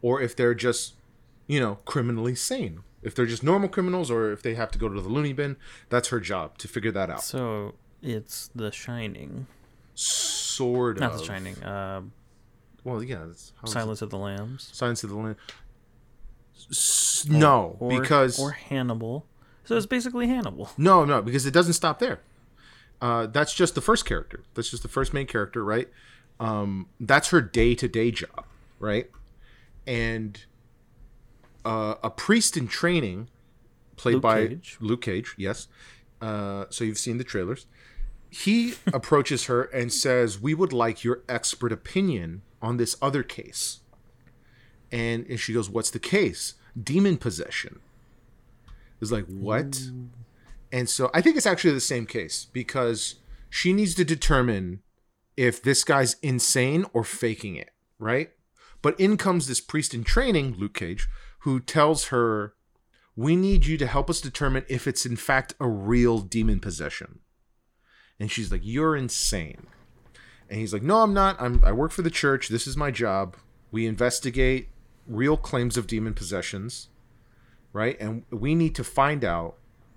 or 0.00 0.22
if 0.22 0.36
they're 0.36 0.54
just, 0.54 0.94
you 1.48 1.58
know, 1.58 1.78
criminally 1.86 2.36
sane. 2.36 2.82
If 3.02 3.14
they're 3.16 3.26
just 3.26 3.42
normal 3.42 3.68
criminals, 3.68 4.12
or 4.12 4.30
if 4.30 4.42
they 4.42 4.54
have 4.54 4.70
to 4.70 4.78
go 4.78 4.88
to 4.88 5.00
the 5.00 5.08
loony 5.08 5.32
bin, 5.32 5.56
that's 5.88 6.08
her 6.08 6.20
job 6.20 6.56
to 6.58 6.68
figure 6.68 6.92
that 6.92 7.10
out. 7.10 7.24
So 7.24 7.74
it's 8.00 8.48
The 8.54 8.70
Shining, 8.70 9.48
Sort 9.94 10.98
of. 10.98 11.00
not 11.00 11.18
The 11.18 11.24
Shining. 11.24 11.62
Uh, 11.62 12.02
Well, 12.84 13.02
yeah. 13.02 13.24
That's, 13.26 13.52
how 13.60 13.66
is? 13.66 13.72
Silence 13.72 14.02
of 14.02 14.10
the 14.10 14.18
Lambs. 14.18 14.70
Silence 14.72 15.02
of 15.02 15.10
the 15.10 15.16
Lambs. 15.16 15.36
S- 16.70 17.26
no, 17.28 17.76
Or, 17.80 18.00
because 18.00 18.38
or 18.38 18.52
Hannibal. 18.52 19.26
So 19.64 19.76
it's 19.76 19.86
basically 19.86 20.26
Hannibal. 20.28 20.70
no, 20.78 21.04
no, 21.04 21.20
because 21.22 21.46
it 21.46 21.52
doesn't 21.52 21.74
stop 21.74 21.98
there. 21.98 22.20
Uh, 23.00 23.26
that's 23.26 23.54
just 23.54 23.74
the 23.74 23.80
first 23.80 24.04
character. 24.06 24.42
That's 24.54 24.70
just 24.70 24.82
the 24.82 24.88
first 24.88 25.12
main 25.14 25.26
character, 25.26 25.64
right? 25.64 25.88
Um, 26.40 26.88
that's 26.98 27.28
her 27.30 27.40
day 27.40 27.74
to 27.76 27.88
day 27.88 28.10
job, 28.10 28.44
right? 28.78 29.10
And 29.86 30.42
uh, 31.64 31.94
a 32.02 32.10
priest 32.10 32.56
in 32.56 32.66
training, 32.68 33.28
played 33.96 34.14
Luke 34.14 34.22
by 34.22 34.46
Cage. 34.48 34.76
Luke 34.80 35.02
Cage, 35.02 35.34
yes. 35.36 35.68
Uh, 36.20 36.64
so 36.70 36.84
you've 36.84 36.98
seen 36.98 37.18
the 37.18 37.24
trailers. 37.24 37.66
He 38.30 38.74
approaches 38.92 39.44
her 39.44 39.62
and 39.64 39.92
says, 39.92 40.40
"We 40.40 40.54
would 40.54 40.72
like 40.72 41.04
your 41.04 41.22
expert 41.28 41.72
opinion 41.72 42.42
on 42.60 42.76
this 42.76 42.96
other 43.00 43.22
case." 43.22 43.80
And, 44.90 45.26
and 45.28 45.38
she 45.38 45.52
goes, 45.52 45.68
"What's 45.68 45.90
the 45.90 45.98
case? 45.98 46.54
Demon 46.80 47.16
possession." 47.16 47.80
It's 49.00 49.12
like 49.12 49.26
what? 49.26 49.80
And 50.72 50.88
so 50.88 51.10
I 51.14 51.20
think 51.20 51.36
it's 51.36 51.46
actually 51.46 51.74
the 51.74 51.80
same 51.80 52.06
case 52.06 52.46
because 52.52 53.16
she 53.48 53.72
needs 53.72 53.94
to 53.94 54.04
determine 54.04 54.80
if 55.36 55.62
this 55.62 55.84
guy's 55.84 56.16
insane 56.20 56.84
or 56.92 57.04
faking 57.04 57.56
it, 57.56 57.70
right? 57.98 58.30
But 58.82 58.98
in 58.98 59.16
comes 59.16 59.46
this 59.46 59.60
priest 59.60 59.94
in 59.94 60.04
training, 60.04 60.56
Luke 60.58 60.74
Cage, 60.74 61.08
who 61.40 61.60
tells 61.60 62.06
her, 62.06 62.54
We 63.16 63.36
need 63.36 63.66
you 63.66 63.78
to 63.78 63.86
help 63.86 64.10
us 64.10 64.20
determine 64.20 64.64
if 64.68 64.86
it's 64.86 65.06
in 65.06 65.16
fact 65.16 65.54
a 65.60 65.68
real 65.68 66.18
demon 66.18 66.60
possession. 66.60 67.20
And 68.20 68.30
she's 68.30 68.52
like, 68.52 68.62
You're 68.64 68.96
insane. 68.96 69.68
And 70.50 70.60
he's 70.60 70.72
like, 70.72 70.82
No, 70.82 71.02
I'm 71.02 71.14
not. 71.14 71.40
I'm, 71.40 71.62
I 71.64 71.72
work 71.72 71.92
for 71.92 72.02
the 72.02 72.10
church. 72.10 72.48
This 72.48 72.66
is 72.66 72.76
my 72.76 72.90
job. 72.90 73.36
We 73.70 73.86
investigate 73.86 74.68
real 75.08 75.36
claims 75.36 75.76
of 75.76 75.86
demon 75.86 76.14
possessions, 76.14 76.88
right? 77.72 77.98
And 78.00 78.24
we 78.30 78.54
need 78.54 78.74
to 78.76 78.84
find 78.84 79.24
out. 79.24 79.56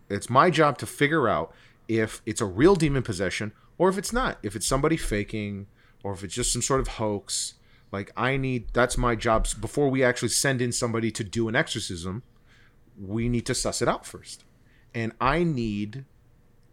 It's 0.10 0.30
my 0.30 0.50
job 0.50 0.78
to 0.80 0.86
figure 0.86 1.28
out 1.28 1.54
if 1.88 2.22
it's 2.26 2.42
a 2.42 2.46
real 2.46 2.76
demon 2.76 3.04
possession 3.04 3.54
or 3.78 3.90
if 3.90 3.98
it's 3.98 4.12
not. 4.12 4.40
If 4.44 4.56
it's 4.56 4.68
somebody 4.68 4.98
faking 4.98 5.68
or 6.04 6.14
if 6.14 6.24
it's 6.24 6.34
just 6.34 6.52
some 6.52 6.62
sort 6.62 6.80
of 6.80 6.88
hoax. 6.88 7.56
Like, 7.92 8.12
I 8.16 8.38
need, 8.38 8.68
that's 8.74 8.98
my 8.98 9.16
job. 9.16 9.48
Before 9.60 9.90
we 9.90 10.04
actually 10.04 10.30
send 10.30 10.62
in 10.62 10.72
somebody 10.72 11.12
to 11.12 11.24
do 11.24 11.48
an 11.50 11.56
exorcism, 11.56 12.24
we 13.00 13.28
need 13.28 13.46
to 13.48 13.56
suss 13.56 13.82
it 13.82 13.88
out 13.88 14.06
first. 14.06 14.46
And 14.94 15.14
I 15.20 15.44
need, 15.44 16.06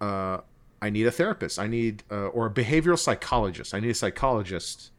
uh, 0.00 0.38
I 0.80 0.90
need 0.90 1.06
a 1.06 1.10
therapist. 1.10 1.58
I 1.58 1.66
need, 1.66 2.04
uh, 2.10 2.28
or 2.28 2.46
a 2.46 2.50
behavioral 2.50 2.98
psychologist. 2.98 3.74
I 3.74 3.80
need 3.80 3.90
a 3.90 3.94
psychologist. 3.94 4.90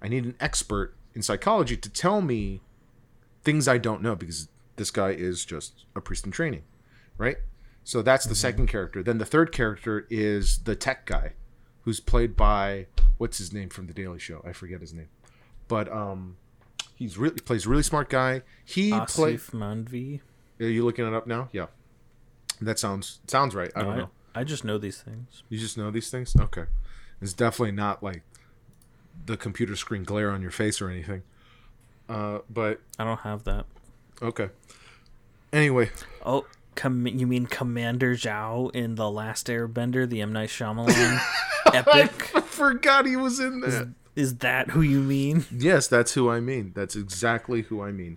I 0.00 0.08
need 0.08 0.24
an 0.24 0.36
expert 0.40 0.94
in 1.14 1.22
psychology 1.22 1.76
to 1.76 1.90
tell 1.90 2.20
me 2.20 2.62
things 3.46 3.66
I 3.66 3.78
don't 3.78 4.02
know 4.02 4.14
because 4.14 4.48
this 4.76 4.90
guy 4.90 5.10
is 5.10 5.44
just 5.46 5.86
a 5.94 6.00
priest 6.02 6.26
in 6.26 6.32
training, 6.32 6.64
right? 7.16 7.38
So 7.84 8.02
that's 8.02 8.26
the 8.26 8.34
second 8.34 8.66
character. 8.66 9.02
Then 9.02 9.18
the 9.18 9.24
third 9.24 9.52
character 9.52 10.06
is 10.10 10.58
the 10.64 10.74
tech 10.74 11.06
guy, 11.06 11.32
who's 11.82 12.00
played 12.00 12.36
by 12.36 12.86
what's 13.16 13.38
his 13.38 13.52
name 13.52 13.70
from 13.70 13.86
the 13.86 13.94
Daily 13.94 14.18
Show? 14.18 14.42
I 14.44 14.52
forget 14.52 14.80
his 14.80 14.92
name, 14.92 15.08
but 15.68 15.90
um, 15.90 16.36
he's 16.96 17.16
really 17.16 17.36
plays 17.36 17.64
a 17.64 17.68
really 17.68 17.84
smart 17.84 18.10
guy. 18.10 18.42
He 18.64 18.90
played. 18.90 19.38
Asif 19.38 19.52
Mandvi. 19.52 20.20
Are 20.60 20.64
you 20.68 20.84
looking 20.84 21.06
it 21.06 21.14
up 21.14 21.26
now? 21.26 21.48
Yeah, 21.52 21.66
that 22.60 22.78
sounds 22.78 23.20
sounds 23.28 23.54
right. 23.54 23.70
I 23.76 23.82
No, 23.82 23.86
don't 23.88 23.98
know. 23.98 24.10
I 24.34 24.42
just 24.44 24.64
know 24.64 24.78
these 24.78 25.00
things. 25.00 25.44
You 25.48 25.58
just 25.58 25.78
know 25.78 25.90
these 25.90 26.10
things? 26.10 26.34
Okay. 26.38 26.64
It's 27.22 27.32
definitely 27.32 27.72
not 27.72 28.02
like 28.02 28.22
the 29.24 29.36
computer 29.36 29.76
screen 29.76 30.02
glare 30.04 30.30
on 30.30 30.42
your 30.42 30.50
face 30.50 30.82
or 30.82 30.90
anything. 30.90 31.22
Uh, 32.08 32.38
but 32.48 32.80
I 32.98 33.04
don't 33.04 33.20
have 33.20 33.44
that. 33.44 33.66
okay. 34.22 34.50
Anyway, 35.52 35.90
Oh, 36.24 36.44
com- 36.74 37.06
you 37.06 37.26
mean 37.26 37.46
Commander 37.46 38.14
Zhao 38.14 38.74
in 38.74 38.96
The 38.96 39.10
Last 39.10 39.46
Airbender, 39.46 40.08
the 40.08 40.20
M. 40.20 40.32
Night 40.32 40.48
Shyamalan 40.50 41.20
epic? 41.72 42.30
I 42.34 42.40
forgot 42.40 43.06
he 43.06 43.16
was 43.16 43.40
in 43.40 43.60
that. 43.60 43.92
Is 44.14 44.36
that 44.38 44.70
who 44.70 44.80
you 44.82 45.00
mean? 45.00 45.44
Yes, 45.50 45.86
that's 45.88 46.14
who 46.14 46.28
I 46.30 46.40
mean. 46.40 46.72
That's 46.74 46.96
exactly 46.96 47.62
who 47.62 47.82
I 47.82 47.92
mean. 47.92 48.16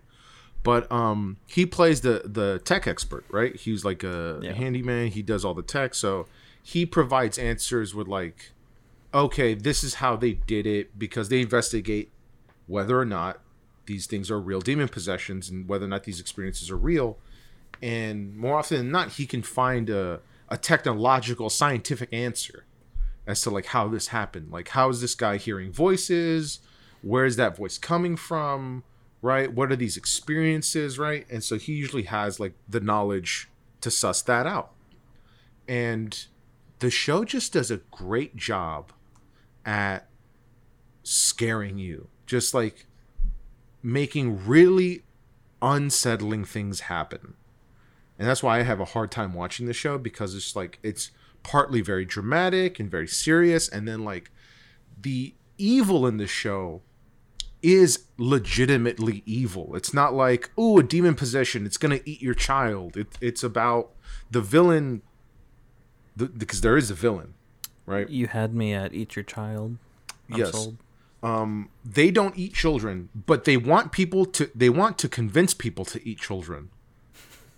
But 0.63 0.91
um, 0.91 1.37
he 1.47 1.65
plays 1.65 2.01
the 2.01 2.23
the 2.25 2.59
tech 2.65 2.87
expert, 2.87 3.25
right? 3.29 3.55
He's 3.55 3.85
like 3.85 4.03
a 4.03 4.39
Yeah. 4.41 4.53
handyman. 4.53 5.07
He 5.07 5.21
does 5.21 5.43
all 5.45 5.53
the 5.53 5.61
tech, 5.61 5.93
so 5.95 6.25
he 6.61 6.85
provides 6.85 7.37
answers 7.37 7.93
with 7.95 8.07
like, 8.07 8.51
okay, 9.13 9.53
this 9.53 9.83
is 9.83 9.95
how 9.95 10.15
they 10.15 10.33
did 10.33 10.65
it 10.67 10.97
because 10.99 11.29
they 11.29 11.41
investigate 11.41 12.11
whether 12.67 12.99
or 12.99 13.05
not 13.05 13.39
these 13.89 14.07
things 14.07 14.31
are 14.31 14.39
real 14.39 14.61
demon 14.61 14.87
possessions 14.87 15.49
and 15.49 15.67
whether 15.67 15.83
or 15.83 15.89
not 15.89 16.05
these 16.05 16.21
experiences 16.21 16.71
are 16.71 16.77
real. 16.77 17.17
And 17.81 18.37
more 18.37 18.57
often 18.57 18.77
than 18.77 18.91
not, 18.91 19.13
he 19.13 19.25
can 19.25 19.41
find 19.41 19.89
a 19.89 20.21
a 20.49 20.57
technological, 20.57 21.49
scientific 21.49 22.11
answer 22.11 22.65
as 23.27 23.41
to 23.41 23.49
like 23.49 23.67
how 23.67 23.87
this 23.87 24.07
happened. 24.07 24.51
Like, 24.51 24.69
how 24.69 24.89
is 24.89 25.01
this 25.01 25.15
guy 25.15 25.37
hearing 25.37 25.71
voices? 25.71 26.59
Where 27.01 27.25
is 27.25 27.35
that 27.37 27.55
voice 27.55 27.77
coming 27.77 28.15
from? 28.15 28.83
Right? 29.21 29.53
What 29.53 29.71
are 29.71 29.75
these 29.75 29.95
experiences? 29.95 30.97
Right? 30.97 31.25
And 31.29 31.43
so 31.43 31.57
he 31.57 31.73
usually 31.73 32.03
has 32.03 32.39
like 32.39 32.53
the 32.67 32.79
knowledge 32.79 33.47
to 33.81 33.91
suss 33.91 34.21
that 34.23 34.47
out. 34.47 34.71
And 35.67 36.25
the 36.79 36.89
show 36.89 37.23
just 37.23 37.53
does 37.53 37.69
a 37.69 37.77
great 37.91 38.35
job 38.35 38.91
at 39.65 40.07
scaring 41.03 41.77
you, 41.77 42.07
just 42.25 42.53
like 42.53 42.87
making 43.81 44.45
really 44.45 45.03
unsettling 45.61 46.45
things 46.45 46.81
happen. 46.81 47.35
And 48.17 48.27
that's 48.27 48.43
why 48.43 48.59
I 48.59 48.63
have 48.63 48.79
a 48.79 48.85
hard 48.85 49.11
time 49.11 49.33
watching 49.33 49.65
the 49.65 49.73
show 49.73 49.97
because 49.97 50.35
it's 50.35 50.55
like 50.55 50.79
it's 50.83 51.11
partly 51.41 51.81
very 51.81 52.03
dramatic 52.05 52.79
and 52.79 52.91
very 52.91 53.07
serious 53.07 53.69
and 53.69 53.87
then 53.87 54.03
like 54.03 54.29
the 55.01 55.33
evil 55.57 56.05
in 56.05 56.17
the 56.17 56.27
show 56.27 56.81
is 57.61 58.05
legitimately 58.17 59.23
evil. 59.25 59.75
It's 59.75 59.93
not 59.93 60.13
like, 60.13 60.49
oh, 60.57 60.79
a 60.79 60.83
demon 60.83 61.15
possession, 61.15 61.65
it's 61.65 61.77
going 61.77 61.97
to 61.97 62.09
eat 62.09 62.21
your 62.21 62.33
child. 62.33 62.97
It, 62.97 63.07
it's 63.21 63.43
about 63.43 63.91
the 64.31 64.41
villain 64.41 65.01
the, 66.15 66.27
because 66.27 66.61
there 66.61 66.77
is 66.77 66.91
a 66.91 66.93
villain, 66.93 67.33
right? 67.85 68.09
You 68.09 68.27
had 68.27 68.53
me 68.53 68.73
at 68.73 68.93
Eat 68.93 69.15
Your 69.15 69.23
Child. 69.23 69.77
I'm 70.31 70.39
Yes. 70.39 70.51
sold. 70.51 70.77
Um, 71.21 71.69
they 71.83 72.11
don't 72.11 72.37
eat 72.37 72.53
children, 72.53 73.09
but 73.13 73.43
they 73.43 73.57
want 73.57 73.91
people 73.91 74.25
to 74.25 74.49
they 74.55 74.69
want 74.69 74.97
to 74.99 75.09
convince 75.09 75.53
people 75.53 75.85
to 75.85 76.07
eat 76.07 76.19
children. 76.19 76.69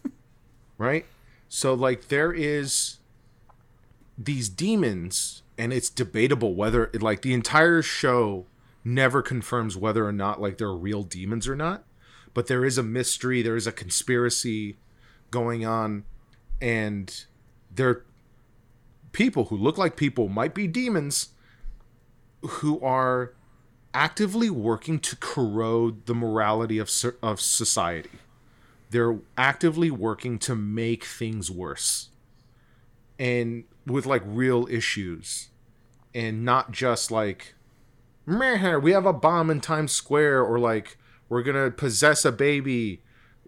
right? 0.78 1.06
So 1.48 1.74
like 1.74 2.08
there 2.08 2.34
is 2.34 2.98
these 4.18 4.50
demons 4.50 5.44
and 5.58 5.72
it's 5.72 5.90
debatable 5.90 6.56
whether 6.56 6.90
like 7.00 7.22
the 7.22 7.34
entire 7.34 7.82
show 7.82 8.46
never 8.84 9.22
confirms 9.22 9.78
whether 9.78 10.08
or 10.08 10.12
not 10.12 10.42
like 10.42 10.58
they're 10.58 10.74
real 10.74 11.04
demons 11.04 11.48
or 11.48 11.56
not, 11.56 11.84
but 12.34 12.48
there 12.48 12.66
is 12.66 12.78
a 12.78 12.84
mystery, 12.84 13.42
there 13.42 13.56
is 13.56 13.68
a 13.68 13.72
conspiracy 13.72 14.78
going 15.30 15.66
on 15.66 16.04
and 16.60 17.26
they're 17.74 18.04
people 19.12 19.46
who 19.46 19.58
look 19.58 19.78
like 19.78 19.96
people 19.96 20.30
might 20.30 20.56
be 20.56 20.68
demons 20.68 21.30
who 22.42 22.80
are 22.82 23.34
actively 23.94 24.50
working 24.50 25.00
to 25.00 25.16
corrode 25.18 26.06
the 26.06 26.16
morality 26.16 26.78
of 26.78 26.92
of 27.22 27.42
society. 27.42 28.20
They're 28.90 29.20
actively 29.38 29.90
working 29.92 30.38
to 30.40 30.56
make 30.56 31.06
things 31.06 31.50
worse. 31.50 32.10
And 33.18 33.66
with 33.86 34.06
like 34.06 34.24
real 34.26 34.68
issues 34.70 35.50
and 36.14 36.44
not 36.44 36.72
just 36.72 37.12
like 37.12 37.54
we 38.80 38.92
have 38.92 39.06
a 39.06 39.14
bomb 39.14 39.50
in 39.50 39.62
Times 39.62 39.92
Square 39.92 40.44
or 40.44 40.60
like 40.60 40.98
we're 41.30 41.44
to 41.56 41.72
possess 41.72 42.26
a 42.26 42.32
baby 42.32 43.02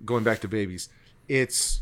going 0.06 0.24
back 0.24 0.40
to 0.40 0.48
babies. 0.48 0.90
It's 1.28 1.82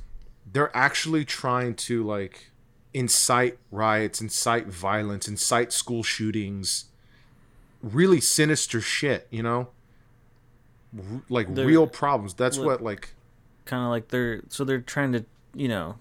they're 0.51 0.75
actually 0.75 1.25
trying 1.25 1.75
to 1.75 2.03
like 2.03 2.51
incite 2.93 3.57
riots, 3.69 4.21
incite 4.21 4.67
violence, 4.67 5.27
incite 5.27 5.71
school 5.71 6.03
shootings, 6.03 6.85
really 7.81 8.21
sinister 8.21 8.81
shit, 8.81 9.27
you 9.29 9.43
know? 9.43 9.69
R- 10.97 11.21
like 11.29 11.53
They're- 11.53 11.65
real 11.65 11.87
problems. 11.87 12.33
That's 12.33 12.57
Look- 12.57 12.67
what 12.67 12.81
like 12.81 13.13
Kind 13.65 13.83
of 13.83 13.89
like 13.89 14.07
they're 14.07 14.41
so 14.49 14.63
they're 14.63 14.81
trying 14.81 15.11
to, 15.13 15.23
you 15.53 15.67
know, 15.67 15.99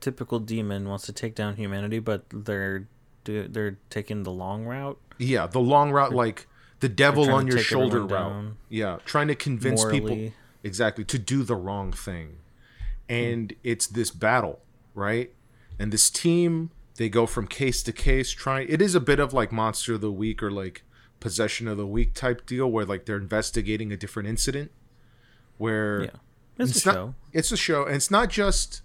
typical 0.00 0.38
demon 0.38 0.86
wants 0.88 1.06
to 1.06 1.12
take 1.12 1.34
down 1.34 1.56
humanity, 1.56 1.98
but 1.98 2.24
they're 2.30 2.86
they're 3.24 3.78
taking 3.88 4.22
the 4.22 4.30
long 4.30 4.66
route. 4.66 4.98
yeah, 5.18 5.46
the 5.46 5.60
long 5.60 5.90
route 5.90 6.12
like 6.12 6.46
the 6.80 6.88
devil 6.90 7.30
on 7.30 7.46
your 7.46 7.58
shoulder 7.58 8.00
route. 8.00 8.10
down 8.10 8.56
Yeah, 8.68 8.98
trying 9.06 9.28
to 9.28 9.34
convince 9.34 9.82
people 9.86 10.30
exactly 10.62 11.04
to 11.04 11.18
do 11.18 11.42
the 11.42 11.56
wrong 11.56 11.90
thing. 11.90 12.36
And 13.08 13.52
hmm. 13.52 13.58
it's 13.64 13.86
this 13.86 14.10
battle, 14.10 14.60
right? 14.94 15.32
And 15.78 15.90
this 15.90 16.10
team, 16.10 16.70
they 16.96 17.08
go 17.08 17.26
from 17.26 17.46
case 17.46 17.82
to 17.84 17.92
case 17.92 18.30
trying 18.30 18.68
it 18.68 18.82
is 18.82 18.94
a 18.94 19.00
bit 19.00 19.18
of 19.18 19.32
like 19.32 19.50
monster 19.50 19.94
of 19.94 20.02
the 20.02 20.12
week 20.12 20.42
or 20.42 20.50
like 20.50 20.82
possession 21.24 21.66
of 21.66 21.76
the 21.78 21.86
week 21.86 22.12
type 22.14 22.44
deal 22.46 22.70
where 22.70 22.84
like 22.84 23.06
they're 23.06 23.16
investigating 23.16 23.90
a 23.90 23.96
different 23.96 24.28
incident 24.28 24.70
where 25.58 26.02
Yeah, 26.04 26.10
it's, 26.58 26.76
it's 26.76 26.84
a 26.86 26.88
not 26.88 26.94
show. 26.94 27.14
it's 27.32 27.50
a 27.50 27.56
show 27.56 27.84
and 27.86 27.96
it's 27.96 28.10
not 28.10 28.28
just 28.28 28.82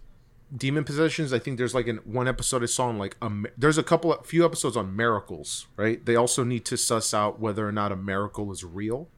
demon 0.56 0.84
possessions. 0.86 1.34
I 1.34 1.38
think 1.40 1.58
there's 1.58 1.76
like 1.76 1.86
in 1.88 1.98
one 1.98 2.28
episode 2.28 2.64
i 2.64 2.66
saw 2.66 2.88
on 2.88 2.98
like 2.98 3.18
a, 3.22 3.30
there's 3.58 3.78
a 3.78 3.84
couple 3.84 4.14
a 4.14 4.24
few 4.24 4.46
episodes 4.46 4.78
on 4.78 4.96
miracles 4.96 5.68
right? 5.76 6.04
They 6.06 6.16
also 6.16 6.44
need 6.46 6.64
to 6.66 6.78
suss 6.78 7.14
out 7.14 7.40
whether 7.40 7.68
or 7.68 7.72
not 7.74 7.92
a 7.92 7.96
miracle 7.98 8.52
is 8.52 8.64
real 8.64 9.10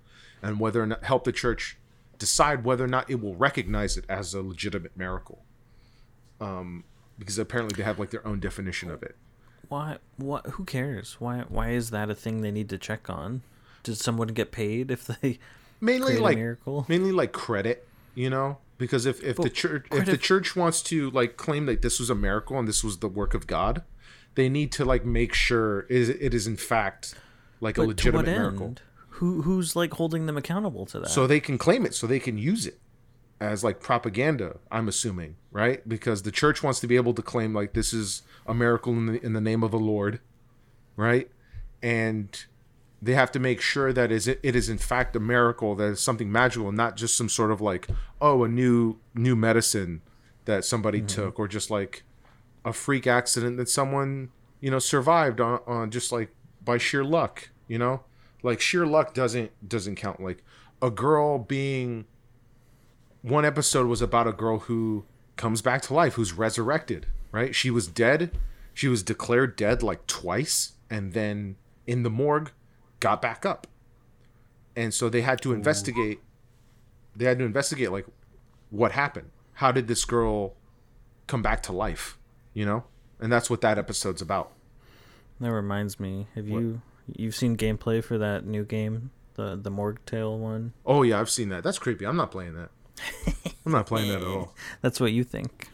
and 0.42 0.60
whether 0.60 0.82
or 0.82 0.88
not 0.88 1.04
help 1.04 1.24
the 1.24 1.32
church 1.32 1.78
decide 2.18 2.64
whether 2.66 2.84
or 2.84 2.88
not 2.88 3.08
it 3.10 3.22
will 3.22 3.36
recognize 3.36 3.98
it 3.98 4.06
as 4.10 4.34
a 4.34 4.42
legitimate 4.42 4.98
miracle. 4.98 5.44
Um 6.40 6.84
because 7.20 7.38
apparently 7.38 7.76
they 7.78 7.84
have 7.84 8.00
like 8.00 8.10
their 8.10 8.26
own 8.26 8.40
definition 8.40 8.90
of 8.90 9.04
it 9.04 9.16
Why? 9.72 9.98
What? 10.18 10.46
Who 10.48 10.66
cares? 10.66 11.16
Why? 11.20 11.46
Why 11.48 11.70
is 11.70 11.92
that 11.92 12.10
a 12.10 12.16
thing 12.16 12.42
they 12.42 12.52
need 12.52 12.68
to 12.70 12.78
check 12.78 13.10
on? 13.10 13.42
Did 13.84 13.96
someone 13.96 14.28
get 14.28 14.52
paid 14.52 14.92
if 14.92 15.08
they 15.08 15.40
mainly 15.80 16.18
like 16.18 16.36
a 16.36 16.40
miracle? 16.40 16.86
mainly 16.88 17.12
like 17.14 17.32
credit 17.32 17.88
you 18.14 18.30
know 18.30 18.58
because 18.78 19.06
if, 19.06 19.24
if 19.24 19.38
the 19.38 19.50
church 19.50 19.88
if 19.92 20.06
the 20.06 20.18
church 20.18 20.56
wants 20.56 20.82
to 20.84 21.10
like 21.12 21.38
claim 21.38 21.66
that 21.68 21.82
this 21.82 22.00
was 22.00 22.10
a 22.10 22.16
miracle 22.16 22.60
and 22.60 22.68
this 22.68 22.84
was 22.84 22.98
the 23.00 23.08
work 23.08 23.34
of 23.34 23.48
god 23.48 23.82
they 24.36 24.50
need 24.50 24.72
to 24.74 24.84
like 24.86 25.06
make 25.06 25.34
sure 25.34 25.82
is 25.84 26.10
it 26.10 26.34
is 26.34 26.46
in 26.46 26.58
fact 26.58 27.16
like 27.62 27.78
a 27.78 27.82
legitimate 27.84 28.26
miracle 28.26 28.68
end? 28.68 28.82
Who 29.16 29.44
who's 29.44 29.76
like 29.76 29.94
holding 29.94 30.26
them 30.26 30.38
accountable 30.38 30.86
to 30.88 31.00
that? 31.00 31.10
so 31.10 31.26
they 31.26 31.40
can 31.40 31.58
claim 31.58 31.86
it 31.86 31.96
so 31.96 32.06
they 32.06 32.20
can 32.20 32.38
use 32.38 32.68
it 32.68 32.80
as 33.42 33.64
like 33.64 33.80
propaganda 33.80 34.58
i'm 34.72 34.88
assuming 34.88 35.36
right? 35.54 35.88
Because 35.88 36.22
the 36.22 36.32
church 36.32 36.64
wants 36.64 36.80
to 36.80 36.88
be 36.88 36.96
able 36.96 37.14
to 37.14 37.22
claim 37.22 37.54
like 37.54 37.74
this 37.74 37.92
is 37.92 38.22
a 38.48 38.54
miracle 38.54 38.94
in 38.94 39.06
the, 39.08 39.26
in 39.26 39.34
the 39.34 39.42
name 39.42 39.64
of 39.64 39.72
the 39.72 39.80
lord 39.80 40.20
right? 40.96 41.30
And 41.82 42.46
they 43.02 43.14
have 43.14 43.32
to 43.32 43.40
make 43.40 43.60
sure 43.60 43.92
that 43.92 44.12
is 44.12 44.28
it, 44.28 44.40
is 44.44 44.70
in 44.70 44.78
fact 44.78 45.16
a 45.16 45.20
miracle 45.20 45.76
that 45.76 45.86
is 45.86 46.02
something 46.02 46.32
magical 46.32 46.68
and 46.68 46.78
not 46.78 46.96
just 46.96 47.18
some 47.18 47.28
sort 47.28 47.52
of 47.52 47.60
like 47.60 47.88
oh 48.22 48.44
a 48.44 48.48
new 48.48 48.98
new 49.16 49.36
medicine 49.36 50.02
that 50.46 50.64
somebody 50.64 51.00
mm-hmm. 51.00 51.08
took 51.08 51.40
or 51.40 51.48
just 51.48 51.72
like 51.72 52.04
a 52.64 52.72
freak 52.72 53.08
accident 53.08 53.58
that 53.58 53.68
someone 53.68 54.30
you 54.60 54.70
know 54.70 54.80
survived 54.80 55.42
on, 55.42 55.60
on 55.66 55.90
just 55.90 56.12
like 56.12 56.30
by 56.64 56.78
sheer 56.78 57.04
luck 57.04 57.50
you 57.72 57.78
know? 57.78 58.02
Like 58.44 58.60
sheer 58.60 58.86
luck 58.86 59.14
doesn't 59.14 59.52
doesn't 59.68 59.96
count. 59.96 60.20
Like 60.20 60.44
a 60.82 60.92
girl 60.92 61.40
being 61.40 62.06
one 63.22 63.46
episode 63.46 63.88
was 63.88 64.02
about 64.02 64.28
a 64.28 64.32
girl 64.32 64.60
who 64.60 65.06
comes 65.36 65.62
back 65.62 65.82
to 65.84 65.94
life 65.94 66.14
who's 66.14 66.34
resurrected 66.34 67.06
right? 67.32 67.56
She 67.56 67.72
was 67.72 67.88
dead. 67.88 68.38
She 68.74 68.88
was 68.88 69.04
declared 69.04 69.56
dead 69.56 69.82
like 69.84 70.06
twice 70.08 70.74
and 70.90 71.14
then 71.14 71.56
in 71.88 72.04
the 72.04 72.10
morgue 72.10 72.52
got 73.00 73.22
back 73.22 73.46
up. 73.46 73.68
And 74.76 74.94
so 74.94 75.10
they 75.10 75.22
had 75.22 75.42
to 75.42 75.54
investigate 75.54 76.20
they 77.16 77.26
had 77.26 77.40
to 77.40 77.46
investigate 77.46 77.92
like 77.92 78.06
what 78.70 78.94
happened. 78.94 79.32
How 79.56 79.72
did 79.72 79.88
this 79.88 80.06
girl 80.06 80.54
come 81.28 81.42
back 81.42 81.62
to 81.64 81.72
life 81.72 82.18
you 82.54 82.66
know? 82.66 82.84
And 83.20 83.32
that's 83.32 83.50
what 83.50 83.62
that 83.62 83.78
episode's 83.78 84.22
about. 84.22 84.52
That 85.40 85.52
reminds 85.52 86.00
me. 86.00 86.28
Have 86.36 86.48
you 86.48 86.82
you've 87.16 87.36
seen 87.36 87.58
gameplay 87.58 88.04
for 88.04 88.18
that 88.18 88.46
new 88.46 88.64
game, 88.64 89.12
the 89.36 89.60
the 89.62 89.70
Morgue 89.72 90.00
Tale 90.06 90.38
one? 90.38 90.74
oh 90.86 91.04
yeah 91.04 91.20
i've 91.20 91.30
seen 91.30 91.50
that. 91.50 91.64
That's 91.64 91.80
creepy. 91.80 92.06
I'm 92.06 92.16
not 92.16 92.32
playing 92.32 92.56
that 92.56 92.70
i'm 93.66 93.72
not 93.72 93.86
playing 93.86 94.10
that 94.10 94.22
at 94.22 94.28
all 94.28 94.54
That's 94.82 95.00
what 95.00 95.12
you 95.12 95.24
think. 95.24 95.70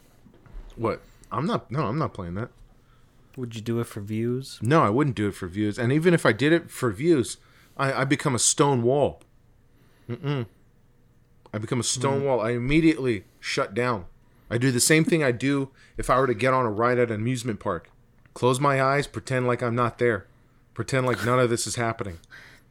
what 0.76 1.00
i'm 1.30 1.46
not 1.46 1.70
no 1.70 1.86
i'm 1.86 1.98
not 1.98 2.14
playing 2.14 2.34
that 2.34 2.50
Would 3.36 3.54
you 3.54 3.60
do 3.62 3.78
it 3.80 3.86
for 3.86 4.00
views? 4.00 4.58
No, 4.60 4.82
I 4.82 4.90
wouldn't 4.90 5.14
do 5.14 5.28
it 5.28 5.34
for 5.34 5.46
views. 5.46 5.78
And 5.78 5.92
even 5.92 6.12
if 6.12 6.26
I 6.26 6.32
did 6.32 6.52
it 6.52 6.72
for 6.72 6.90
views, 6.90 7.36
I, 7.76 8.02
I 8.02 8.04
become 8.04 8.34
a 8.34 8.38
stone 8.40 8.82
wall. 8.82 9.22
Mm-mm. 10.10 10.46
I 11.54 11.58
become 11.58 11.78
a 11.78 11.84
stone 11.84 12.20
hmm. 12.20 12.26
wall. 12.26 12.40
I 12.40 12.50
immediately 12.50 13.24
shut 13.38 13.74
down. 13.74 14.06
I 14.50 14.58
do 14.58 14.72
the 14.72 14.80
same 14.80 15.04
thing 15.04 15.22
I 15.22 15.30
do 15.30 15.70
if 15.96 16.10
I 16.10 16.18
were 16.18 16.26
to 16.26 16.34
get 16.34 16.52
on 16.52 16.66
a 16.66 16.70
ride 16.70 16.98
at 16.98 17.10
an 17.10 17.20
amusement 17.20 17.60
park. 17.60 17.90
Close 18.34 18.58
my 18.58 18.82
eyes, 18.82 19.06
pretend 19.06 19.46
like 19.46 19.62
I'm 19.62 19.76
not 19.76 19.98
there. 19.98 20.26
Pretend 20.74 21.06
like 21.06 21.24
none 21.24 21.38
of 21.38 21.48
this 21.48 21.66
is 21.66 21.76
happening. 21.76 22.18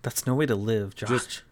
That's 0.01 0.28
no 0.28 0.36
way 0.36 0.45
to 0.47 0.55
live, 0.55 0.95
Josh. 0.95 1.10
Just- 1.10 1.43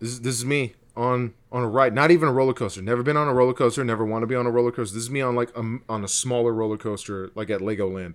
This 0.00 0.18
this 0.18 0.34
is 0.34 0.44
me 0.44 0.74
on 0.96 1.34
on 1.52 1.62
a 1.62 1.68
ride, 1.68 1.94
not 1.94 2.10
even 2.10 2.28
a 2.28 2.32
roller 2.32 2.54
coaster. 2.54 2.82
Never 2.82 3.02
been 3.02 3.16
on 3.16 3.28
a 3.28 3.34
roller 3.34 3.54
coaster. 3.54 3.84
Never 3.84 4.04
want 4.04 4.22
to 4.22 4.26
be 4.26 4.34
on 4.34 4.46
a 4.46 4.50
roller 4.50 4.72
coaster. 4.72 4.94
This 4.94 5.04
is 5.04 5.10
me 5.10 5.20
on 5.20 5.34
like 5.34 5.50
a, 5.56 5.78
on 5.88 6.04
a 6.04 6.08
smaller 6.08 6.52
roller 6.52 6.76
coaster, 6.76 7.30
like 7.34 7.50
at 7.50 7.60
Legoland. 7.60 8.14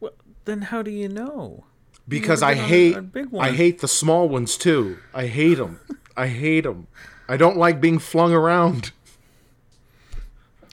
Well, 0.00 0.12
then 0.44 0.62
how 0.62 0.82
do 0.82 0.90
you 0.90 1.08
know? 1.08 1.64
because 2.08 2.42
I 2.42 2.54
hate 2.54 2.96
I 3.38 3.50
hate 3.50 3.80
the 3.80 3.88
small 3.88 4.28
ones 4.28 4.56
too. 4.56 4.98
I 5.14 5.26
hate 5.26 5.54
them. 5.54 5.80
I 6.16 6.28
hate 6.28 6.64
them. 6.64 6.88
I 7.28 7.36
don't 7.36 7.56
like 7.56 7.80
being 7.80 7.98
flung 7.98 8.32
around. 8.32 8.92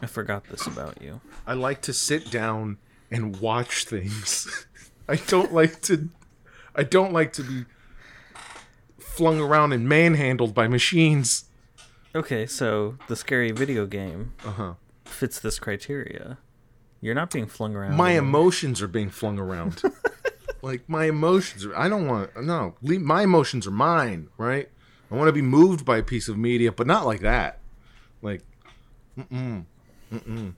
I 0.02 0.08
forgot 0.08 0.46
this 0.46 0.66
about 0.66 1.02
you. 1.02 1.22
I 1.46 1.54
like 1.54 1.82
to 1.84 1.94
sit 1.94 2.32
down 2.32 2.78
and 3.12 3.38
watch 3.38 3.86
things. 3.86 4.66
I 5.08 5.16
don't 5.16 5.54
like 5.54 5.82
to 5.84 6.10
I 6.76 6.84
don't 6.84 7.14
like 7.14 7.34
to 7.34 7.44
be 7.44 7.66
flung 9.20 9.42
around 9.42 9.74
and 9.74 9.88
manhandled 9.88 10.54
by 10.54 10.66
machines. 10.70 11.44
Okay, 12.16 12.46
so 12.46 12.98
the 13.10 13.18
scary 13.18 13.52
video 13.52 13.86
game 13.86 14.32
Uh-huh. 14.46 14.76
fits 15.04 15.40
this 15.42 15.60
criteria. 15.60 16.38
You're 17.02 17.16
not 17.16 17.30
being 17.30 17.46
flung 17.48 17.76
around. 17.76 17.98
My 17.98 18.12
anymore. 18.12 18.30
emotions 18.30 18.82
are 18.82 18.88
being 18.88 19.10
flung 19.10 19.38
around. 19.38 19.82
like 20.62 20.88
my 20.88 21.04
emotions 21.06 21.66
are 21.66 21.76
I 21.78 21.90
don't 21.90 22.08
want 22.08 22.32
no, 22.42 22.76
leave, 22.82 23.02
my 23.02 23.24
emotions 23.24 23.68
are 23.68 23.72
mine, 23.72 24.30
right? 24.38 24.70
I 25.12 25.16
want 25.16 25.28
to 25.28 25.34
be 25.34 25.42
moved 25.42 25.84
by 25.84 25.98
a 25.98 26.04
piece 26.04 26.30
of 26.30 26.38
media, 26.38 26.72
but 26.72 26.88
not 26.88 27.06
like 27.06 27.20
that. 27.20 27.60
Like 28.22 28.42
mm-mm. 29.18 29.66
Mm-mm. 30.14 30.54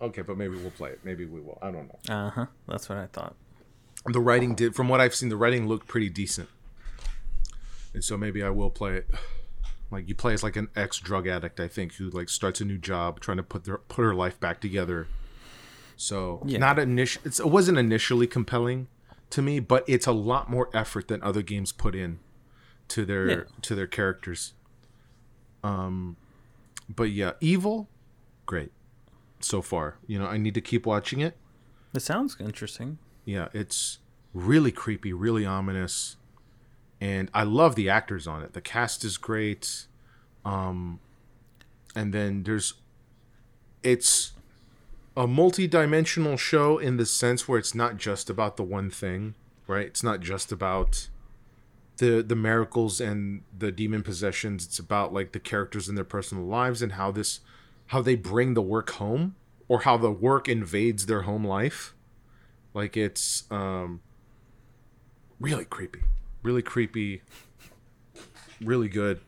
Okay, 0.00 0.22
but 0.22 0.36
maybe 0.36 0.56
we'll 0.56 0.70
play 0.70 0.90
it. 0.90 1.00
Maybe 1.02 1.24
we 1.24 1.40
will. 1.40 1.58
I 1.60 1.72
don't 1.72 1.88
know. 1.88 2.14
Uh 2.14 2.30
huh. 2.30 2.46
That's 2.68 2.88
what 2.88 2.98
I 2.98 3.06
thought. 3.06 3.34
The 4.12 4.20
writing 4.20 4.54
did 4.54 4.74
from 4.74 4.88
what 4.88 5.00
I've 5.00 5.14
seen, 5.14 5.28
the 5.28 5.36
writing 5.36 5.66
looked 5.68 5.86
pretty 5.86 6.08
decent. 6.08 6.48
And 7.94 8.02
so 8.04 8.16
maybe 8.16 8.42
I 8.42 8.50
will 8.50 8.70
play 8.70 8.96
it. 8.96 9.10
Like 9.90 10.08
you 10.08 10.14
play 10.14 10.34
as 10.34 10.42
like 10.42 10.56
an 10.56 10.68
ex 10.76 10.98
drug 10.98 11.26
addict, 11.26 11.58
I 11.60 11.68
think, 11.68 11.94
who 11.94 12.10
like 12.10 12.28
starts 12.28 12.60
a 12.60 12.64
new 12.64 12.78
job, 12.78 13.20
trying 13.20 13.38
to 13.38 13.42
put 13.42 13.64
their 13.64 13.78
put 13.78 14.02
her 14.02 14.14
life 14.14 14.38
back 14.38 14.60
together. 14.60 15.06
So 15.96 16.42
Yeah. 16.46 16.58
not 16.58 16.78
initial. 16.78 17.22
It 17.24 17.40
wasn't 17.46 17.78
initially 17.78 18.26
compelling 18.26 18.88
to 19.30 19.42
me, 19.42 19.60
but 19.60 19.84
it's 19.88 20.06
a 20.06 20.12
lot 20.12 20.50
more 20.50 20.68
effort 20.74 21.08
than 21.08 21.22
other 21.22 21.42
games 21.42 21.72
put 21.72 21.94
in 21.94 22.18
to 22.88 23.04
their 23.04 23.28
Yeah. 23.30 23.40
to 23.62 23.74
their 23.74 23.86
characters. 23.86 24.52
Um, 25.64 26.16
but 26.88 27.10
yeah, 27.10 27.32
Evil, 27.40 27.88
great 28.46 28.72
so 29.40 29.62
far. 29.62 29.96
You 30.06 30.18
know, 30.18 30.26
I 30.26 30.36
need 30.36 30.54
to 30.54 30.60
keep 30.60 30.84
watching 30.86 31.20
it. 31.20 31.36
It 31.94 32.00
sounds 32.00 32.36
interesting. 32.38 32.98
Yeah, 33.28 33.48
it's 33.52 33.98
really 34.32 34.72
creepy, 34.72 35.12
really 35.12 35.44
ominous, 35.44 36.16
and 36.98 37.30
I 37.34 37.42
love 37.42 37.74
the 37.74 37.90
actors 37.90 38.26
on 38.26 38.42
it. 38.42 38.54
The 38.54 38.62
cast 38.62 39.04
is 39.04 39.18
great. 39.18 39.84
Um, 40.46 40.98
and 41.94 42.14
then 42.14 42.44
there's, 42.44 42.72
it's 43.82 44.32
a 45.14 45.26
multi-dimensional 45.26 46.38
show 46.38 46.78
in 46.78 46.96
the 46.96 47.04
sense 47.04 47.46
where 47.46 47.58
it's 47.58 47.74
not 47.74 47.98
just 47.98 48.30
about 48.30 48.56
the 48.56 48.62
one 48.62 48.88
thing, 48.88 49.34
right? 49.66 49.84
It's 49.84 50.02
not 50.02 50.20
just 50.20 50.50
about 50.50 51.10
the 51.98 52.22
the 52.22 52.36
miracles 52.36 52.98
and 52.98 53.42
the 53.56 53.70
demon 53.70 54.02
possessions. 54.02 54.64
It's 54.64 54.78
about 54.78 55.12
like 55.12 55.32
the 55.32 55.40
characters 55.40 55.86
in 55.86 55.96
their 55.96 56.04
personal 56.04 56.44
lives 56.44 56.80
and 56.80 56.92
how 56.92 57.10
this, 57.10 57.40
how 57.88 58.00
they 58.00 58.16
bring 58.16 58.54
the 58.54 58.62
work 58.62 58.88
home, 58.92 59.34
or 59.68 59.80
how 59.80 59.98
the 59.98 60.10
work 60.10 60.48
invades 60.48 61.04
their 61.04 61.22
home 61.22 61.46
life. 61.46 61.94
Like 62.74 62.96
it's 62.96 63.44
um 63.50 64.00
really 65.40 65.64
creepy. 65.64 66.00
Really 66.42 66.62
creepy. 66.62 67.22
Really 68.60 68.88
good. 68.88 69.20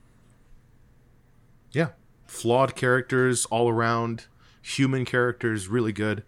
Yeah. 1.73 1.91
Flawed 2.27 2.75
characters 2.75 3.47
all 3.47 3.69
around. 3.69 4.27
Human 4.63 5.05
characters 5.05 5.69
really 5.69 5.93
good. 5.93 6.25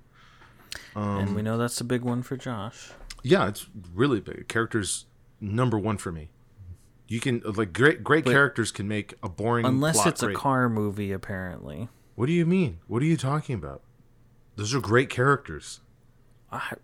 and 0.94 1.28
Um, 1.28 1.34
we 1.34 1.42
know 1.42 1.58
that's 1.58 1.80
a 1.80 1.84
big 1.84 2.02
one 2.02 2.22
for 2.22 2.36
Josh. 2.36 2.90
Yeah, 3.22 3.46
it's 3.48 3.66
really 3.94 4.20
big. 4.20 4.48
Characters 4.48 5.06
number 5.40 5.78
1 5.78 5.98
for 5.98 6.10
me. 6.12 6.30
You 7.08 7.20
can 7.20 7.42
like 7.44 7.72
great 7.74 8.02
great 8.02 8.24
characters 8.24 8.72
can 8.72 8.88
make 8.88 9.14
a 9.22 9.28
boring 9.28 9.66
Unless 9.66 10.06
it's 10.06 10.22
a 10.22 10.32
car 10.32 10.70
movie, 10.70 11.12
apparently. 11.12 11.88
What 12.14 12.26
do 12.26 12.32
you 12.32 12.46
mean? 12.46 12.78
What 12.86 13.02
are 13.02 13.06
you 13.06 13.18
talking 13.18 13.54
about? 13.54 13.82
Those 14.56 14.74
are 14.74 14.80
great 14.80 15.10
characters. 15.10 15.80
I, 16.50 16.74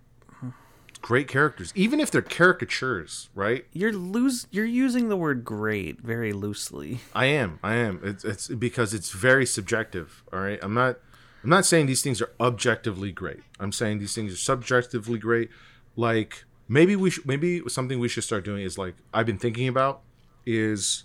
Great 1.01 1.29
characters. 1.29 1.73
Even 1.75 2.01
if 2.01 2.11
they're 2.11 2.23
caricatures, 2.23 3.31
right? 3.35 3.65
you're 3.73 3.93
lose. 3.93 4.47
You're 4.51 4.65
using 4.65 5.09
the 5.09 5.17
word 5.17 5.45
"great" 5.45 6.01
very 6.01 6.33
loosely. 6.33 7.01
I 7.15 7.27
am. 7.27 7.59
I 7.63 7.75
am. 7.75 8.01
It's, 8.03 8.25
it's 8.25 8.49
because 8.49 8.93
it's 8.93 9.11
very 9.11 9.47
subjective. 9.47 10.23
All 10.33 10.41
right. 10.41 10.59
I'm 10.63 10.75
not. 10.75 10.99
I'm 11.43 11.51
not 11.51 11.65
saying 11.65 11.87
these 11.87 12.03
things 12.03 12.21
are 12.21 12.33
objectively 12.41 13.13
great. 13.13 13.41
I'm 13.61 13.73
saying 13.73 14.01
these 14.01 14.15
things 14.15 14.33
are 14.33 14.37
subjectively 14.37 15.19
great. 15.19 15.51
Like 15.97 16.45
maybe 16.69 16.97
we 16.97 17.11
should. 17.11 17.27
Maybe 17.27 17.63
something 17.69 17.99
we 17.99 18.09
should 18.09 18.25
start 18.25 18.45
doing 18.45 18.63
is 18.63 18.77
like 18.77 18.97
I've 19.15 19.27
been 19.27 19.39
thinking 19.39 19.69
about 19.69 20.01
is 20.45 21.05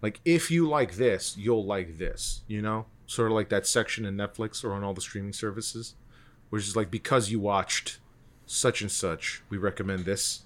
like 0.00 0.20
if 0.24 0.50
you 0.50 0.68
like 0.68 0.96
this, 0.96 1.36
you'll 1.36 1.64
like 1.64 1.98
this. 1.98 2.42
You 2.46 2.62
know, 2.62 2.86
sort 3.06 3.30
of 3.30 3.34
like 3.34 3.48
that 3.48 3.66
section 3.66 4.04
in 4.04 4.16
Netflix 4.16 4.64
or 4.64 4.72
on 4.72 4.84
all 4.84 4.94
the 4.94 5.00
streaming 5.00 5.32
services, 5.32 5.94
which 6.50 6.66
is 6.66 6.76
like 6.76 6.90
because 6.90 7.30
you 7.30 7.40
watched 7.40 7.98
such 8.52 8.82
and 8.82 8.90
such, 8.90 9.42
we 9.48 9.56
recommend 9.56 10.04
this. 10.04 10.42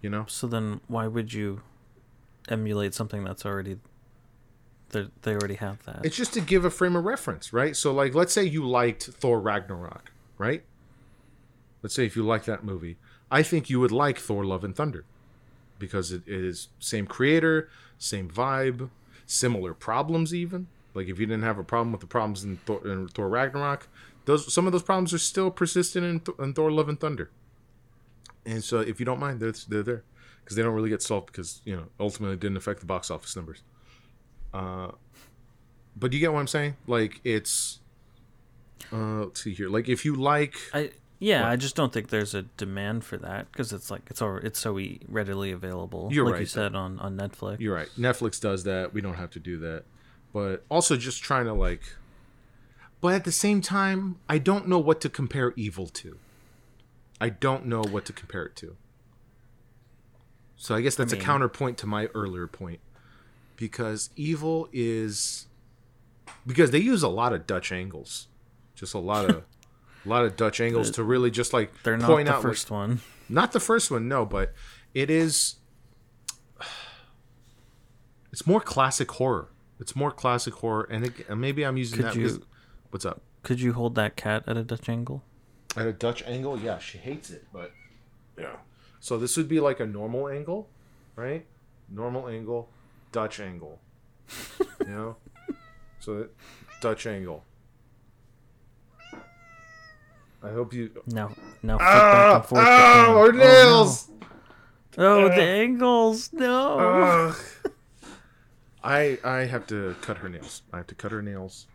You 0.00 0.10
know. 0.10 0.24
So 0.28 0.46
then, 0.46 0.80
why 0.86 1.06
would 1.06 1.32
you 1.32 1.62
emulate 2.48 2.94
something 2.94 3.24
that's 3.24 3.44
already? 3.44 3.78
They 4.90 5.08
they 5.22 5.32
already 5.32 5.54
have 5.54 5.84
that. 5.84 6.04
It's 6.04 6.16
just 6.16 6.34
to 6.34 6.40
give 6.40 6.64
a 6.64 6.70
frame 6.70 6.94
of 6.94 7.04
reference, 7.04 7.52
right? 7.52 7.74
So, 7.76 7.92
like, 7.92 8.14
let's 8.14 8.32
say 8.32 8.44
you 8.44 8.66
liked 8.66 9.04
Thor 9.04 9.40
Ragnarok, 9.40 10.12
right? 10.38 10.62
Let's 11.82 11.94
say 11.94 12.06
if 12.06 12.16
you 12.16 12.22
like 12.22 12.44
that 12.44 12.64
movie, 12.64 12.96
I 13.30 13.42
think 13.42 13.68
you 13.68 13.80
would 13.80 13.92
like 13.92 14.18
Thor: 14.18 14.44
Love 14.44 14.62
and 14.62 14.76
Thunder 14.76 15.04
because 15.78 16.12
it, 16.12 16.22
it 16.26 16.44
is 16.44 16.68
same 16.78 17.06
creator, 17.06 17.68
same 17.98 18.28
vibe, 18.28 18.90
similar 19.26 19.74
problems, 19.74 20.32
even. 20.32 20.68
Like, 20.94 21.08
if 21.08 21.18
you 21.18 21.26
didn't 21.26 21.42
have 21.42 21.58
a 21.58 21.64
problem 21.64 21.90
with 21.90 22.00
the 22.00 22.06
problems 22.06 22.44
in 22.44 22.58
Thor, 22.58 22.86
in 22.86 23.08
Thor 23.08 23.28
Ragnarok, 23.28 23.88
those 24.24 24.52
some 24.52 24.66
of 24.66 24.72
those 24.72 24.82
problems 24.82 25.12
are 25.12 25.18
still 25.18 25.50
persistent 25.50 26.04
in, 26.04 26.20
Th- 26.20 26.38
in 26.38 26.54
Thor: 26.54 26.70
Love 26.70 26.88
and 26.88 26.98
Thunder. 26.98 27.30
And 28.46 28.62
so, 28.62 28.80
if 28.80 29.00
you 29.00 29.06
don't 29.06 29.18
mind, 29.18 29.40
they're, 29.40 29.52
they're 29.68 29.82
there 29.82 30.04
because 30.42 30.56
they 30.56 30.62
don't 30.62 30.74
really 30.74 30.90
get 30.90 31.02
solved 31.02 31.26
because 31.26 31.62
you 31.64 31.74
know 31.74 31.84
ultimately 31.98 32.34
it 32.34 32.40
didn't 32.40 32.56
affect 32.56 32.80
the 32.80 32.86
box 32.86 33.10
office 33.10 33.34
numbers. 33.36 33.62
Uh, 34.52 34.92
but 35.96 36.12
you 36.12 36.20
get 36.20 36.32
what 36.32 36.40
I'm 36.40 36.46
saying? 36.46 36.76
Like 36.86 37.20
it's 37.24 37.80
uh 38.92 39.24
let's 39.24 39.42
see 39.42 39.54
here. 39.54 39.68
Like 39.68 39.88
if 39.88 40.04
you 40.04 40.14
like 40.14 40.56
I 40.72 40.90
yeah, 41.18 41.42
What? 41.42 41.52
I 41.52 41.56
just 41.56 41.76
don't 41.76 41.92
think 41.92 42.08
there's 42.10 42.34
a 42.34 42.42
demand 42.42 43.04
for 43.04 43.16
that 43.18 43.50
because 43.50 43.72
it's 43.72 43.90
like 43.90 44.02
it's 44.10 44.20
all 44.20 44.36
it's 44.36 44.58
so 44.58 44.78
readily 45.08 45.52
available. 45.52 46.08
You're 46.12 46.28
like 46.30 46.40
you 46.40 46.46
said 46.46 46.74
on 46.74 46.98
on 46.98 47.16
Netflix. 47.16 47.60
you're 47.60 47.74
right. 47.74 47.88
Netflix 47.98 48.40
does 48.40 48.64
that. 48.64 48.92
We 48.92 49.00
don't 49.00 49.14
have 49.14 49.30
to 49.30 49.40
do 49.40 49.58
that. 49.60 49.84
But 50.32 50.64
also 50.68 50.96
just 50.96 51.22
trying 51.22 51.46
to 51.46 51.54
like 51.54 51.82
but 53.04 53.12
at 53.12 53.24
the 53.24 53.32
same 53.32 53.60
time, 53.60 54.16
I 54.30 54.38
don't 54.38 54.66
know 54.66 54.78
what 54.78 55.02
to 55.02 55.10
compare 55.10 55.52
evil 55.56 55.88
to. 55.88 56.16
I 57.20 57.28
don't 57.28 57.66
know 57.66 57.82
what 57.82 58.06
to 58.06 58.14
compare 58.14 58.44
it 58.46 58.56
to. 58.56 58.78
So 60.56 60.74
I 60.74 60.80
guess 60.80 60.94
that's 60.94 61.12
mean- 61.12 61.20
a 61.20 61.24
counterpoint 61.24 61.76
to 61.78 61.86
my 61.86 62.06
earlier 62.14 62.46
point. 62.46 62.80
Because 63.56 64.08
evil 64.16 64.70
is 64.72 65.48
because 66.46 66.70
they 66.70 66.78
use 66.78 67.02
a 67.02 67.10
lot 67.10 67.34
of 67.34 67.46
Dutch 67.46 67.72
angles. 67.72 68.28
Just 68.74 68.94
a 68.94 68.98
lot 68.98 69.28
of 69.28 69.44
a 70.06 70.08
lot 70.08 70.24
of 70.24 70.34
Dutch 70.34 70.58
angles 70.62 70.90
to 70.92 71.02
really 71.02 71.30
just 71.30 71.52
like 71.52 71.82
They're 71.82 71.98
not 71.98 72.08
point 72.08 72.28
the 72.28 72.32
out 72.36 72.40
first 72.40 72.70
one. 72.70 73.00
Not 73.28 73.52
the 73.52 73.60
first 73.60 73.90
one, 73.90 74.08
no, 74.08 74.24
but 74.24 74.54
it 74.94 75.10
is. 75.10 75.56
It's 78.32 78.46
more 78.46 78.62
classic 78.62 79.12
horror. 79.12 79.50
It's 79.78 79.94
more 79.94 80.10
classic 80.10 80.54
horror, 80.54 80.88
and, 80.90 81.04
it, 81.04 81.36
maybe 81.36 81.66
I'm 81.66 81.76
using 81.76 81.98
Could 81.98 82.06
that. 82.06 82.16
you- 82.16 82.22
because- 82.28 82.46
what's 82.94 83.04
up? 83.04 83.20
Could 83.42 83.60
you 83.60 83.72
hold 83.72 83.96
that 83.96 84.14
cat 84.14 84.44
at 84.46 84.56
a 84.56 84.62
Dutch 84.62 84.88
angle? 84.88 85.24
At 85.76 85.84
a 85.88 85.92
Dutch 85.92 86.22
angle, 86.28 86.56
yeah, 86.60 86.78
she 86.78 86.96
hates 86.96 87.28
it, 87.28 87.44
but 87.52 87.72
yeah. 88.38 88.54
So 89.00 89.18
this 89.18 89.36
would 89.36 89.48
be 89.48 89.58
like 89.58 89.80
a 89.80 89.86
normal 89.86 90.28
angle, 90.28 90.68
right? 91.16 91.44
Normal 91.90 92.28
angle, 92.28 92.68
Dutch 93.10 93.40
angle. 93.40 93.80
you 94.78 94.86
know, 94.86 95.16
so 95.98 96.18
that- 96.20 96.30
Dutch 96.80 97.04
angle. 97.08 97.42
I 100.40 100.50
hope 100.52 100.72
you. 100.72 100.90
No, 101.08 101.32
now 101.64 101.78
flip 101.78 101.88
back 101.88 102.34
and 102.36 102.44
forth. 102.46 102.62
Ah, 102.64 103.06
between- 103.06 103.16
our 103.16 103.26
Oh, 103.26 103.30
no. 103.32 103.44
nails. 103.72 104.10
Oh, 104.96 105.28
the 105.30 105.42
angles. 105.42 106.32
No. 106.32 106.78
Ugh. 106.78 107.36
I 108.84 109.18
I 109.24 109.38
have 109.46 109.66
to 109.68 109.96
cut 110.00 110.18
her 110.18 110.28
nails. 110.28 110.62
I 110.72 110.76
have 110.76 110.86
to 110.88 110.94
cut 110.94 111.10
her 111.10 111.22
nails, 111.22 111.66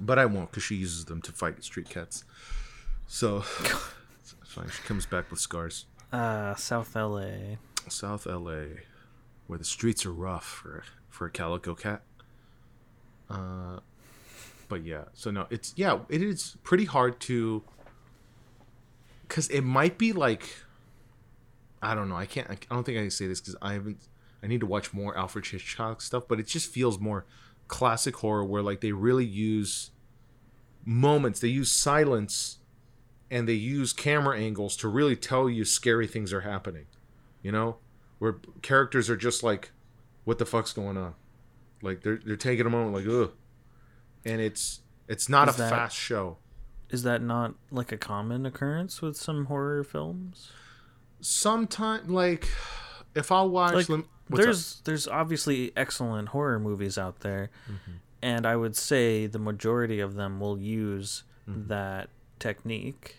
but 0.00 0.18
I 0.18 0.26
won't 0.26 0.50
because 0.50 0.62
she 0.62 0.76
uses 0.76 1.04
them 1.06 1.22
to 1.22 1.32
fight 1.32 1.62
street 1.64 1.88
cats. 1.88 2.24
So 3.06 3.38
it's 4.20 4.34
fine. 4.44 4.68
She 4.68 4.82
comes 4.82 5.06
back 5.06 5.30
with 5.30 5.40
scars. 5.40 5.86
Ah, 6.12 6.54
South 6.56 6.94
LA. 6.94 7.56
South 7.88 8.26
LA, 8.26 8.64
where 9.46 9.58
the 9.58 9.64
streets 9.64 10.06
are 10.06 10.12
rough 10.12 10.44
for 10.44 10.84
for 11.08 11.26
a 11.26 11.30
calico 11.30 11.74
cat. 11.74 12.02
Uh, 13.28 13.80
but 14.68 14.84
yeah. 14.84 15.04
So 15.12 15.30
no, 15.30 15.46
it's 15.50 15.72
yeah. 15.76 15.98
It 16.08 16.22
is 16.22 16.56
pretty 16.62 16.84
hard 16.84 17.20
to. 17.20 17.62
Cause 19.28 19.48
it 19.48 19.62
might 19.62 19.98
be 19.98 20.12
like. 20.12 20.48
I 21.82 21.94
don't 21.94 22.08
know. 22.08 22.16
I 22.16 22.26
can't. 22.26 22.50
I 22.50 22.56
don't 22.70 22.84
think 22.84 22.96
I 22.96 23.02
can 23.02 23.10
say 23.10 23.26
this 23.26 23.40
because 23.40 23.56
I 23.60 23.74
haven't. 23.74 23.98
I 24.42 24.46
need 24.46 24.60
to 24.60 24.66
watch 24.66 24.92
more 24.92 25.16
Alfred 25.16 25.46
Hitchcock 25.46 26.00
stuff, 26.00 26.24
but 26.28 26.38
it 26.38 26.46
just 26.46 26.70
feels 26.70 26.98
more 26.98 27.24
classic 27.68 28.16
horror 28.16 28.44
where 28.44 28.62
like 28.62 28.80
they 28.80 28.92
really 28.92 29.24
use 29.24 29.90
moments. 30.84 31.40
They 31.40 31.48
use 31.48 31.70
silence, 31.72 32.58
and 33.30 33.48
they 33.48 33.54
use 33.54 33.92
camera 33.92 34.38
angles 34.38 34.76
to 34.78 34.88
really 34.88 35.16
tell 35.16 35.48
you 35.48 35.64
scary 35.64 36.06
things 36.06 36.32
are 36.32 36.42
happening. 36.42 36.86
You 37.42 37.52
know, 37.52 37.76
where 38.18 38.36
characters 38.62 39.08
are 39.10 39.16
just 39.16 39.42
like, 39.42 39.70
"What 40.24 40.38
the 40.38 40.46
fuck's 40.46 40.72
going 40.72 40.96
on?" 40.96 41.14
Like 41.82 42.02
they're 42.02 42.20
they're 42.24 42.36
taking 42.36 42.66
a 42.66 42.70
moment, 42.70 42.94
like, 42.94 43.06
"Ugh," 43.06 43.32
and 44.24 44.40
it's 44.40 44.80
it's 45.08 45.28
not 45.28 45.48
Is 45.48 45.54
a 45.56 45.58
that- 45.58 45.70
fast 45.70 45.96
show. 45.96 46.38
Is 46.90 47.02
that 47.02 47.22
not 47.22 47.54
like 47.70 47.90
a 47.92 47.96
common 47.96 48.46
occurrence 48.46 49.02
with 49.02 49.16
some 49.16 49.46
horror 49.46 49.82
films? 49.82 50.52
Sometimes, 51.20 52.08
like, 52.10 52.48
if 53.14 53.30
I'll 53.32 53.48
watch, 53.48 53.74
Like, 53.74 53.88
lem- 53.88 54.06
what's 54.28 54.40
up? 54.40 54.44
there's 54.44 54.80
there's 54.84 55.08
obviously 55.08 55.72
excellent 55.76 56.28
horror 56.30 56.58
movies 56.58 56.96
out 56.98 57.20
there, 57.20 57.50
Mm-hmm. 57.66 57.92
and 58.22 58.46
I 58.46 58.56
would 58.56 58.76
say 58.76 59.26
the 59.26 59.38
majority 59.38 60.00
of 60.00 60.14
them 60.14 60.40
will 60.40 60.58
use 60.58 61.22
Mm-hmm. 61.48 61.68
that 61.68 62.08
technique. 62.38 63.16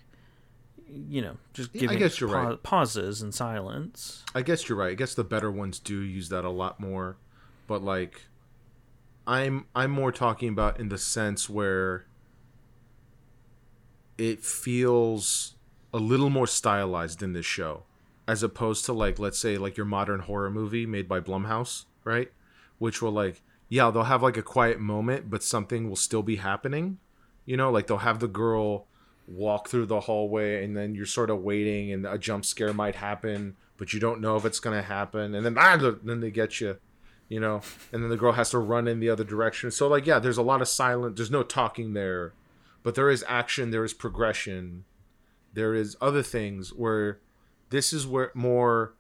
You 0.88 1.22
know, 1.22 1.38
just 1.54 1.74
Yeah, 1.74 1.80
I 1.80 1.82
giving 1.82 2.00
guess 2.00 2.20
you're 2.20 2.30
pa- 2.30 2.48
right. 2.50 2.64
pauses 2.64 3.22
and 3.22 3.34
silence. 3.34 4.24
I 4.36 4.42
guess 4.44 4.70
you're 4.70 4.78
right. 4.78 4.92
I 4.92 4.94
guess 4.96 5.14
the 5.16 5.24
better 5.24 5.52
ones 5.52 5.80
do 5.80 6.00
use 6.00 6.30
that 6.30 6.46
a 6.46 6.50
lot 6.50 6.80
more, 6.80 7.18
but 7.68 7.84
like, 7.84 8.24
I'm 9.28 9.66
I'm 9.76 9.92
more 9.92 10.12
talking 10.12 10.50
about 10.50 10.80
in 10.80 10.90
the 10.90 10.98
sense 10.98 11.50
where 11.50 12.06
it 14.18 14.44
feels 14.44 15.56
a 15.94 15.98
little 15.98 16.30
more 16.30 16.48
stylized 16.48 17.22
in 17.22 17.34
this 17.34 17.46
show 17.46 17.84
as 18.28 18.44
opposed 18.44 18.86
to 18.86 18.94
like 18.94 19.20
let's 19.20 19.40
say 19.40 19.58
like 19.58 19.78
your 19.78 19.86
modern 19.86 20.22
horror 20.22 20.50
movie 20.50 20.86
made 20.86 21.08
by 21.08 21.20
Blumhouse, 21.20 21.86
right? 22.04 22.32
Which 22.78 23.02
will 23.02 23.12
like 23.12 23.42
yeah, 23.70 23.90
they'll 23.90 24.04
have 24.04 24.24
like 24.24 24.38
a 24.38 24.44
quiet 24.44 24.80
moment, 24.80 25.30
but 25.30 25.44
something 25.44 25.90
will 25.90 25.96
still 25.96 26.24
be 26.24 26.38
happening. 26.38 27.00
You 27.46 27.58
know, 27.58 27.72
like 27.72 27.88
they'll 27.88 27.98
have 27.98 28.20
the 28.20 28.28
girl 28.28 28.88
walk 29.28 29.68
through 29.68 29.88
the 29.88 30.02
hallway 30.02 30.64
and 30.64 30.78
then 30.78 30.94
you're 30.94 31.06
sort 31.06 31.30
of 31.30 31.42
waiting 31.42 31.92
and 31.92 32.06
a 32.06 32.18
jump 32.18 32.46
scare 32.46 32.74
might 32.74 32.96
happen, 32.96 33.56
but 33.78 33.94
you 33.94 34.00
don't 34.00 34.22
know 34.22 34.36
if 34.36 34.46
it's 34.46 34.60
going 34.60 34.76
to 34.76 34.84
happen 34.84 35.34
and 35.34 35.46
then 35.46 35.58
ah, 35.58 35.78
then 36.04 36.20
they 36.20 36.32
get 36.32 36.62
you, 36.62 36.78
you 37.28 37.40
know, 37.40 37.62
and 37.92 38.04
then 38.04 38.10
the 38.10 38.18
girl 38.18 38.34
has 38.34 38.52
to 38.52 38.60
run 38.60 38.88
in 38.88 39.00
the 39.00 39.10
other 39.10 39.24
direction. 39.24 39.72
So 39.72 39.88
like 39.88 40.06
yeah, 40.06 40.20
there's 40.20 40.38
a 40.38 40.44
lot 40.44 40.62
of 40.62 40.68
silent, 40.68 41.16
there's 41.16 41.32
no 41.32 41.44
talking 41.44 41.94
there, 41.94 42.34
but 42.84 42.96
there 42.96 43.10
is 43.10 43.26
action, 43.28 43.72
there 43.72 43.86
is 43.86 43.94
progression. 43.94 44.86
There 45.54 45.74
is 45.74 45.96
other 46.02 46.22
things 46.22 46.74
where 46.74 47.20
this 47.76 47.92
is 47.92 48.08
where 48.08 48.32
more 48.34 48.94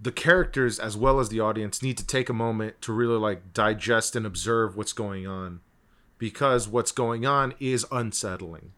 the 0.00 0.12
characters 0.12 0.78
as 0.78 0.96
well 0.96 1.18
as 1.18 1.30
the 1.30 1.40
audience 1.40 1.82
need 1.82 1.96
to 1.96 2.06
take 2.06 2.28
a 2.28 2.32
moment 2.34 2.80
to 2.82 2.92
really 2.92 3.16
like 3.16 3.54
digest 3.54 4.14
and 4.14 4.26
observe 4.26 4.76
what's 4.76 4.92
going 4.92 5.26
on 5.26 5.60
because 6.18 6.68
what's 6.68 6.92
going 6.92 7.24
on 7.24 7.54
is 7.58 7.86
unsettling 7.90 8.72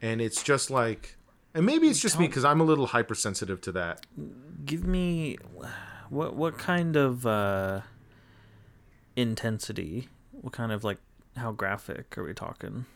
and 0.00 0.20
it's 0.20 0.42
just 0.42 0.70
like 0.70 1.16
and 1.54 1.66
maybe 1.66 1.88
it's 1.88 2.00
just 2.00 2.18
me 2.18 2.26
because 2.26 2.44
i'm 2.44 2.60
a 2.60 2.64
little 2.64 2.86
hypersensitive 2.86 3.60
to 3.60 3.72
that 3.72 4.06
Give 4.64 4.86
me 4.86 5.38
what 6.08 6.36
what 6.36 6.56
kind 6.56 6.94
of 6.94 7.26
uh 7.26 7.80
intensity? 9.16 10.08
What 10.30 10.52
kind 10.52 10.70
of 10.70 10.84
like 10.84 10.98
how 11.36 11.50
graphic 11.50 12.16
are 12.16 12.22
we 12.22 12.32
talking? 12.32 12.86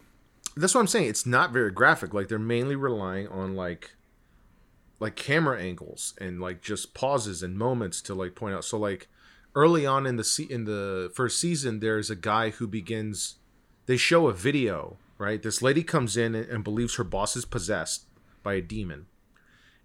that's 0.56 0.74
what 0.74 0.80
i'm 0.80 0.86
saying 0.86 1.06
it's 1.08 1.26
not 1.26 1.52
very 1.52 1.70
graphic 1.70 2.14
like 2.14 2.28
they're 2.28 2.38
mainly 2.38 2.74
relying 2.76 3.28
on 3.28 3.54
like 3.54 3.95
like 4.98 5.16
camera 5.16 5.60
angles 5.60 6.14
and 6.20 6.40
like 6.40 6.62
just 6.62 6.94
pauses 6.94 7.42
and 7.42 7.58
moments 7.58 8.00
to 8.02 8.14
like 8.14 8.34
point 8.34 8.54
out. 8.54 8.64
So 8.64 8.78
like 8.78 9.08
early 9.54 9.86
on 9.86 10.06
in 10.06 10.16
the 10.16 10.24
se- 10.24 10.48
in 10.50 10.64
the 10.64 11.10
first 11.14 11.38
season 11.38 11.80
there's 11.80 12.10
a 12.10 12.16
guy 12.16 12.50
who 12.50 12.66
begins 12.66 13.36
they 13.86 13.96
show 13.96 14.26
a 14.28 14.32
video 14.32 14.98
right? 15.18 15.42
This 15.42 15.62
lady 15.62 15.82
comes 15.82 16.16
in 16.16 16.34
and, 16.34 16.48
and 16.48 16.64
believes 16.64 16.96
her 16.96 17.04
boss 17.04 17.36
is 17.36 17.44
possessed 17.44 18.04
by 18.42 18.54
a 18.54 18.62
demon. 18.62 19.06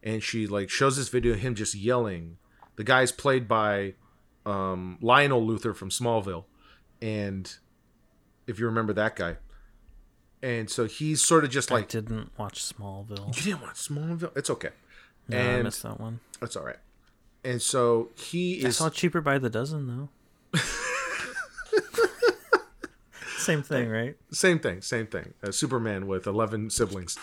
And 0.04 0.24
she 0.24 0.48
like 0.48 0.70
shows 0.70 0.98
this 0.98 1.10
video 1.10 1.34
of 1.34 1.40
him 1.40 1.56
just 1.56 1.76
yelling. 1.76 2.38
The 2.76 2.84
guy's 2.84 3.12
played 3.12 3.48
by 3.48 3.96
um, 4.46 4.98
lionel 5.02 5.46
Luthor 5.46 5.76
from 5.76 5.90
smallville 5.90 6.46
and 7.02 7.56
if 8.48 8.60
you 8.60 8.66
remember 8.66 8.94
that 8.94 9.16
guy. 9.16 9.38
And 10.44 10.70
so 10.70 10.86
he's 10.86 11.22
sort 11.22 11.44
of 11.44 11.52
just 11.52 11.72
I 11.72 11.76
like 11.76 11.90
didn't 11.90 12.32
watch 12.38 12.64
Smallville. 12.64 13.28
you 13.38 13.44
didn't 13.44 13.62
watch 13.62 13.76
smallville? 13.76 14.36
It's 14.36 14.50
okay 14.50 14.72
No, 15.32 15.38
I 15.38 15.42
and 15.42 15.64
missed 15.64 15.84
that 15.84 16.00
one. 16.00 16.20
that's 16.40 16.56
all 16.56 16.64
right. 16.66 16.80
And 17.44 17.62
so 17.62 18.10
he 18.16 18.66
I 18.66 18.70
saw 18.70 18.90
cheaper 18.90 19.20
by 19.22 19.38
the 19.40 19.50
dozen 19.50 19.88
though. 19.88 20.60
Same 23.38 23.64
thing, 23.64 23.90
right? 23.90 24.16
same 24.32 24.60
thing, 24.60 24.82
same 24.82 25.08
thing. 25.08 25.34
Uh, 25.44 25.52
Superman 25.52 26.06
with 26.06 26.28
eleven 26.28 26.70
siblings, 26.70 27.18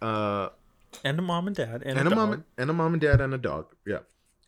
uh, 0.00 0.50
And 1.02 1.18
a 1.18 1.22
mom 1.22 1.48
and 1.48 1.56
dad 1.56 1.82
and, 1.84 1.98
and 1.98 2.08
a, 2.08 2.12
a 2.12 2.14
mom 2.14 2.30
dog. 2.30 2.42
and 2.56 2.70
a 2.70 2.72
mom 2.72 2.92
and 2.94 3.00
dad 3.00 3.20
and 3.20 3.34
a 3.34 3.38
dog. 3.38 3.74
Yeah, 3.84 4.00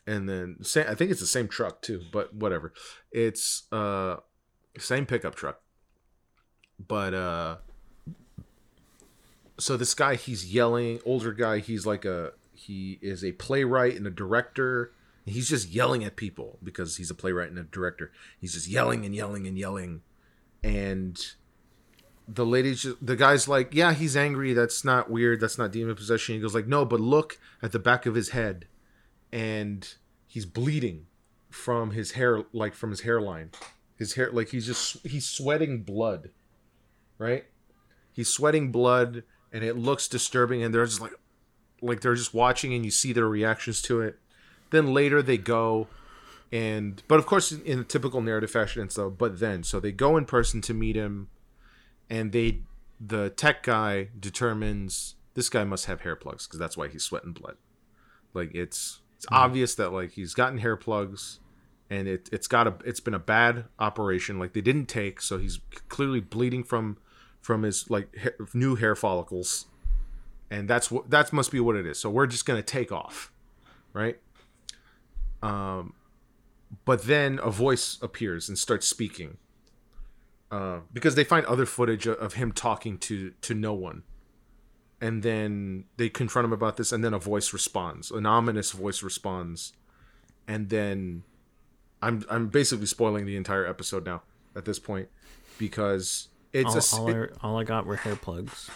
and 0.07 0.29
then 0.29 0.59
sa- 0.63 0.83
I 0.89 0.95
think 0.95 1.11
it's 1.11 1.19
the 1.21 1.27
same 1.27 1.49
truck 1.49 1.83
too, 1.83 2.03
but 2.13 2.35
whatever. 2.35 2.73
It's 3.11 3.65
uh 3.73 4.17
same 4.79 5.07
pickup 5.07 5.35
truck, 5.35 5.61
but 6.87 7.15
uh, 7.15 7.57
so 9.59 9.77
this 9.77 9.95
guy 9.95 10.15
he's 10.15 10.55
yelling, 10.55 11.01
older 11.05 11.33
guy. 11.33 11.59
He's 11.59 11.85
like 11.85 12.05
a 12.05 12.31
he 12.59 12.99
is 13.01 13.25
a 13.25 13.33
playwright 13.33 13.97
and 13.97 14.07
a 14.07 14.11
director. 14.11 14.93
He's 15.25 15.49
just 15.49 15.69
yelling 15.69 16.05
at 16.05 16.17
people 16.17 16.59
because 16.63 16.97
he's 16.97 17.11
a 17.11 17.15
playwright 17.15 17.51
and 17.51 17.59
a 17.59 17.65
director. 17.65 18.11
He's 18.41 18.55
just 18.55 18.69
yelling 18.69 19.05
and 19.05 19.15
yelling 19.15 19.47
and 19.47 19.59
yelling, 19.59 20.03
and 20.63 21.19
the 22.27 22.45
lady's 22.45 22.83
just, 22.83 23.05
the 23.05 23.17
guy's 23.17 23.49
like, 23.49 23.75
yeah, 23.75 23.95
he's 23.95 24.17
angry. 24.17 24.53
That's 24.53 24.85
not 24.85 25.11
weird. 25.11 25.41
That's 25.41 25.57
not 25.57 25.73
demon 25.73 25.95
possession. 25.95 26.35
He 26.35 26.41
goes 26.41 26.55
like, 26.55 26.67
no, 26.67 26.85
but 26.85 27.01
look 27.01 27.39
at 27.63 27.73
the 27.73 27.79
back 27.79 28.07
of 28.07 28.15
his 28.15 28.31
head, 28.31 28.67
and 29.33 29.95
he's 30.27 30.47
bleeding 30.47 31.07
from 31.51 31.93
his 31.93 32.13
hair, 32.13 32.45
like 32.53 32.75
from 32.75 32.91
his 32.91 33.03
hairline. 33.03 33.51
His 33.97 34.15
hair, 34.15 34.31
like 34.33 34.51
he's 34.51 34.67
just 34.67 35.07
he's 35.07 35.27
sweating 35.27 35.83
blood, 35.83 36.31
right? 37.19 37.45
He's 38.13 38.29
sweating 38.29 38.73
blood, 38.73 39.25
and 39.53 39.65
it 39.65 39.77
looks 39.77 40.09
disturbing. 40.09 40.63
And 40.63 40.75
they're 40.75 40.85
just 40.87 41.01
like, 41.01 41.15
like 41.81 42.01
they're 42.01 42.15
just 42.15 42.35
watching, 42.35 42.75
and 42.75 42.85
you 42.85 42.91
see 42.91 43.13
their 43.13 43.29
reactions 43.29 43.83
to 43.83 44.01
it. 44.01 44.19
Then 44.71 44.93
later 44.93 45.23
they 45.23 45.39
go 45.39 45.89
and 46.51 47.03
but 47.09 47.19
of 47.19 47.27
course 47.27 47.53
in 47.53 47.81
a 47.81 47.85
typical 47.85 48.23
narrative 48.23 48.51
fashion 48.51 48.81
and 48.81 48.91
so 48.91 49.11
but 49.11 49.39
then 49.39 49.63
so 49.63 49.79
they 49.79 49.93
go 49.93 50.17
in 50.17 50.25
person 50.25 50.63
to 50.63 50.73
meet 50.73 50.97
him 50.97 51.29
and 52.09 52.33
they 52.33 52.61
the 53.01 53.31
tech 53.31 53.63
guy 53.63 54.09
determines 54.19 55.15
this 55.35 55.49
guy 55.49 55.65
must 55.65 55.87
have 55.87 56.01
hair 56.01 56.17
plugs 56.17 56.47
because 56.47 56.59
that's 56.59 56.77
why 56.77 56.89
he's 56.89 57.05
sweating 57.05 57.33
blood. 57.33 57.57
Like 58.35 58.55
it's 58.55 59.01
it's 59.17 59.27
hmm. 59.29 59.35
obvious 59.35 59.75
that 59.77 59.93
like 59.93 60.13
he's 60.13 60.35
gotten 60.35 60.59
hair 60.59 60.77
plugs 60.77 61.41
and 61.91 62.09
it, 62.09 62.29
it's 62.33 62.49
got 62.49 62.67
a 62.67 62.75
it's 62.85 63.01
been 63.01 63.15
a 63.15 63.21
bad 63.21 63.67
operation. 63.79 64.39
Like 64.39 64.53
they 64.53 64.61
didn't 64.61 64.87
take 64.87 65.21
so 65.21 65.39
he's 65.39 65.61
clearly 65.89 66.21
bleeding 66.21 66.65
from 66.65 66.99
from 67.41 67.63
his 67.63 67.89
like 67.89 68.09
ha- 68.17 68.45
new 68.53 68.75
hair 68.75 68.97
follicles 68.97 69.67
and 70.51 70.69
that's 70.69 70.91
what 70.91 71.11
that 71.11 71.33
must 71.33 71.51
be 71.51 71.61
what 71.61 71.77
it 71.77 71.87
is. 71.87 71.99
So 71.99 72.11
we're 72.11 72.27
just 72.27 72.47
gonna 72.47 72.63
take 72.63 72.93
off 72.93 73.33
right? 73.93 74.19
Um 75.43 75.95
but 76.85 77.05
then 77.05 77.41
a 77.43 77.51
voice 77.51 77.99
appears 78.03 78.49
and 78.49 78.59
starts 78.59 78.87
speaking 78.87 79.39
uh, 80.51 80.81
because 80.93 81.15
they 81.15 81.25
find 81.25 81.47
other 81.47 81.65
footage 81.67 82.07
of, 82.07 82.35
him 82.35 82.53
talking 82.53 82.99
to 82.99 83.33
to 83.43 83.55
no 83.55 83.73
one. 83.73 84.03
And 85.01 85.23
then 85.23 85.85
they 85.97 86.09
confront 86.09 86.47
him 86.47 86.53
about 86.53 86.77
this 86.77 86.93
and 86.93 87.05
then 87.05 87.15
a 87.15 87.19
voice 87.19 87.53
responds 87.53 88.11
an 88.11 88.27
ominous 88.27 88.73
voice 88.73 89.03
responds. 89.03 89.73
And 90.47 90.69
then 90.71 91.25
i'm 92.01 92.25
i'm 92.31 92.47
basically 92.47 92.87
spoiling 92.87 93.27
the 93.27 93.37
entire 93.37 93.67
episode 93.67 94.07
now 94.07 94.23
at 94.55 94.65
this 94.65 94.79
point 94.79 95.09
because 95.59 96.29
it's 96.53 96.95
All, 96.95 97.09
a 97.09 97.13
all, 97.13 97.25
I, 97.25 97.47
all 97.47 97.59
I 97.59 97.65
got 97.65 97.87
were 97.87 97.97
hair 97.97 98.17
plugs. 98.17 98.71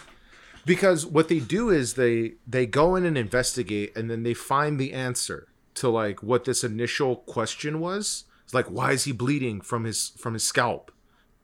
Because 0.65 1.05
what 1.05 1.27
they 1.27 1.39
do 1.39 1.69
is 1.69 1.93
they 1.93 2.33
they 2.47 2.65
go 2.65 2.95
in 2.95 3.05
and 3.05 3.17
investigate 3.17 3.95
and 3.95 4.09
then 4.09 4.23
they 4.23 4.33
find 4.33 4.79
the 4.79 4.93
answer 4.93 5.47
to 5.75 5.89
like 5.89 6.23
what 6.23 6.45
this 6.45 6.63
initial 6.63 7.17
question 7.17 7.79
was. 7.79 8.25
It's 8.43 8.53
like 8.53 8.67
why 8.67 8.91
is 8.91 9.03
he 9.05 9.11
bleeding 9.11 9.61
from 9.61 9.83
his 9.83 10.09
from 10.17 10.33
his 10.33 10.43
scalp? 10.43 10.91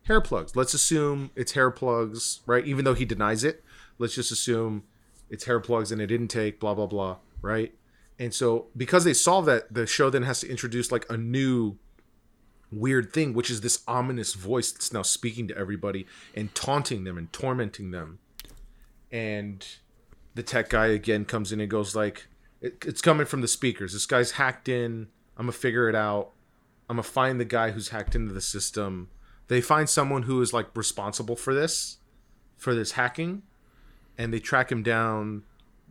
Hair 0.03 0.21
plugs. 0.21 0.55
Let's 0.55 0.73
assume 0.73 1.31
it's 1.35 1.53
hair 1.53 1.71
plugs 1.71 2.41
right? 2.45 2.65
Even 2.65 2.85
though 2.85 2.93
he 2.93 3.05
denies 3.05 3.43
it 3.43 3.63
let's 3.97 4.15
just 4.15 4.31
assume 4.31 4.83
it's 5.29 5.45
hair 5.45 5.59
plugs 5.59 5.91
and 5.91 6.01
it 6.01 6.07
didn't 6.07 6.29
take 6.29 6.59
blah 6.59 6.73
blah 6.73 6.87
blah 6.87 7.17
right? 7.41 7.73
And 8.17 8.33
so 8.33 8.67
because 8.75 9.03
they 9.05 9.13
solve 9.13 9.45
that 9.45 9.73
the 9.73 9.87
show 9.87 10.09
then 10.09 10.23
has 10.23 10.41
to 10.41 10.49
introduce 10.49 10.91
like 10.91 11.05
a 11.09 11.17
new 11.17 11.77
weird 12.71 13.11
thing 13.11 13.33
which 13.33 13.49
is 13.49 13.61
this 13.61 13.81
ominous 13.87 14.33
voice 14.35 14.71
that's 14.71 14.93
now 14.93 15.01
speaking 15.01 15.47
to 15.47 15.57
everybody 15.57 16.05
and 16.35 16.53
taunting 16.53 17.03
them 17.03 17.17
and 17.17 17.33
tormenting 17.33 17.89
them 17.91 18.19
and 19.11 19.65
the 20.35 20.43
tech 20.43 20.69
guy 20.69 20.87
again 20.87 21.25
comes 21.25 21.51
in 21.51 21.59
and 21.59 21.69
goes 21.69 21.95
like 21.95 22.27
it, 22.61 22.83
it's 22.85 23.01
coming 23.01 23.25
from 23.25 23.41
the 23.41 23.47
speakers. 23.47 23.93
This 23.93 24.05
guy's 24.05 24.31
hacked 24.31 24.69
in. 24.69 25.07
I'm 25.37 25.45
gonna 25.45 25.51
figure 25.53 25.89
it 25.89 25.95
out. 25.95 26.31
I'm 26.89 26.95
gonna 26.95 27.03
find 27.03 27.39
the 27.39 27.45
guy 27.45 27.71
who's 27.71 27.89
hacked 27.89 28.15
into 28.15 28.33
the 28.33 28.41
system. 28.41 29.09
They 29.47 29.61
find 29.61 29.89
someone 29.89 30.23
who 30.23 30.41
is 30.41 30.53
like 30.53 30.75
responsible 30.75 31.35
for 31.35 31.53
this 31.53 31.97
for 32.57 32.75
this 32.75 32.93
hacking 32.93 33.43
and 34.17 34.33
they 34.33 34.39
track 34.39 34.71
him 34.71 34.83
down. 34.83 35.43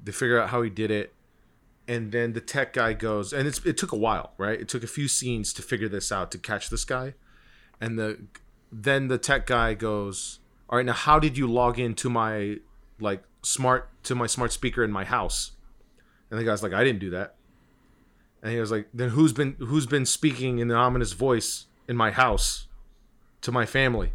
They 0.02 0.12
figure 0.12 0.40
out 0.40 0.50
how 0.50 0.62
he 0.62 0.70
did 0.70 0.90
it. 0.90 1.14
And 1.86 2.12
then 2.12 2.34
the 2.34 2.42
tech 2.42 2.74
guy 2.74 2.92
goes 2.92 3.32
and 3.32 3.48
it's, 3.48 3.64
it 3.64 3.76
took 3.76 3.92
a 3.92 3.96
while 3.96 4.32
right? 4.38 4.60
It 4.60 4.68
took 4.68 4.84
a 4.84 4.88
few 4.88 5.08
scenes 5.08 5.52
to 5.54 5.62
figure 5.62 5.88
this 5.88 6.12
out 6.12 6.30
to 6.32 6.38
catch 6.38 6.70
this 6.70 6.84
guy. 6.84 7.14
And 7.80 7.98
the 7.98 8.18
then 8.70 9.08
the 9.08 9.18
tech 9.18 9.46
guy 9.46 9.74
goes 9.74 10.40
all 10.68 10.76
right 10.76 10.84
now 10.84 10.92
how 10.92 11.18
did 11.18 11.38
you 11.38 11.46
log 11.46 11.78
into 11.78 12.10
my 12.10 12.58
like 13.00 13.22
smart 13.42 13.90
to 14.04 14.14
my 14.14 14.26
smart 14.26 14.52
speaker 14.52 14.84
in 14.84 14.90
my 14.90 15.04
house. 15.04 15.52
And 16.30 16.38
the 16.38 16.44
guy's 16.44 16.62
like 16.62 16.72
i 16.72 16.84
didn't 16.84 17.00
do 17.00 17.10
that. 17.10 17.34
And 18.42 18.52
he 18.52 18.60
was 18.60 18.70
like 18.70 18.88
then 18.92 19.10
who's 19.10 19.32
been 19.32 19.56
who's 19.58 19.86
been 19.86 20.06
speaking 20.06 20.58
in 20.58 20.70
an 20.70 20.76
ominous 20.76 21.12
voice 21.12 21.66
in 21.88 21.96
my 21.96 22.10
house 22.10 22.66
to 23.42 23.52
my 23.52 23.66
family? 23.66 24.12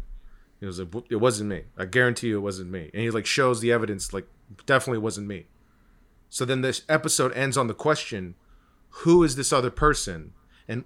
He 0.60 0.66
was 0.66 0.78
like 0.78 0.88
it 1.10 1.16
wasn't 1.16 1.50
me. 1.50 1.64
I 1.76 1.84
guarantee 1.84 2.28
you 2.28 2.38
it 2.38 2.42
wasn't 2.42 2.70
me. 2.70 2.90
And 2.92 3.02
he 3.02 3.10
like 3.10 3.26
shows 3.26 3.60
the 3.60 3.72
evidence 3.72 4.12
like 4.12 4.26
definitely 4.66 4.98
wasn't 4.98 5.26
me. 5.26 5.46
So 6.30 6.44
then 6.44 6.62
this 6.62 6.82
episode 6.88 7.32
ends 7.32 7.56
on 7.56 7.66
the 7.66 7.74
question 7.74 8.34
who 8.98 9.24
is 9.24 9.34
this 9.34 9.52
other 9.52 9.70
person? 9.70 10.32
And 10.68 10.84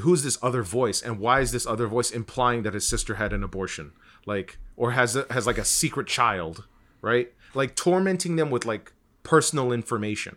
who's 0.00 0.22
this 0.22 0.38
other 0.42 0.62
voice? 0.62 1.02
And 1.02 1.18
why 1.18 1.40
is 1.40 1.50
this 1.50 1.66
other 1.66 1.88
voice 1.88 2.10
implying 2.12 2.62
that 2.62 2.74
his 2.74 2.88
sister 2.88 3.16
had 3.16 3.32
an 3.32 3.42
abortion? 3.42 3.92
Like 4.26 4.58
or 4.76 4.92
has 4.92 5.16
a, 5.16 5.26
has 5.30 5.46
like 5.46 5.58
a 5.58 5.64
secret 5.64 6.06
child 6.06 6.64
right? 7.02 7.32
Like 7.54 7.74
tormenting 7.74 8.36
them 8.36 8.50
with 8.50 8.64
like 8.64 8.92
personal 9.22 9.72
information. 9.72 10.36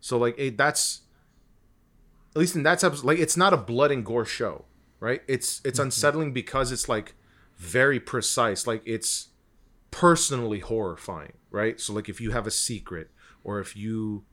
So 0.00 0.18
like 0.18 0.34
it, 0.38 0.56
that's 0.56 1.02
at 2.34 2.38
least 2.38 2.54
in 2.54 2.62
that 2.62 2.82
episode, 2.84 3.04
like 3.04 3.18
it's 3.18 3.36
not 3.36 3.52
a 3.52 3.56
blood 3.56 3.90
and 3.90 4.04
gore 4.04 4.24
show, 4.24 4.64
right? 4.98 5.22
It's 5.26 5.60
it's 5.64 5.78
mm-hmm. 5.78 5.86
unsettling 5.86 6.32
because 6.32 6.72
it's 6.72 6.88
like 6.88 7.14
very 7.56 8.00
precise. 8.00 8.66
Like 8.66 8.82
it's 8.86 9.28
personally 9.90 10.60
horrifying, 10.60 11.32
right? 11.50 11.80
So 11.80 11.92
like 11.92 12.08
if 12.08 12.20
you 12.20 12.30
have 12.30 12.46
a 12.46 12.50
secret 12.50 13.10
or 13.42 13.60
if 13.60 13.76
you 13.76 14.24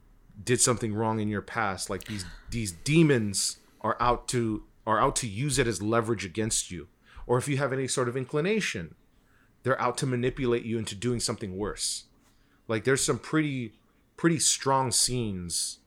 did 0.44 0.62
something 0.62 0.94
wrong 0.94 1.20
in 1.20 1.30
your 1.30 1.42
past, 1.42 1.90
like 1.90 2.06
these 2.06 2.26
these 2.50 2.72
demons 2.72 3.58
are 3.82 3.98
out 4.00 4.28
to 4.30 4.64
are 4.86 5.00
out 5.00 5.16
to 5.18 5.28
use 5.28 5.60
it 5.60 5.68
as 5.68 5.82
leverage 5.82 6.26
against 6.26 6.72
you. 6.72 6.88
Or 7.26 7.38
if 7.38 7.48
you 7.50 7.58
have 7.58 7.74
any 7.74 7.88
sort 7.88 8.08
of 8.08 8.16
inclination, 8.16 8.96
they're 9.68 9.82
out 9.82 9.98
to 9.98 10.06
manipulate 10.06 10.64
you 10.64 10.78
into 10.78 10.96
doing 10.96 11.20
something 11.20 11.58
worse. 11.58 12.06
Like 12.70 12.86
there's 12.86 13.04
some 13.04 13.20
pretty 13.20 13.74
pretty 14.16 14.40
strong 14.40 14.94
scenes, 14.94 15.80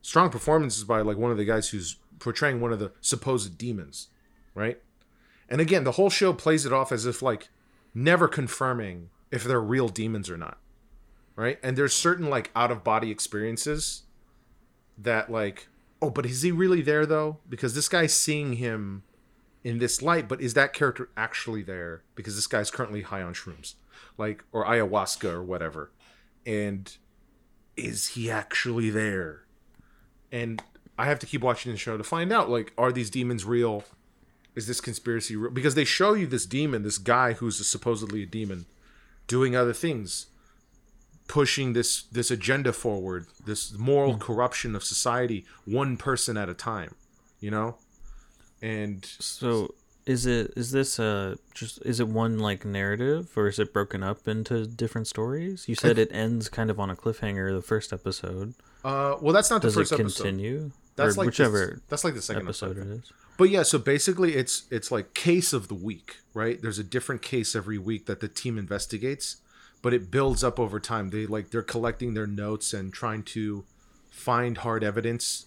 strong 0.00 0.30
performances 0.30 0.82
by 0.82 1.02
like 1.02 1.18
one 1.18 1.30
of 1.30 1.36
the 1.36 1.44
guys 1.44 1.68
who's 1.68 1.96
portraying 2.20 2.58
one 2.58 2.72
of 2.72 2.78
the 2.78 2.90
supposed 3.02 3.58
demons, 3.58 4.08
right? 4.54 4.80
And 5.46 5.60
again, 5.60 5.84
the 5.84 5.92
whole 5.92 6.08
show 6.08 6.32
plays 6.32 6.64
it 6.64 6.72
off 6.72 6.90
as 6.90 7.04
if 7.04 7.20
like 7.20 7.50
never 7.94 8.28
confirming 8.28 9.10
if 9.30 9.44
they're 9.44 9.60
real 9.60 9.88
demons 9.88 10.30
or 10.30 10.38
not. 10.38 10.56
Right? 11.36 11.58
And 11.62 11.76
there's 11.76 11.92
certain 11.92 12.30
like 12.30 12.50
out 12.56 12.70
of 12.70 12.82
body 12.82 13.10
experiences 13.10 14.04
that 14.96 15.30
like 15.30 15.68
oh, 16.00 16.08
but 16.08 16.24
is 16.24 16.40
he 16.40 16.50
really 16.50 16.80
there 16.80 17.04
though? 17.04 17.40
Because 17.46 17.74
this 17.74 17.90
guy's 17.90 18.14
seeing 18.14 18.54
him 18.54 19.02
in 19.64 19.78
this 19.78 20.02
light, 20.02 20.28
but 20.28 20.40
is 20.40 20.54
that 20.54 20.72
character 20.72 21.08
actually 21.16 21.62
there? 21.62 22.02
Because 22.14 22.36
this 22.36 22.46
guy's 22.46 22.70
currently 22.70 23.02
high 23.02 23.22
on 23.22 23.34
shrooms, 23.34 23.74
like 24.16 24.44
or 24.52 24.64
ayahuasca 24.64 25.30
or 25.30 25.42
whatever. 25.42 25.90
And 26.46 26.96
is 27.76 28.08
he 28.08 28.30
actually 28.30 28.90
there? 28.90 29.44
And 30.30 30.62
I 30.98 31.06
have 31.06 31.18
to 31.20 31.26
keep 31.26 31.42
watching 31.42 31.72
the 31.72 31.78
show 31.78 31.96
to 31.96 32.04
find 32.04 32.32
out 32.32 32.50
like 32.50 32.72
are 32.76 32.92
these 32.92 33.10
demons 33.10 33.44
real? 33.44 33.84
Is 34.54 34.66
this 34.66 34.80
conspiracy 34.80 35.36
real? 35.36 35.52
Because 35.52 35.74
they 35.74 35.84
show 35.84 36.14
you 36.14 36.26
this 36.26 36.46
demon, 36.46 36.82
this 36.82 36.98
guy 36.98 37.34
who's 37.34 37.64
supposedly 37.66 38.24
a 38.24 38.26
demon, 38.26 38.66
doing 39.26 39.54
other 39.54 39.72
things, 39.72 40.26
pushing 41.28 41.72
this 41.74 42.02
this 42.04 42.30
agenda 42.30 42.72
forward, 42.72 43.26
this 43.44 43.72
moral 43.78 44.14
hmm. 44.14 44.18
corruption 44.18 44.74
of 44.74 44.82
society, 44.82 45.44
one 45.64 45.96
person 45.96 46.36
at 46.36 46.48
a 46.48 46.54
time, 46.54 46.94
you 47.40 47.50
know. 47.50 47.76
And 48.62 49.04
So 49.04 49.74
is 50.06 50.24
it 50.26 50.52
is 50.56 50.70
this 50.72 50.98
uh 50.98 51.36
just 51.54 51.84
is 51.84 52.00
it 52.00 52.08
one 52.08 52.38
like 52.38 52.64
narrative 52.64 53.28
or 53.36 53.48
is 53.48 53.58
it 53.58 53.72
broken 53.72 54.02
up 54.02 54.26
into 54.26 54.66
different 54.66 55.06
stories? 55.06 55.68
You 55.68 55.74
said 55.74 55.98
it 55.98 56.08
ends 56.12 56.48
kind 56.48 56.70
of 56.70 56.80
on 56.80 56.90
a 56.90 56.96
cliffhanger 56.96 57.54
the 57.54 57.62
first 57.62 57.92
episode. 57.92 58.54
uh, 58.84 59.16
well, 59.20 59.32
that's 59.32 59.50
not 59.50 59.60
the 59.62 59.68
Does 59.68 59.76
it 59.76 59.80
first 59.80 59.92
episode. 59.92 60.22
continue? 60.24 60.70
That's 60.96 61.14
or 61.16 61.20
like 61.20 61.26
whichever 61.26 61.66
the, 61.76 61.80
that's 61.88 62.04
like 62.04 62.14
the 62.14 62.22
second 62.22 62.42
episode 62.44 62.78
episode. 62.78 62.90
it 62.90 62.98
is. 63.04 63.12
But 63.36 63.50
yeah, 63.50 63.62
so 63.62 63.78
basically 63.78 64.34
it's 64.34 64.64
it's 64.70 64.90
like 64.90 65.14
case 65.14 65.52
of 65.52 65.68
the 65.68 65.74
week, 65.74 66.16
right? 66.34 66.60
There's 66.60 66.78
a 66.80 66.84
different 66.84 67.22
case 67.22 67.54
every 67.54 67.78
week 67.78 68.06
that 68.06 68.18
the 68.20 68.26
team 68.28 68.58
investigates, 68.58 69.36
but 69.80 69.94
it 69.94 70.10
builds 70.10 70.42
up 70.42 70.58
over 70.58 70.80
time. 70.80 71.10
They 71.10 71.26
like 71.26 71.50
they're 71.50 71.62
collecting 71.62 72.14
their 72.14 72.26
notes 72.26 72.72
and 72.72 72.92
trying 72.92 73.22
to 73.24 73.64
find 74.10 74.58
hard 74.58 74.82
evidence 74.82 75.46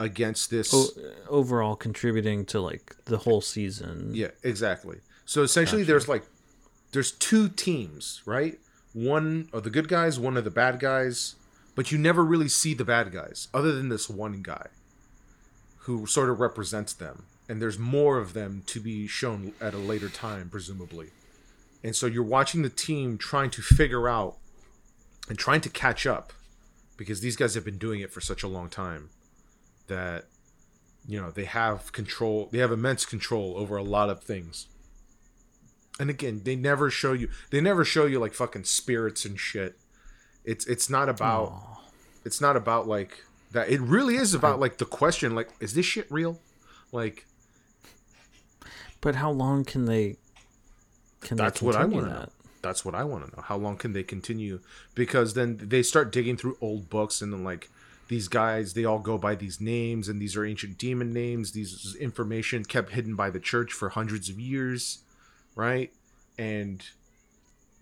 against 0.00 0.50
this 0.50 0.72
O- 0.72 0.88
overall 1.28 1.76
contributing 1.76 2.44
to 2.46 2.60
like 2.60 2.96
the 3.06 3.18
whole 3.18 3.40
season. 3.40 4.10
Yeah, 4.14 4.28
exactly. 4.42 4.98
So 5.24 5.42
essentially 5.42 5.82
there's 5.82 6.08
like 6.08 6.24
there's 6.92 7.12
two 7.12 7.48
teams, 7.48 8.22
right? 8.24 8.58
One 8.92 9.48
are 9.52 9.60
the 9.60 9.70
good 9.70 9.88
guys, 9.88 10.18
one 10.18 10.36
are 10.38 10.42
the 10.42 10.50
bad 10.50 10.80
guys, 10.80 11.34
but 11.74 11.92
you 11.92 11.98
never 11.98 12.24
really 12.24 12.48
see 12.48 12.74
the 12.74 12.84
bad 12.84 13.12
guys 13.12 13.48
other 13.52 13.72
than 13.72 13.88
this 13.88 14.08
one 14.08 14.42
guy 14.42 14.68
who 15.80 16.06
sort 16.06 16.30
of 16.30 16.40
represents 16.40 16.92
them. 16.92 17.24
And 17.48 17.62
there's 17.62 17.78
more 17.78 18.18
of 18.18 18.34
them 18.34 18.62
to 18.66 18.80
be 18.80 19.06
shown 19.06 19.52
at 19.60 19.74
a 19.74 19.78
later 19.78 20.08
time 20.08 20.48
presumably. 20.50 21.08
And 21.82 21.94
so 21.94 22.06
you're 22.06 22.22
watching 22.22 22.62
the 22.62 22.68
team 22.70 23.18
trying 23.18 23.50
to 23.50 23.62
figure 23.62 24.08
out 24.08 24.36
and 25.28 25.38
trying 25.38 25.60
to 25.62 25.70
catch 25.70 26.06
up 26.06 26.32
because 26.96 27.20
these 27.20 27.36
guys 27.36 27.54
have 27.54 27.64
been 27.64 27.78
doing 27.78 28.00
it 28.00 28.12
for 28.12 28.20
such 28.20 28.42
a 28.42 28.48
long 28.48 28.68
time 28.68 29.10
that 29.88 30.24
you 31.06 31.20
know 31.20 31.30
they 31.30 31.44
have 31.44 31.92
control 31.92 32.48
they 32.52 32.58
have 32.58 32.72
immense 32.72 33.04
control 33.06 33.54
over 33.56 33.76
a 33.76 33.82
lot 33.82 34.08
of 34.10 34.22
things 34.22 34.66
and 35.98 36.10
again 36.10 36.42
they 36.44 36.54
never 36.54 36.90
show 36.90 37.12
you 37.12 37.28
they 37.50 37.60
never 37.60 37.84
show 37.84 38.06
you 38.06 38.18
like 38.18 38.34
fucking 38.34 38.64
spirits 38.64 39.24
and 39.24 39.38
shit 39.40 39.76
it's 40.44 40.66
it's 40.66 40.88
not 40.88 41.08
about 41.08 41.48
Aw. 41.48 41.80
it's 42.24 42.40
not 42.40 42.56
about 42.56 42.86
like 42.86 43.24
that 43.52 43.68
it 43.70 43.80
really 43.80 44.16
is 44.16 44.34
about 44.34 44.60
like 44.60 44.78
the 44.78 44.84
question 44.84 45.34
like 45.34 45.48
is 45.60 45.74
this 45.74 45.86
shit 45.86 46.06
real 46.10 46.38
like 46.92 47.26
But 49.00 49.14
how 49.16 49.30
long 49.30 49.64
can 49.64 49.86
they 49.86 50.16
can 51.20 51.36
That's 51.36 51.60
they 51.60 51.66
what 51.66 51.76
I 51.76 51.84
wanna 51.84 52.06
know. 52.08 52.18
that? 52.20 52.30
that's 52.60 52.84
what 52.84 52.92
i 52.94 53.04
want 53.04 53.24
to 53.24 53.36
know 53.36 53.42
how 53.42 53.56
long 53.56 53.76
can 53.76 53.92
they 53.92 54.02
continue 54.02 54.58
because 54.96 55.34
then 55.34 55.56
they 55.62 55.80
start 55.82 56.10
digging 56.10 56.36
through 56.36 56.56
old 56.60 56.90
books 56.90 57.22
and 57.22 57.32
then 57.32 57.44
like 57.44 57.70
these 58.08 58.28
guys 58.28 58.74
they 58.74 58.84
all 58.84 58.98
go 58.98 59.18
by 59.18 59.34
these 59.34 59.60
names 59.60 60.08
and 60.08 60.20
these 60.20 60.36
are 60.36 60.44
ancient 60.44 60.78
demon 60.78 61.12
names. 61.12 61.52
These 61.52 61.96
information 62.00 62.64
kept 62.64 62.92
hidden 62.92 63.14
by 63.14 63.30
the 63.30 63.40
church 63.40 63.72
for 63.72 63.90
hundreds 63.90 64.28
of 64.28 64.40
years 64.40 65.04
right? 65.58 65.92
And 66.38 66.82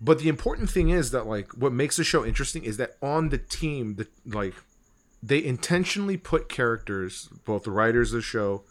but 0.01 0.19
the 0.19 0.29
important 0.29 0.69
thing 0.69 0.89
is 0.89 1.11
that 1.11 1.27
like 1.27 1.53
what 1.53 1.71
makes 1.71 1.95
the 1.95 2.03
show 2.03 2.25
interesting 2.25 2.63
is 2.63 2.77
that 2.77 2.97
on 3.01 3.29
the 3.29 3.37
team 3.37 3.95
the 3.95 4.07
like 4.25 4.55
they 5.23 5.43
intentionally 5.43 6.17
put 6.17 6.49
characters 6.49 7.29
both 7.45 7.63
the 7.63 7.71
writers 7.71 8.11
of 8.11 8.17
the 8.17 8.21
show 8.21 8.63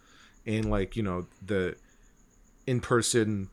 and 0.44 0.68
like 0.68 0.96
you 0.96 1.02
know 1.02 1.26
the 1.44 1.76
in 2.66 2.80
person 2.80 3.48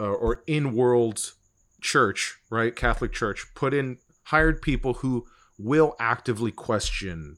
uh, 0.00 0.04
or 0.04 0.42
in 0.46 0.74
world 0.74 1.32
church 1.80 2.38
right? 2.50 2.74
Catholic 2.74 3.12
church 3.12 3.46
put 3.54 3.74
in 3.74 3.98
hired 4.24 4.62
people 4.62 4.94
who 4.94 5.26
will 5.58 5.94
actively 6.00 6.50
question 6.50 7.36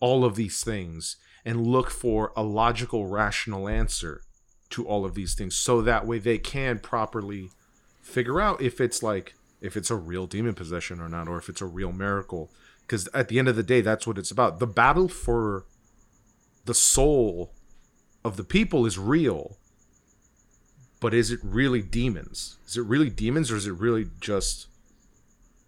all 0.00 0.24
of 0.24 0.36
these 0.36 0.62
things 0.62 1.16
and 1.44 1.66
look 1.66 1.90
for 1.90 2.32
a 2.36 2.42
logical 2.42 3.06
rational 3.06 3.68
answer 3.68 4.22
to 4.70 4.86
all 4.86 5.04
of 5.04 5.14
these 5.14 5.34
things 5.34 5.56
so 5.56 5.80
that 5.80 6.06
way 6.06 6.18
they 6.18 6.38
can 6.38 6.78
properly 6.78 7.50
figure 8.02 8.40
out 8.40 8.60
if 8.60 8.80
it's 8.80 9.02
like 9.02 9.34
if 9.60 9.76
it's 9.76 9.90
a 9.90 9.96
real 9.96 10.26
demon 10.26 10.54
possession 10.54 11.00
or 11.00 11.08
not 11.08 11.26
or 11.26 11.38
if 11.38 11.48
it's 11.48 11.60
a 11.60 11.66
real 11.66 11.92
miracle. 11.92 12.50
Because 12.82 13.08
at 13.12 13.28
the 13.28 13.38
end 13.38 13.48
of 13.48 13.56
the 13.56 13.62
day 13.62 13.80
that's 13.80 14.06
what 14.06 14.18
it's 14.18 14.30
about. 14.30 14.58
The 14.58 14.66
battle 14.66 15.08
for 15.08 15.64
the 16.64 16.74
soul 16.74 17.52
of 18.24 18.36
the 18.36 18.44
people 18.44 18.84
is 18.84 18.98
real 18.98 19.56
but 21.00 21.14
is 21.14 21.30
it 21.30 21.40
really 21.42 21.82
demons? 21.82 22.58
Is 22.66 22.76
it 22.76 22.82
really 22.82 23.10
demons 23.10 23.50
or 23.50 23.56
is 23.56 23.66
it 23.66 23.72
really 23.72 24.06
just 24.20 24.66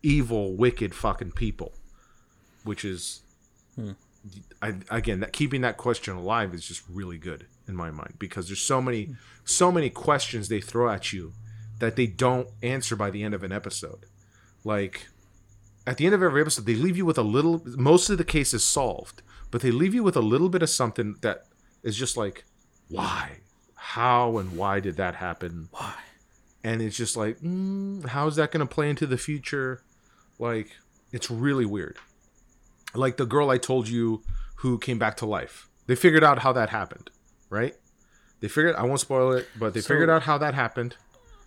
evil 0.02 0.56
wicked 0.56 0.94
fucking 0.94 1.32
people? 1.32 1.72
Which 2.64 2.84
is 2.84 3.20
hmm. 3.76 3.92
I, 4.60 4.74
again 4.90 5.20
that 5.20 5.32
keeping 5.32 5.62
that 5.62 5.78
question 5.78 6.14
alive 6.14 6.52
is 6.52 6.66
just 6.66 6.82
really 6.90 7.16
good 7.16 7.46
in 7.66 7.74
my 7.74 7.90
mind 7.90 8.14
because 8.18 8.48
there's 8.48 8.60
so 8.60 8.82
many 8.82 9.14
so 9.44 9.72
many 9.72 9.88
questions 9.88 10.48
they 10.48 10.60
throw 10.60 10.90
at 10.90 11.12
you 11.12 11.32
that 11.78 11.96
they 11.96 12.06
don't 12.06 12.48
answer 12.62 12.94
by 12.96 13.10
the 13.10 13.22
end 13.22 13.32
of 13.32 13.42
an 13.42 13.52
episode. 13.52 14.04
Like 14.62 15.08
at 15.86 15.96
the 15.96 16.04
end 16.04 16.14
of 16.14 16.22
every 16.22 16.42
episode 16.42 16.66
they 16.66 16.74
leave 16.74 16.96
you 16.96 17.06
with 17.06 17.18
a 17.18 17.22
little 17.22 17.62
most 17.64 18.10
of 18.10 18.18
the 18.18 18.24
case 18.24 18.52
is 18.52 18.62
solved 18.62 19.22
but 19.50 19.62
they 19.62 19.70
leave 19.70 19.94
you 19.94 20.04
with 20.04 20.16
a 20.16 20.20
little 20.20 20.48
bit 20.48 20.62
of 20.62 20.70
something 20.70 21.16
that 21.22 21.46
is 21.82 21.96
just 21.96 22.16
like 22.16 22.44
why? 22.88 23.38
How 23.74 24.36
and 24.36 24.56
why 24.56 24.80
did 24.80 24.96
that 24.96 25.14
happen? 25.14 25.68
Why? 25.70 25.94
and 26.62 26.82
it's 26.82 26.96
just 26.96 27.16
like 27.16 27.38
mm, 27.40 28.04
how's 28.06 28.36
that 28.36 28.50
going 28.50 28.66
to 28.66 28.72
play 28.72 28.90
into 28.90 29.06
the 29.06 29.18
future? 29.18 29.82
Like 30.38 30.76
it's 31.12 31.30
really 31.30 31.64
weird 31.64 31.98
like 32.94 33.16
the 33.16 33.26
girl 33.26 33.50
i 33.50 33.58
told 33.58 33.88
you 33.88 34.22
who 34.56 34.78
came 34.78 34.98
back 34.98 35.16
to 35.16 35.26
life 35.26 35.68
they 35.86 35.94
figured 35.94 36.24
out 36.24 36.40
how 36.40 36.52
that 36.52 36.70
happened 36.70 37.10
right 37.48 37.74
they 38.40 38.48
figured 38.48 38.74
i 38.76 38.82
won't 38.82 39.00
spoil 39.00 39.32
it 39.32 39.46
but 39.58 39.74
they 39.74 39.80
So- 39.80 39.88
figured 39.88 40.10
out 40.10 40.22
how 40.24 40.38
that 40.38 40.54
happened 40.54 40.96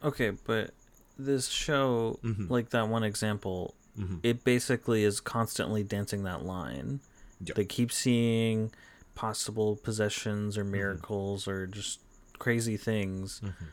Okay, 0.04 0.32
but 0.32 0.72
this 1.18 1.48
show, 1.48 2.20
Mhm. 2.26 2.50
like 2.50 2.72
that 2.72 2.90
one 2.90 3.04
example, 3.06 3.74
Mhm. 3.98 4.20
it 4.22 4.44
basically 4.44 5.06
is 5.06 5.22
constantly 5.22 5.82
dancing 5.82 6.24
that 6.24 6.44
line. 6.44 7.00
Yep. 7.40 7.56
They 7.56 7.64
keep 7.64 7.90
seeing 7.90 8.74
possible 9.16 9.78
possessions 9.78 10.58
Mm-hmm. 10.58 10.68
or 10.68 10.72
miracles 10.72 11.48
or 11.48 11.68
just 11.68 12.02
crazy 12.38 12.76
things. 12.76 13.40
Mm-hmm. 13.42 13.66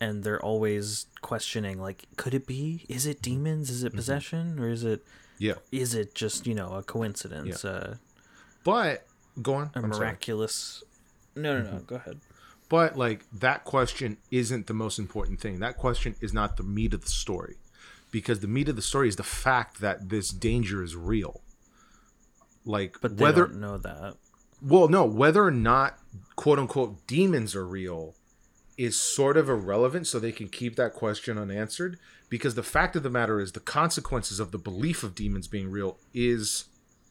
And 0.00 0.24
they're 0.24 0.42
always 0.42 1.06
questioning, 1.22 1.80
like, 1.80 2.06
could 2.16 2.34
it 2.34 2.48
be? 2.48 2.84
Is 2.88 3.06
it 3.06 3.22
demons? 3.22 3.70
Is 3.70 3.84
it 3.84 3.90
Mm-hmm. 3.90 3.96
possession? 3.98 4.58
Or 4.58 4.68
is 4.68 4.82
it 4.82 5.04
yeah 5.38 5.54
is 5.72 5.94
it 5.94 6.14
just, 6.14 6.46
you 6.46 6.54
know, 6.54 6.72
a 6.74 6.82
coincidence? 6.82 7.64
Uh, 7.64 7.96
but 8.64 9.04
go 9.42 9.54
on 9.54 9.70
a 9.74 9.78
I'm 9.78 9.92
sorry. 9.92 10.06
miraculous 10.06 10.82
No 11.36 11.58
no 11.58 11.62
no, 11.64 11.70
Mm-hmm. 11.76 11.84
go 11.86 11.96
ahead. 11.96 12.20
But 12.68 12.96
like 12.96 13.24
that 13.32 13.64
question 13.64 14.16
isn't 14.30 14.66
the 14.66 14.74
most 14.74 14.98
important 14.98 15.40
thing. 15.40 15.60
That 15.60 15.76
question 15.76 16.14
is 16.20 16.32
not 16.32 16.56
the 16.56 16.62
meat 16.62 16.94
of 16.94 17.02
the 17.02 17.08
story. 17.10 17.56
because 18.10 18.38
the 18.40 18.46
meat 18.48 18.68
of 18.68 18.76
the 18.76 18.82
story 18.82 19.08
is 19.08 19.16
the 19.16 19.22
fact 19.24 19.80
that 19.80 20.08
this 20.08 20.28
danger 20.30 20.82
is 20.82 20.94
real. 20.96 21.40
Like 22.64 22.96
But 23.00 23.16
they 23.16 23.24
whether 23.24 23.46
don't 23.46 23.60
know 23.60 23.76
that. 23.78 24.14
well, 24.62 24.88
no, 24.88 25.04
whether 25.04 25.44
or 25.44 25.50
not 25.50 25.98
quote 26.36 26.58
unquote 26.58 27.06
demons 27.06 27.54
are 27.54 27.66
real 27.66 28.14
is 28.78 28.98
sort 29.00 29.36
of 29.36 29.48
irrelevant, 29.48 30.06
so 30.06 30.18
they 30.18 30.32
can 30.32 30.48
keep 30.48 30.74
that 30.76 30.92
question 30.94 31.38
unanswered. 31.38 31.98
Because 32.28 32.54
the 32.54 32.62
fact 32.62 32.96
of 32.96 33.02
the 33.02 33.10
matter 33.10 33.40
is, 33.40 33.52
the 33.52 33.60
consequences 33.60 34.40
of 34.40 34.50
the 34.50 34.58
belief 34.58 35.02
of 35.02 35.14
demons 35.14 35.46
being 35.46 35.70
real 35.70 35.98
is 36.12 36.64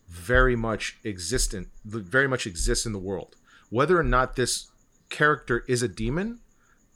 very 0.09 0.55
much 0.55 0.97
existent, 1.03 1.69
very 1.85 2.27
much 2.27 2.45
exists 2.45 2.85
in 2.85 2.93
the 2.93 2.99
world. 2.99 3.35
Whether 3.69 3.97
or 3.97 4.03
not 4.03 4.35
this 4.35 4.71
character 5.09 5.63
is 5.67 5.81
a 5.81 5.87
demon 5.87 6.39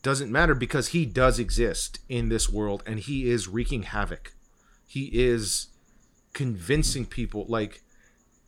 doesn't 0.02 0.32
matter 0.32 0.56
because 0.56 0.90
he 0.90 1.06
does 1.06 1.40
exist 1.40 2.00
in 2.10 2.30
this 2.30 2.50
world 2.50 2.84
and 2.86 3.00
he 3.00 3.30
is 3.30 3.48
wreaking 3.48 3.84
havoc. 3.84 4.34
He 4.86 5.10
is 5.14 5.68
convincing 6.34 7.06
people 7.06 7.46
like 7.48 7.82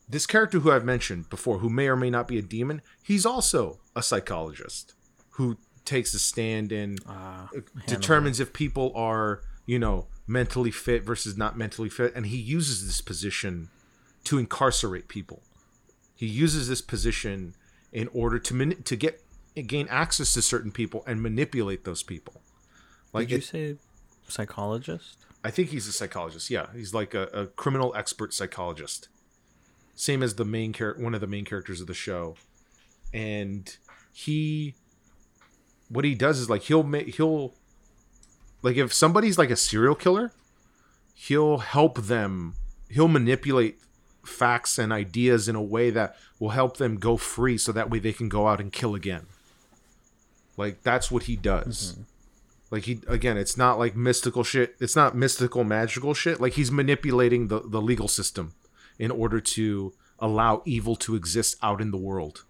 this 0.08 0.26
character 0.26 0.60
who 0.60 0.72
I've 0.72 0.84
mentioned 0.84 1.28
before, 1.30 1.58
who 1.58 1.70
may 1.70 1.88
or 1.88 1.96
may 1.96 2.10
not 2.10 2.26
be 2.28 2.38
a 2.38 2.42
demon, 2.42 2.82
he's 3.02 3.24
also 3.24 3.80
a 3.94 4.02
psychologist 4.02 4.94
who 5.30 5.56
takes 5.84 6.14
a 6.14 6.18
stand 6.18 6.72
and 6.72 6.98
Ah, 7.06 7.48
determines 7.86 8.40
if 8.40 8.52
people 8.52 8.92
are, 8.94 9.42
you 9.70 9.78
know, 9.78 10.06
mentally 10.26 10.70
fit 10.72 11.04
versus 11.04 11.36
not 11.36 11.56
mentally 11.56 11.88
fit. 11.88 12.12
And 12.16 12.26
he 12.26 12.36
uses 12.36 12.76
this 12.86 13.00
position 13.00 13.68
to 14.24 14.36
incarcerate 14.36 15.06
people. 15.06 15.42
He 16.16 16.26
uses 16.26 16.68
this 16.68 16.82
position 16.82 17.54
in 17.92 18.08
order 18.22 18.38
to 18.38 18.52
mani- 18.54 18.74
to 18.90 18.96
get 18.96 19.22
gain 19.74 19.86
access 19.88 20.32
to 20.34 20.42
certain 20.42 20.72
people 20.72 21.00
and 21.06 21.22
manipulate 21.22 21.84
those 21.84 22.02
people. 22.02 22.36
Like 23.12 23.28
Did 23.28 23.34
you 23.34 23.38
it- 23.38 23.44
say 23.44 23.76
psychologist? 24.28 25.18
I 25.44 25.50
think 25.50 25.68
he's 25.70 25.86
a 25.86 25.92
psychologist. 25.92 26.50
Yeah, 26.50 26.66
he's 26.74 26.92
like 26.92 27.14
a, 27.14 27.24
a 27.42 27.46
criminal 27.46 27.94
expert 27.96 28.34
psychologist. 28.34 29.08
Same 29.94 30.20
as 30.22 30.34
the 30.34 30.44
main 30.44 30.72
character, 30.72 31.02
one 31.02 31.14
of 31.14 31.20
the 31.20 31.26
main 31.36 31.44
characters 31.44 31.80
of 31.80 31.86
the 31.86 31.94
show, 31.94 32.34
and 33.14 33.76
he, 34.12 34.74
what 35.88 36.04
he 36.04 36.14
does 36.14 36.38
is 36.40 36.50
like 36.50 36.62
he'll 36.62 36.82
make 36.82 37.14
he'll, 37.16 37.54
like 38.62 38.76
if 38.76 38.92
somebody's 38.92 39.38
like 39.38 39.50
a 39.50 39.56
serial 39.56 39.94
killer, 39.94 40.32
he'll 41.14 41.58
help 41.58 42.02
them. 42.02 42.54
He'll 42.88 43.08
manipulate 43.08 43.78
facts 44.24 44.78
and 44.78 44.92
ideas 44.92 45.48
in 45.48 45.56
a 45.56 45.62
way 45.62 45.90
that 45.90 46.16
will 46.38 46.50
help 46.50 46.76
them 46.76 46.96
go 46.96 47.16
free, 47.16 47.56
so 47.58 47.72
that 47.72 47.90
way 47.90 47.98
they 47.98 48.12
can 48.12 48.28
go 48.28 48.48
out 48.48 48.60
and 48.60 48.72
kill 48.72 48.94
again. 48.94 49.26
Like 50.56 50.82
that's 50.82 51.10
what 51.10 51.24
he 51.24 51.36
does. 51.36 51.92
Mm-hmm. 51.92 52.02
Like 52.70 52.84
he 52.84 53.00
again, 53.08 53.36
it's 53.36 53.56
not 53.56 53.78
like 53.78 53.96
mystical 53.96 54.44
shit. 54.44 54.76
It's 54.78 54.94
not 54.94 55.16
mystical 55.16 55.64
magical 55.64 56.14
shit. 56.14 56.40
Like 56.40 56.54
he's 56.54 56.70
manipulating 56.70 57.48
the 57.48 57.60
the 57.60 57.80
legal 57.80 58.08
system 58.08 58.52
in 58.98 59.10
order 59.10 59.40
to 59.40 59.94
allow 60.18 60.62
evil 60.66 60.94
to 60.94 61.14
exist 61.14 61.56
out 61.62 61.80
in 61.80 61.90
the 61.90 61.96
world. 61.96 62.44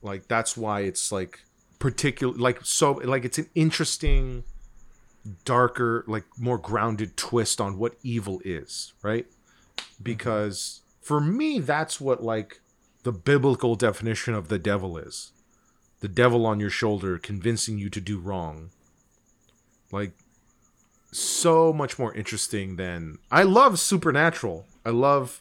Like 0.00 0.26
that's 0.26 0.56
why 0.56 0.80
it's 0.80 1.12
like 1.12 1.40
particular 1.78 2.34
like 2.34 2.60
so 2.62 2.92
like 2.92 3.24
it's 3.24 3.38
an 3.38 3.48
interesting 3.54 4.44
darker 5.44 6.04
like 6.06 6.24
more 6.38 6.58
grounded 6.58 7.16
twist 7.16 7.60
on 7.60 7.78
what 7.78 7.96
evil 8.02 8.40
is, 8.44 8.92
right? 9.02 9.26
Because 10.02 10.82
for 11.00 11.20
me 11.20 11.58
that's 11.58 12.00
what 12.00 12.22
like 12.22 12.60
the 13.02 13.12
biblical 13.12 13.74
definition 13.74 14.34
of 14.34 14.48
the 14.48 14.58
devil 14.58 14.98
is. 14.98 15.32
The 16.00 16.08
devil 16.08 16.46
on 16.46 16.60
your 16.60 16.70
shoulder 16.70 17.18
convincing 17.18 17.78
you 17.78 17.88
to 17.90 18.00
do 18.00 18.18
wrong. 18.18 18.70
Like 19.90 20.12
so 21.12 21.72
much 21.72 21.98
more 21.98 22.14
interesting 22.14 22.76
than 22.76 23.18
i 23.30 23.42
love 23.42 23.78
supernatural. 23.78 24.66
I 24.84 24.90
love 24.90 25.40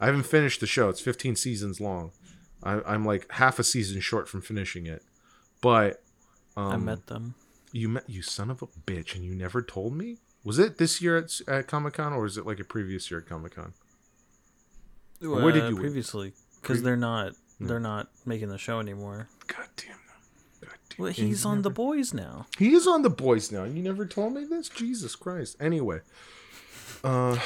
i 0.00 0.06
haven't 0.06 0.24
finished 0.24 0.60
the 0.60 0.66
show. 0.66 0.88
It's 0.88 1.00
15 1.00 1.36
seasons 1.36 1.80
long. 1.80 2.12
I, 2.62 2.80
i'm 2.86 3.04
like 3.04 3.30
half 3.32 3.58
a 3.58 3.64
season 3.64 4.00
short 4.00 4.28
from 4.28 4.42
finishing 4.42 4.86
it. 4.86 5.02
But 5.60 6.02
um, 6.56 6.72
I 6.72 6.76
met 6.76 7.06
them. 7.06 7.34
You 7.72 7.88
met 7.88 8.08
you 8.08 8.22
son 8.22 8.50
of 8.50 8.62
a 8.62 8.66
bitch 8.66 9.14
and 9.14 9.24
you 9.24 9.34
never 9.34 9.62
told 9.62 9.94
me 9.96 10.18
was 10.44 10.58
it 10.58 10.78
this 10.78 11.00
year 11.00 11.16
at, 11.16 11.40
at 11.48 11.66
comic-con 11.66 12.12
or 12.12 12.26
is 12.26 12.36
it 12.36 12.44
like 12.46 12.60
a 12.60 12.64
previous 12.64 13.10
year 13.10 13.20
at 13.20 13.26
comic-con 13.26 13.72
where 15.20 15.52
did 15.52 15.62
Uh, 15.64 15.68
you- 15.70 15.76
previously? 15.76 16.32
Because 16.60 16.82
they're 16.82 16.96
not 16.96 17.32
they're 17.60 17.80
not 17.80 18.08
making 18.26 18.48
the 18.48 18.58
show 18.58 18.80
anymore. 18.80 19.28
god 19.46 19.68
damn 19.76 19.88
them 19.90 19.98
god 20.60 20.70
damn 20.88 20.98
Well, 20.98 21.12
he's 21.12 21.44
on 21.44 21.56
never- 21.58 21.62
the 21.62 21.70
boys 21.70 22.12
now. 22.12 22.46
He 22.58 22.72
is 22.74 22.86
on 22.88 23.02
the 23.02 23.10
boys 23.10 23.52
now. 23.52 23.64
You 23.64 23.82
never 23.82 24.04
told 24.04 24.34
me 24.34 24.44
this? 24.44 24.68
Jesus 24.68 25.14
Christ. 25.16 25.56
Anyway. 25.60 26.00
Uh 27.04 27.38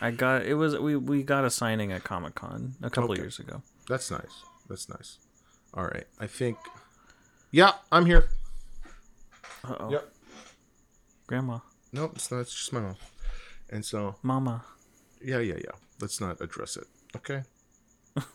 I 0.00 0.10
got 0.10 0.42
it 0.46 0.54
was 0.54 0.78
we 0.78 0.96
we 0.96 1.22
got 1.22 1.44
a 1.44 1.50
signing 1.50 1.90
at 1.92 2.04
Comic 2.04 2.34
Con 2.34 2.74
a 2.82 2.90
couple 2.90 3.12
Okay. 3.12 3.20
years 3.22 3.38
ago. 3.38 3.62
that's 3.88 4.10
nice. 4.10 4.42
That's 4.68 4.88
nice. 4.88 5.18
All 5.74 5.84
right. 5.84 6.06
I 6.20 6.26
think 6.26 6.58
Yeah, 7.50 7.72
I'm 7.90 8.06
here. 8.06 8.28
Uh 9.64 9.74
oh, 9.80 9.90
Yep. 9.90 10.12
Grandma, 11.26 11.58
Nope, 11.92 12.12
it's 12.16 12.30
not 12.30 12.40
it's 12.40 12.54
just 12.54 12.72
my 12.72 12.80
mom. 12.80 12.96
And 13.70 13.84
so 13.84 14.16
Mama. 14.22 14.64
yeah, 15.22 15.38
yeah, 15.38 15.54
yeah. 15.56 15.70
Let's 16.00 16.20
not 16.20 16.40
address 16.40 16.76
it. 16.76 16.86
Okay? 17.16 17.42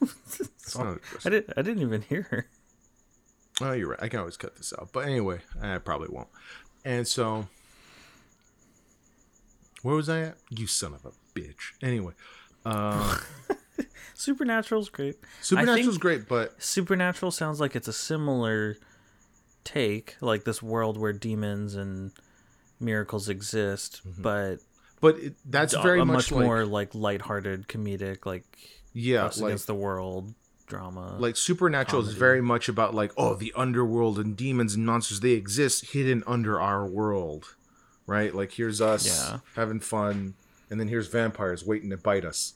Let's 0.02 0.76
not 0.78 0.88
address 0.98 1.26
I 1.26 1.28
it. 1.28 1.30
did 1.32 1.54
I 1.58 1.62
didn't 1.62 1.82
even 1.84 2.02
hear 2.02 2.24
her. 2.32 2.48
Oh, 3.62 3.72
you're 3.74 3.90
right. 3.90 4.00
I 4.02 4.08
can 4.08 4.20
always 4.20 4.38
cut 4.38 4.56
this 4.56 4.72
out. 4.78 4.90
But 4.94 5.06
anyway, 5.06 5.40
I 5.62 5.78
probably 5.80 6.10
won't. 6.12 6.28
And 6.86 7.08
so 7.08 7.48
where 9.82 9.96
was 9.96 10.10
I 10.10 10.22
at? 10.22 10.38
You 10.50 10.68
son 10.68 10.94
of 10.94 11.06
a 11.06 11.12
bitch. 11.40 11.74
Anyway, 11.82 12.14
uh 12.66 13.18
Supernatural's 14.14 14.90
great. 14.90 15.16
Supernatural's 15.42 15.98
great, 16.00 16.28
but 16.28 16.62
Supernatural 16.62 17.32
sounds 17.32 17.60
like 17.60 17.76
it's 17.76 17.88
a 17.88 17.94
similar 17.94 18.78
take, 19.68 20.16
like 20.22 20.44
this 20.46 20.64
world 20.64 20.98
where 20.98 21.14
demons 21.14 21.76
and 21.76 22.12
miracles 22.80 23.28
exist, 23.30 24.02
but 24.18 24.58
but 25.02 25.18
it, 25.20 25.36
that's 25.46 25.74
Mm-hmm. 25.74 25.84
very 25.84 26.00
much, 26.06 26.16
much 26.16 26.32
like, 26.32 26.44
more 26.46 26.66
like 26.66 26.96
lighthearted, 26.96 27.68
comedic, 27.68 28.26
like 28.26 28.46
yeah, 28.94 29.24
like 29.26 29.38
against 29.38 29.68
the 29.68 29.76
world 29.76 30.34
drama. 30.68 31.18
like 31.20 31.36
supernatural 31.38 32.02
is 32.02 32.14
very 32.14 32.42
much 32.42 32.68
about 32.68 32.94
like 32.94 33.12
oh 33.18 33.36
the 33.36 33.54
underworld 33.56 34.20
and 34.20 34.36
demons 34.36 34.76
and 34.76 34.86
monsters 34.86 35.22
they 35.22 35.32
exist 35.32 35.92
hidden 35.94 36.22
under 36.28 36.60
our 36.60 36.86
world 36.86 37.56
right 38.06 38.36
like 38.36 38.52
here's 38.52 38.82
us 38.82 39.06
Yeah. 39.08 39.40
having 39.56 39.80
fun 39.80 40.34
and 40.70 40.78
then 40.78 40.90
here's 40.90 41.08
vampires 41.08 41.66
waiting 41.66 41.90
to 41.92 41.96
bite 41.96 42.26
us 42.26 42.56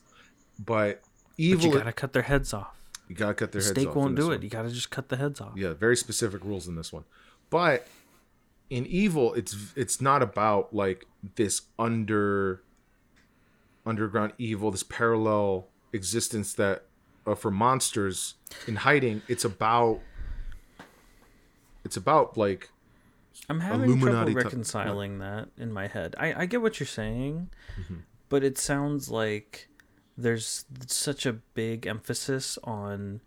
but 0.58 1.00
but 1.00 1.02
evil 1.38 1.70
you 1.70 1.78
gotta 1.78 1.92
cut 1.92 2.12
their 2.12 2.22
heads 2.24 2.52
off. 2.52 2.76
You 3.12 3.18
gotta 3.18 3.34
cut 3.34 3.52
their 3.52 3.60
heads 3.60 3.70
Stake 3.72 3.88
off 3.88 3.96
won't 3.96 4.08
in 4.10 4.14
this 4.16 4.24
do 4.24 4.28
one. 4.30 4.36
it. 4.38 4.42
You 4.42 4.48
gotta 4.48 4.70
just 4.70 4.90
cut 4.90 5.08
the 5.10 5.16
heads 5.18 5.40
off. 5.40 5.52
yeah 5.56 5.72
very 5.74 5.96
specific 5.96 6.42
rules 6.44 6.66
in 6.66 6.76
this 6.76 6.92
one 6.92 7.04
but 7.50 7.86
in 8.70 8.86
evil 8.86 9.34
it's 9.34 9.54
it's 9.76 10.00
not 10.00 10.22
about 10.22 10.74
like 10.74 11.06
this 11.36 11.62
under 11.78 12.62
underground 13.84 14.32
evil 14.38 14.70
this 14.70 14.82
parallel 14.82 15.66
existence 15.92 16.54
that 16.54 16.84
uh, 17.26 17.34
for 17.34 17.50
monsters 17.50 18.34
in 18.66 18.76
hiding 18.76 19.20
it's 19.28 19.44
about 19.44 20.00
it's 21.84 21.96
about 21.96 22.36
like 22.36 22.70
I'm 23.48 23.60
having 23.60 23.84
Illuminati 23.90 24.32
trouble 24.32 24.48
reconciling 24.50 25.18
that 25.18 25.48
in 25.58 25.72
my 25.72 25.86
head. 25.88 26.14
I, 26.18 26.42
I 26.42 26.46
get 26.46 26.62
what 26.62 26.78
you're 26.78 26.86
saying, 26.86 27.50
Mm-hmm. 27.80 27.96
but 28.28 28.44
it 28.44 28.56
sounds 28.58 29.10
like 29.10 29.68
there's 30.16 30.64
such 30.86 31.26
a 31.26 31.32
big 31.32 31.86
emphasis 31.86 32.58
on 32.64 33.20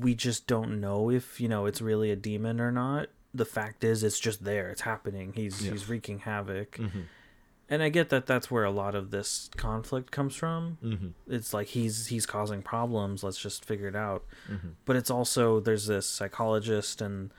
we 0.00 0.14
just 0.14 0.46
don't 0.46 0.80
know 0.80 1.10
if 1.10 1.40
you 1.40 1.48
know 1.48 1.66
it's 1.66 1.80
really 1.80 2.10
a 2.10 2.16
demon 2.16 2.60
or 2.60 2.70
not. 2.70 3.08
The 3.32 3.44
fact 3.46 3.84
is, 3.84 4.02
it's 4.02 4.18
just 4.20 4.44
there. 4.44 4.68
It's 4.68 4.82
happening. 4.82 5.32
He's 5.34 5.64
Yeah. 5.64 5.72
he's 5.72 5.88
wreaking 5.88 6.20
havoc, 6.20 6.72
Mhm. 6.76 7.04
and 7.68 7.82
I 7.82 7.88
get 7.88 8.08
that 8.10 8.26
that's 8.26 8.50
where 8.50 8.64
a 8.64 8.70
lot 8.70 8.94
of 8.94 9.10
this 9.10 9.48
conflict 9.56 10.10
comes 10.10 10.34
from. 10.36 10.76
Mhm. 10.82 11.12
It's 11.28 11.54
like 11.54 11.68
he's 11.68 12.08
he's 12.08 12.26
causing 12.26 12.60
problems. 12.62 13.22
Let's 13.24 13.40
just 13.40 13.64
figure 13.64 13.88
it 13.88 13.96
out. 13.96 14.24
Mhm. 14.50 14.74
But 14.84 14.96
it's 14.96 15.10
also 15.10 15.60
there's 15.60 15.86
this 15.86 16.06
psychologist 16.06 17.00
and 17.00 17.32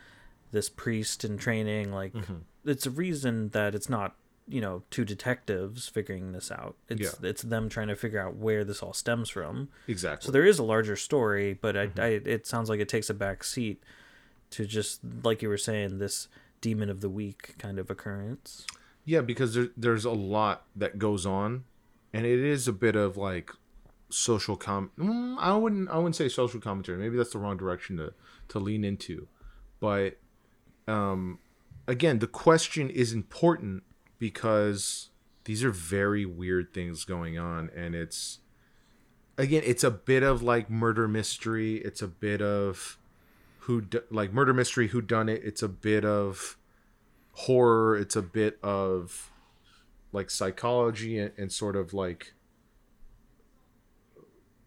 this 0.52 0.70
priest 0.70 1.24
in 1.24 1.38
training. 1.38 1.92
Like 1.92 2.14
Mm-hmm. 2.14 2.36
it's 2.66 2.86
a 2.88 2.92
reason 2.92 3.50
that 3.50 3.76
it's 3.76 3.90
not 3.90 4.16
you 4.52 4.62
know 4.62 4.84
two 4.90 5.06
detectives 5.06 5.88
figuring 5.88 6.32
this 6.34 6.52
out. 6.52 6.76
It's 6.90 7.02
Yeah. 7.02 7.30
it's 7.30 7.42
them 7.42 7.70
trying 7.70 7.88
to 7.88 7.96
figure 7.96 8.20
out 8.20 8.36
where 8.36 8.64
this 8.64 8.82
all 8.84 8.94
stems 8.94 9.30
from. 9.30 9.70
exactly 9.88 10.26
So 10.26 10.32
there 10.32 10.46
is 10.46 10.60
a 10.60 10.64
larger 10.64 10.96
story, 10.96 11.54
but 11.54 11.76
I, 11.78 11.88
Mm-hmm. 11.88 12.00
I 12.02 12.08
it 12.30 12.46
sounds 12.46 12.70
like 12.70 12.80
it 12.80 12.90
takes 12.90 13.10
a 13.10 13.14
back 13.14 13.44
seat 13.44 13.82
to 14.52 14.66
just 14.66 15.00
like 15.24 15.42
you 15.42 15.50
were 15.50 15.58
saying 15.58 15.98
this 16.00 16.28
demon 16.60 16.90
of 16.90 17.02
the 17.02 17.10
week 17.10 17.56
kind 17.58 17.80
of 17.80 17.90
occurrence. 17.90 18.68
yeah 19.06 19.22
because 19.22 19.54
there, 19.56 19.70
there's 19.78 20.06
a 20.06 20.12
lot 20.12 20.66
that 20.76 21.00
goes 21.00 21.26
on 21.26 21.64
and 22.14 22.26
it 22.26 22.40
is 22.40 22.68
a 22.68 22.74
bit 22.74 22.96
of 22.96 23.18
like 23.18 23.50
social 24.10 24.56
com 24.58 24.92
mm, 25.00 25.38
i 25.40 25.56
wouldn't 25.56 25.90
i 25.90 25.96
wouldn't 25.96 26.16
say 26.18 26.28
social 26.28 26.60
commentary 26.60 26.98
maybe 27.00 27.16
that's 27.18 27.32
the 27.32 27.40
wrong 27.40 27.56
direction 27.58 27.96
to 27.98 28.14
to 28.50 28.60
lean 28.60 28.84
into 28.84 29.28
but 29.80 30.18
um 30.88 31.40
again 31.88 32.20
the 32.20 32.28
question 32.28 32.90
is 32.90 33.14
important 33.14 33.82
because 34.22 35.10
these 35.46 35.64
are 35.64 35.72
very 35.72 36.28
weird 36.28 36.72
things 36.76 37.06
going 37.06 37.40
on 37.40 37.72
and 37.76 37.96
it's 37.96 38.38
again 39.36 39.64
it's 39.66 39.84
a 39.84 39.90
bit 39.90 40.22
of 40.22 40.44
like 40.44 40.70
murder 40.70 41.08
mystery. 41.08 41.78
It's 41.78 42.04
a 42.04 42.08
bit 42.08 42.40
of 42.40 43.00
who 43.62 43.84
like 44.12 44.32
murder 44.32 44.54
mystery 44.54 44.90
who 44.90 45.02
done 45.02 45.28
it. 45.28 45.42
It's 45.44 45.64
a 45.64 45.68
bit 45.68 46.06
of 46.06 46.56
horror. 47.32 47.98
It's 47.98 48.16
a 48.16 48.22
bit 48.22 48.60
of 48.62 49.32
like 50.12 50.30
psychology 50.30 51.18
and, 51.18 51.32
and 51.36 51.52
sort 51.52 51.76
of 51.76 51.92
like 51.92 52.34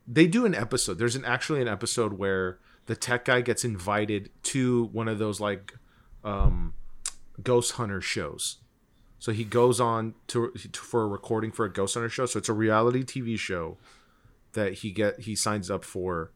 they 0.05 0.27
do 0.27 0.47
an 0.47 0.55
episode. 0.57 0.99
There's 0.99 1.15
an 1.15 1.25
actually 1.25 1.63
an 1.63 1.69
episode 1.69 2.15
where 2.15 2.59
the 2.87 2.97
tech 2.97 3.27
guy 3.27 3.41
gets 3.41 3.65
invited 3.65 4.31
to 4.43 4.87
one 4.87 5.07
of 5.07 5.21
those 5.21 5.41
like 5.41 5.75
um 6.25 6.75
ghost 7.41 7.73
hunter 7.73 8.01
shows 8.01 8.57
so 9.19 9.33
he 9.33 9.45
goes 9.45 9.81
on 9.81 10.15
to, 10.29 10.51
to 10.51 10.81
for 10.81 11.03
a 11.03 11.07
recording 11.07 11.51
for 11.51 11.65
a 11.65 11.73
ghost 11.73 11.95
hunter 11.95 12.09
show. 12.09 12.27
So 12.27 12.39
it's 12.39 12.49
a 12.49 12.53
reality 12.55 13.03
tv 13.03 13.39
show 13.39 13.79
that 14.53 14.75
he 14.75 14.91
get 14.91 15.21
he 15.21 15.35
signs 15.35 15.71
up 15.71 15.85
for. 15.85 16.31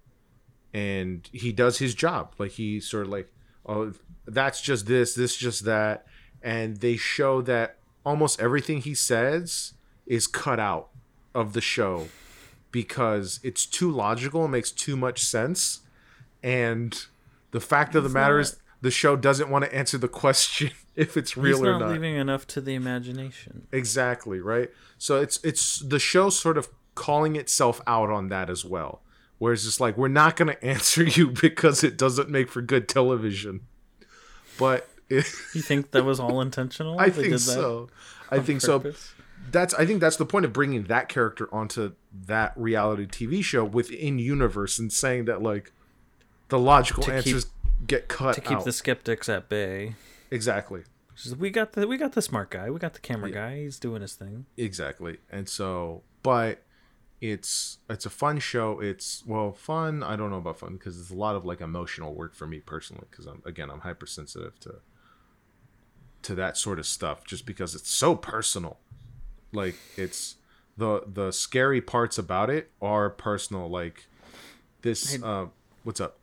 And 0.74 1.28
he 1.32 1.52
does 1.52 1.78
his 1.78 1.94
job. 1.94 2.34
Like 2.38 2.52
he 2.52 2.80
sort 2.80 3.06
of 3.06 3.12
like 3.12 3.32
oh 3.66 3.92
that's 4.26 4.60
just 4.60 4.86
this 4.86 5.14
this 5.14 5.36
just 5.36 5.64
that. 5.64 6.06
And 6.42 6.78
they 6.78 6.96
show 6.96 7.42
that 7.42 7.78
almost 8.04 8.40
everything 8.40 8.80
he 8.80 8.94
says 8.94 9.74
is 10.06 10.26
cut 10.26 10.60
out 10.60 10.88
of 11.34 11.52
the 11.52 11.60
show 11.60 12.08
because 12.70 13.40
it's 13.42 13.66
too 13.66 13.90
logical 13.90 14.44
and 14.44 14.52
makes 14.52 14.70
too 14.70 14.96
much 14.96 15.24
sense. 15.24 15.80
And 16.42 17.06
the 17.50 17.60
fact 17.60 17.94
of 17.94 18.02
the 18.02 18.08
matter 18.08 18.36
not- 18.36 18.42
is 18.42 18.56
the 18.80 18.90
show 18.90 19.16
doesn't 19.16 19.50
want 19.50 19.64
to 19.64 19.74
answer 19.74 19.98
the 19.98 20.08
question 20.24 20.70
if 20.98 21.16
it's 21.16 21.32
He's 21.34 21.42
real 21.42 21.64
or 21.66 21.72
not 21.72 21.80
not 21.80 21.90
leaving 21.92 22.16
enough 22.16 22.46
to 22.48 22.60
the 22.60 22.74
imagination. 22.74 23.66
exactly 23.72 24.40
right 24.40 24.70
so 24.98 25.20
it's 25.20 25.38
it's 25.44 25.78
the 25.80 25.98
show 25.98 26.28
sort 26.30 26.58
of 26.58 26.68
calling 26.94 27.36
itself 27.36 27.80
out 27.86 28.10
on 28.10 28.28
that 28.28 28.50
as 28.50 28.64
well 28.64 29.00
where 29.38 29.52
it's 29.52 29.64
just 29.64 29.80
like 29.80 29.96
we're 29.96 30.08
not 30.08 30.36
going 30.36 30.48
to 30.54 30.64
answer 30.64 31.04
you 31.04 31.28
because 31.30 31.84
it 31.84 31.96
doesn't 31.96 32.28
make 32.28 32.50
for 32.50 32.60
good 32.60 32.88
television 32.88 33.60
but 34.58 34.88
it, 35.08 35.24
You 35.54 35.62
think 35.62 35.92
that 35.92 36.04
was 36.04 36.18
all 36.20 36.40
intentional? 36.40 36.98
i 36.98 37.08
think 37.10 37.38
so 37.38 37.88
i 38.30 38.38
think 38.40 38.60
so 38.60 38.92
that's 39.50 39.72
i 39.74 39.86
think 39.86 40.00
that's 40.00 40.16
the 40.16 40.26
point 40.26 40.44
of 40.44 40.52
bringing 40.52 40.84
that 40.84 41.08
character 41.08 41.48
onto 41.54 41.92
that 42.26 42.52
reality 42.56 43.06
tv 43.06 43.42
show 43.42 43.64
within 43.64 44.18
universe 44.18 44.78
and 44.78 44.92
saying 44.92 45.24
that 45.26 45.40
like 45.40 45.72
the 46.48 46.58
logical 46.58 47.02
To 47.04 47.10
keep- 47.10 47.16
answers 47.16 47.46
get 47.86 48.08
cut 48.08 48.34
to 48.34 48.40
keep 48.40 48.58
out. 48.58 48.64
the 48.64 48.72
skeptics 48.72 49.28
at 49.28 49.48
bay. 49.48 49.94
Exactly. 50.30 50.82
We 51.36 51.50
got 51.50 51.72
the 51.72 51.86
we 51.88 51.96
got 51.96 52.12
the 52.12 52.22
smart 52.22 52.50
guy. 52.50 52.70
We 52.70 52.78
got 52.78 52.94
the 52.94 53.00
camera 53.00 53.30
guy. 53.30 53.58
He's 53.62 53.78
doing 53.78 54.02
his 54.02 54.14
thing. 54.14 54.46
exactly. 54.56 55.18
And 55.30 55.48
so 55.48 56.02
but 56.22 56.62
it's 57.20 57.78
it's 57.90 58.06
a 58.06 58.10
fun 58.10 58.38
show. 58.38 58.78
It's 58.80 59.24
well 59.26 59.52
fun 59.52 60.04
i 60.04 60.14
don't 60.14 60.30
know 60.30 60.36
about 60.36 60.60
fun 60.60 60.74
because 60.74 61.00
it's 61.00 61.10
a 61.10 61.14
lot 61.16 61.34
of 61.34 61.44
like 61.44 61.60
emotional 61.60 62.14
work 62.14 62.34
for 62.36 62.46
me 62.46 62.60
personally 62.60 63.04
because 63.10 63.26
i'm 63.26 63.42
again 63.44 63.70
i'm 63.70 63.80
hypersensitive 63.80 64.58
to 64.60 64.76
to 66.22 66.34
that 66.36 66.56
sort 66.56 66.78
of 66.78 66.86
stuff 66.86 67.24
just 67.24 67.46
because 67.46 67.74
it's 67.74 67.90
so 67.90 68.14
personal. 68.14 68.78
Like 69.52 69.76
it's 69.96 70.36
the 70.76 71.02
the 71.06 71.32
scary 71.32 71.80
parts 71.80 72.18
about 72.18 72.50
it 72.50 72.70
are 72.82 73.08
personal. 73.10 73.68
Like 73.68 74.06
this 74.82 75.14
Hey- 75.14 75.22
uh 75.22 75.46
what's 75.84 76.00
up 76.00 76.17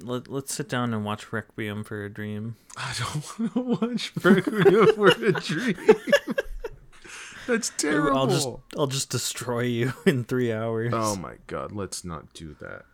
Let, 0.00 0.28
let's 0.28 0.54
sit 0.54 0.68
down 0.68 0.92
and 0.94 1.04
watch 1.04 1.32
Requiem 1.32 1.84
for 1.84 2.04
a 2.04 2.10
Dream. 2.10 2.56
i 2.76 2.94
don't 2.98 3.54
want 3.56 3.80
to 3.80 3.86
watch 3.86 4.12
Requiem 4.24 4.94
for 4.94 5.08
a 5.08 5.32
dream 5.32 5.76
that's 7.46 7.70
terrible 7.76 8.16
I'll 8.18 8.26
just 8.26 8.48
I'll 8.76 8.86
just 8.86 9.10
destroy 9.10 9.62
you 9.62 9.92
in 10.06 10.24
three 10.24 10.52
hours. 10.52 10.92
Oh 10.94 11.16
my 11.16 11.34
god, 11.46 11.72
let's 11.72 12.04
not 12.04 12.32
do 12.34 12.54
that. 12.60 12.84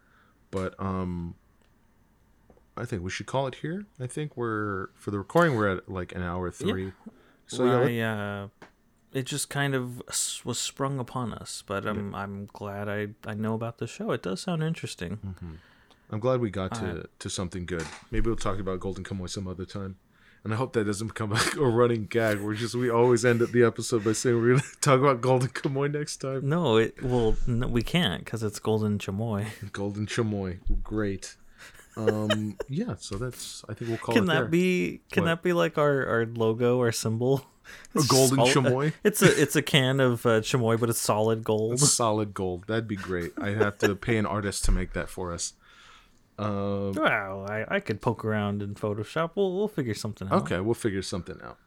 But 0.51 0.75
um 0.79 1.35
I 2.77 2.85
think 2.85 3.03
we 3.03 3.11
should 3.11 3.27
call 3.27 3.47
it 3.49 3.57
here. 3.57 3.87
I 4.01 4.07
think 4.07 4.37
we're 4.37 4.89
for 4.95 5.11
the 5.11 5.19
recording 5.19 5.57
we're 5.57 5.69
at 5.77 5.89
like 5.89 6.15
an 6.15 6.23
hour 6.23 6.51
3. 6.51 6.93
So 7.47 7.65
yeah, 7.65 7.77
let- 7.79 7.89
I, 7.91 8.01
uh, 8.01 8.49
it 9.13 9.25
just 9.25 9.49
kind 9.51 9.75
of 9.75 10.03
was 10.45 10.59
sprung 10.59 10.99
upon 10.99 11.33
us, 11.33 11.63
but 11.67 11.87
I'm 11.87 12.15
I'm 12.15 12.47
glad 12.53 12.89
I 12.89 13.09
I 13.27 13.35
know 13.35 13.55
about 13.55 13.79
the 13.79 13.87
show. 13.87 14.13
It 14.13 14.23
does 14.23 14.43
sound 14.43 14.63
interesting. 14.63 15.17
Hmm. 15.41 15.55
I'm 16.11 16.21
glad 16.21 16.41
we 16.41 16.51
got 16.51 16.75
to 16.77 17.09
to 17.19 17.31
something 17.31 17.67
good. 17.67 17.85
Maybe 18.11 18.27
we'll 18.29 18.37
talk 18.37 18.59
about 18.59 18.81
Golden 18.81 19.05
Kamuy 19.05 19.29
some 19.29 19.47
other 19.47 19.65
time. 19.65 19.97
And 20.45 20.55
I 20.55 20.57
hope 20.57 20.73
that 20.75 20.85
doesn't 20.85 21.09
become 21.09 21.31
like 21.31 21.57
a 21.57 21.67
running 21.67 22.07
gag. 22.07 22.41
We're 22.41 22.55
just 22.55 22.75
we 22.75 22.89
always 22.91 23.25
end 23.25 23.41
the 23.41 23.65
episode 23.65 24.05
by 24.05 24.13
saying 24.13 24.41
we're 24.41 24.51
gonna 24.57 24.63
talk 24.81 25.01
about 25.01 25.21
Golden 25.21 25.49
Kamuy 25.49 25.93
next 25.93 26.19
time. 26.19 26.49
No, 26.49 26.77
it 26.77 27.03
well 27.03 27.37
no, 27.47 27.67
we 27.67 27.83
can't 27.83 28.25
because 28.25 28.43
it's 28.43 28.59
Golden 28.59 28.99
Chamoy. 28.99 29.47
Golden 29.73 30.07
Chamoy, 30.07 30.59
great. 30.83 31.37
Um, 31.97 32.57
yeah. 32.69 32.95
So 32.99 33.17
that's 33.17 33.65
I 33.69 33.75
think 33.75 33.89
we'll 33.91 33.99
call 33.99 34.15
Can 34.15 34.25
it 34.25 34.27
that 34.29 34.33
there. 34.35 34.45
be? 34.49 35.01
Can 35.11 35.25
What? 35.25 35.29
that 35.31 35.43
be 35.43 35.53
like 35.53 35.77
our 35.77 36.07
our 36.07 36.27
logo 36.27 36.79
our 36.79 36.93
symbol? 36.93 37.45
a 37.95 38.01
golden 38.09 38.37
sol- 38.39 38.47
chamoy? 38.49 38.93
It's 39.05 39.21
a 39.21 39.43
it's 39.43 39.55
a 39.57 39.61
can 39.61 40.01
of 40.01 40.25
uh, 40.25 40.41
chamoy, 40.41 40.81
but 40.81 40.89
it's 40.89 41.01
solid 41.01 41.45
gold. 41.45 41.81
Solid 41.81 42.33
gold. 42.33 42.65
That'd 42.67 42.89
be 42.89 42.97
great. 42.97 43.33
I'd 43.37 43.57
have 43.59 43.77
to 43.79 43.95
pay 43.95 44.17
an 44.17 44.25
artist 44.25 44.65
to 44.67 44.73
make 44.73 44.95
that 44.95 45.11
for 45.11 45.35
us. 45.35 45.53
Um, 46.39 46.93
Wow, 46.93 47.47
I, 47.49 47.77
I 47.77 47.81
could 47.81 48.01
poke 48.01 48.25
around 48.25 48.63
in 48.63 48.75
Photoshop. 48.75 49.33
We'll 49.35 49.57
we'll 49.57 49.69
figure 49.69 49.95
something 49.95 50.29
out. 50.29 50.43
okay, 50.43 50.61
we'll 50.61 50.75
figure 50.75 51.03
something 51.03 51.39
out. 51.43 51.59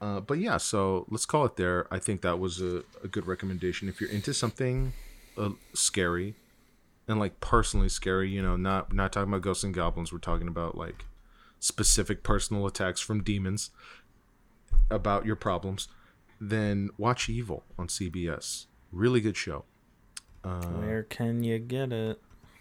Uh, 0.00 0.20
but 0.20 0.38
yeah, 0.38 0.56
so 0.56 1.06
let's 1.10 1.26
call 1.26 1.44
it 1.44 1.56
there. 1.56 1.86
I 1.90 1.98
think 1.98 2.22
that 2.22 2.38
was 2.38 2.60
a, 2.60 2.82
a 3.04 3.08
good 3.08 3.26
recommendation. 3.26 3.88
If 3.88 4.00
you're 4.00 4.10
into 4.10 4.32
something 4.32 4.92
uh, 5.36 5.50
scary 5.74 6.34
and 7.06 7.18
like 7.18 7.40
personally 7.40 7.88
scary, 7.88 8.30
you 8.30 8.42
know, 8.42 8.56
not 8.56 8.92
not 8.92 9.12
talking 9.12 9.30
about 9.30 9.42
ghosts 9.42 9.64
and 9.64 9.74
goblins. 9.74 10.12
We're 10.12 10.18
talking 10.18 10.48
about 10.48 10.76
like 10.76 11.04
specific 11.58 12.22
personal 12.22 12.66
attacks 12.66 13.00
from 13.00 13.22
demons 13.22 13.70
about 14.90 15.26
your 15.26 15.36
problems. 15.36 15.88
Then 16.40 16.90
watch 16.96 17.28
Evil 17.28 17.64
on 17.78 17.88
CBS. 17.88 18.66
Really 18.92 19.20
good 19.20 19.36
show. 19.36 19.64
Where 20.42 21.02
can 21.02 21.44
you 21.44 21.58
get 21.58 21.92
it? 21.92 22.20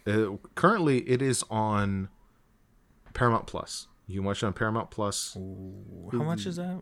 Uh, 0.10 0.38
currently, 0.56 1.00
it 1.10 1.22
is 1.22 1.44
on 1.50 2.10
Paramount 3.14 3.48
Plus. 3.48 3.88
You 4.08 4.16
can 4.20 4.26
watch 4.26 4.42
it 4.44 4.48
on 4.48 4.54
Paramount 4.54 4.90
Plus. 4.92 5.38
How 6.12 6.24
much 6.24 6.46
is 6.46 6.56
that? 6.56 6.82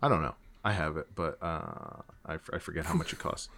I 0.00 0.08
don't 0.08 0.22
know. 0.22 0.34
I 0.64 0.72
have 0.72 0.96
it, 0.96 1.08
but 1.14 1.38
uh, 1.42 2.02
I, 2.24 2.34
f- 2.34 2.50
I 2.52 2.58
forget 2.58 2.86
how 2.86 2.94
much 2.94 3.12
it 3.12 3.18
costs. 3.18 3.48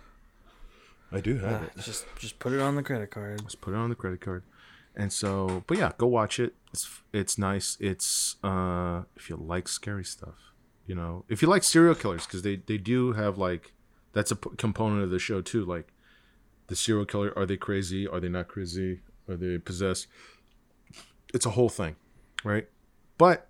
I 1.12 1.20
do 1.20 1.38
have 1.38 1.62
it. 1.62 1.72
Just 1.80 2.06
just 2.18 2.38
put 2.38 2.52
it 2.52 2.60
on 2.60 2.74
the 2.76 2.82
credit 2.82 3.10
card. 3.10 3.42
Just 3.44 3.60
put 3.60 3.72
it 3.74 3.76
on 3.76 3.88
the 3.88 3.94
credit 3.94 4.20
card. 4.20 4.42
And 4.96 5.12
so, 5.12 5.64
but 5.66 5.78
yeah, 5.78 5.92
go 5.98 6.06
watch 6.06 6.40
it. 6.40 6.54
It's 6.72 7.02
it's 7.12 7.38
nice. 7.38 7.76
It's 7.78 8.36
uh, 8.42 9.02
if 9.16 9.28
you 9.28 9.36
like 9.36 9.68
scary 9.68 10.04
stuff, 10.04 10.52
you 10.86 10.94
know, 10.94 11.24
if 11.28 11.40
you 11.42 11.48
like 11.48 11.62
serial 11.62 11.94
killers, 11.94 12.26
because 12.26 12.42
they 12.42 12.56
they 12.56 12.78
do 12.78 13.12
have 13.12 13.38
like 13.38 13.74
that's 14.12 14.30
a 14.30 14.36
p- 14.36 14.50
component 14.56 15.02
of 15.04 15.10
the 15.10 15.18
show 15.18 15.40
too. 15.40 15.64
Like 15.64 15.92
the 16.66 16.76
serial 16.76 17.04
killer, 17.04 17.32
are 17.36 17.46
they 17.46 17.56
crazy? 17.56 18.06
Are 18.06 18.20
they 18.20 18.28
not 18.28 18.48
crazy? 18.48 19.00
Are 19.28 19.36
they 19.36 19.58
possessed? 19.58 20.06
It's 21.32 21.46
a 21.46 21.50
whole 21.50 21.68
thing, 21.68 21.96
right? 22.44 22.68
But 23.18 23.48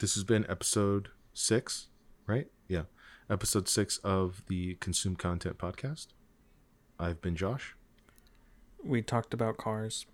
this 0.00 0.14
has 0.14 0.24
been 0.24 0.46
episode 0.48 1.08
six, 1.34 1.88
right? 2.26 2.46
Yeah, 2.68 2.84
episode 3.28 3.68
six 3.68 3.98
of 3.98 4.42
the 4.48 4.76
Consume 4.76 5.16
Content 5.16 5.58
podcast. 5.58 6.08
I've 6.98 7.20
been 7.20 7.36
Josh. 7.36 7.76
We 8.82 9.02
talked 9.02 9.34
about 9.34 9.56
cars. 9.56 10.06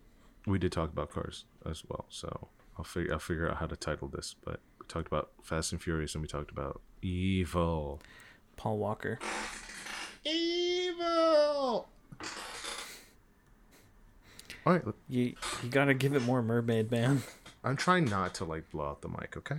We 0.46 0.58
did 0.58 0.72
talk 0.72 0.90
about 0.90 1.10
cars 1.10 1.44
as 1.64 1.82
well, 1.88 2.06
so 2.08 2.48
I'll 2.78 2.84
figure 2.84 3.12
I'll 3.12 3.18
figure 3.18 3.48
out 3.50 3.56
how 3.58 3.66
to 3.66 3.76
title 3.76 4.08
this. 4.08 4.34
But 4.44 4.60
we 4.80 4.86
talked 4.86 5.06
about 5.06 5.30
Fast 5.42 5.72
and 5.72 5.82
Furious, 5.82 6.14
and 6.14 6.22
we 6.22 6.28
talked 6.28 6.50
about 6.50 6.80
evil. 7.02 8.00
Paul 8.56 8.78
Walker. 8.78 9.18
Evil. 10.96 11.88
All 14.66 14.72
right, 14.72 14.82
You 15.08 15.34
you 15.62 15.68
gotta 15.70 15.94
give 15.94 16.14
it 16.14 16.22
more 16.22 16.42
mermaid 16.42 16.90
man. 16.90 17.22
I'm 17.62 17.76
trying 17.76 18.04
not 18.06 18.34
to 18.34 18.44
like 18.44 18.68
blow 18.70 18.86
out 18.88 19.00
the 19.02 19.08
mic, 19.08 19.36
okay? 19.36 19.56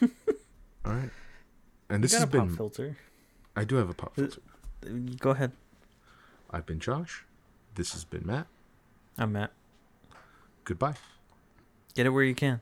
All 0.84 0.92
right. 0.92 1.10
And 1.88 2.02
this 2.02 2.12
got 2.12 2.20
has 2.20 2.24
a 2.24 2.26
pop 2.38 2.46
been. 2.48 2.56
filter. 2.56 2.96
I 3.56 3.64
do 3.64 3.76
have 3.76 3.88
a 3.88 3.94
pop 3.94 4.12
uh, 4.18 4.22
filter. 4.26 4.40
Go 5.20 5.30
ahead. 5.30 5.52
I've 6.50 6.66
been 6.66 6.80
Josh. 6.80 7.24
This 7.74 7.92
has 7.92 8.04
been 8.04 8.26
Matt. 8.26 8.46
I'm 9.16 9.32
Matt. 9.32 9.52
Goodbye. 10.64 10.94
Get 11.94 12.06
it 12.06 12.10
where 12.10 12.24
you 12.24 12.34
can. 12.34 12.60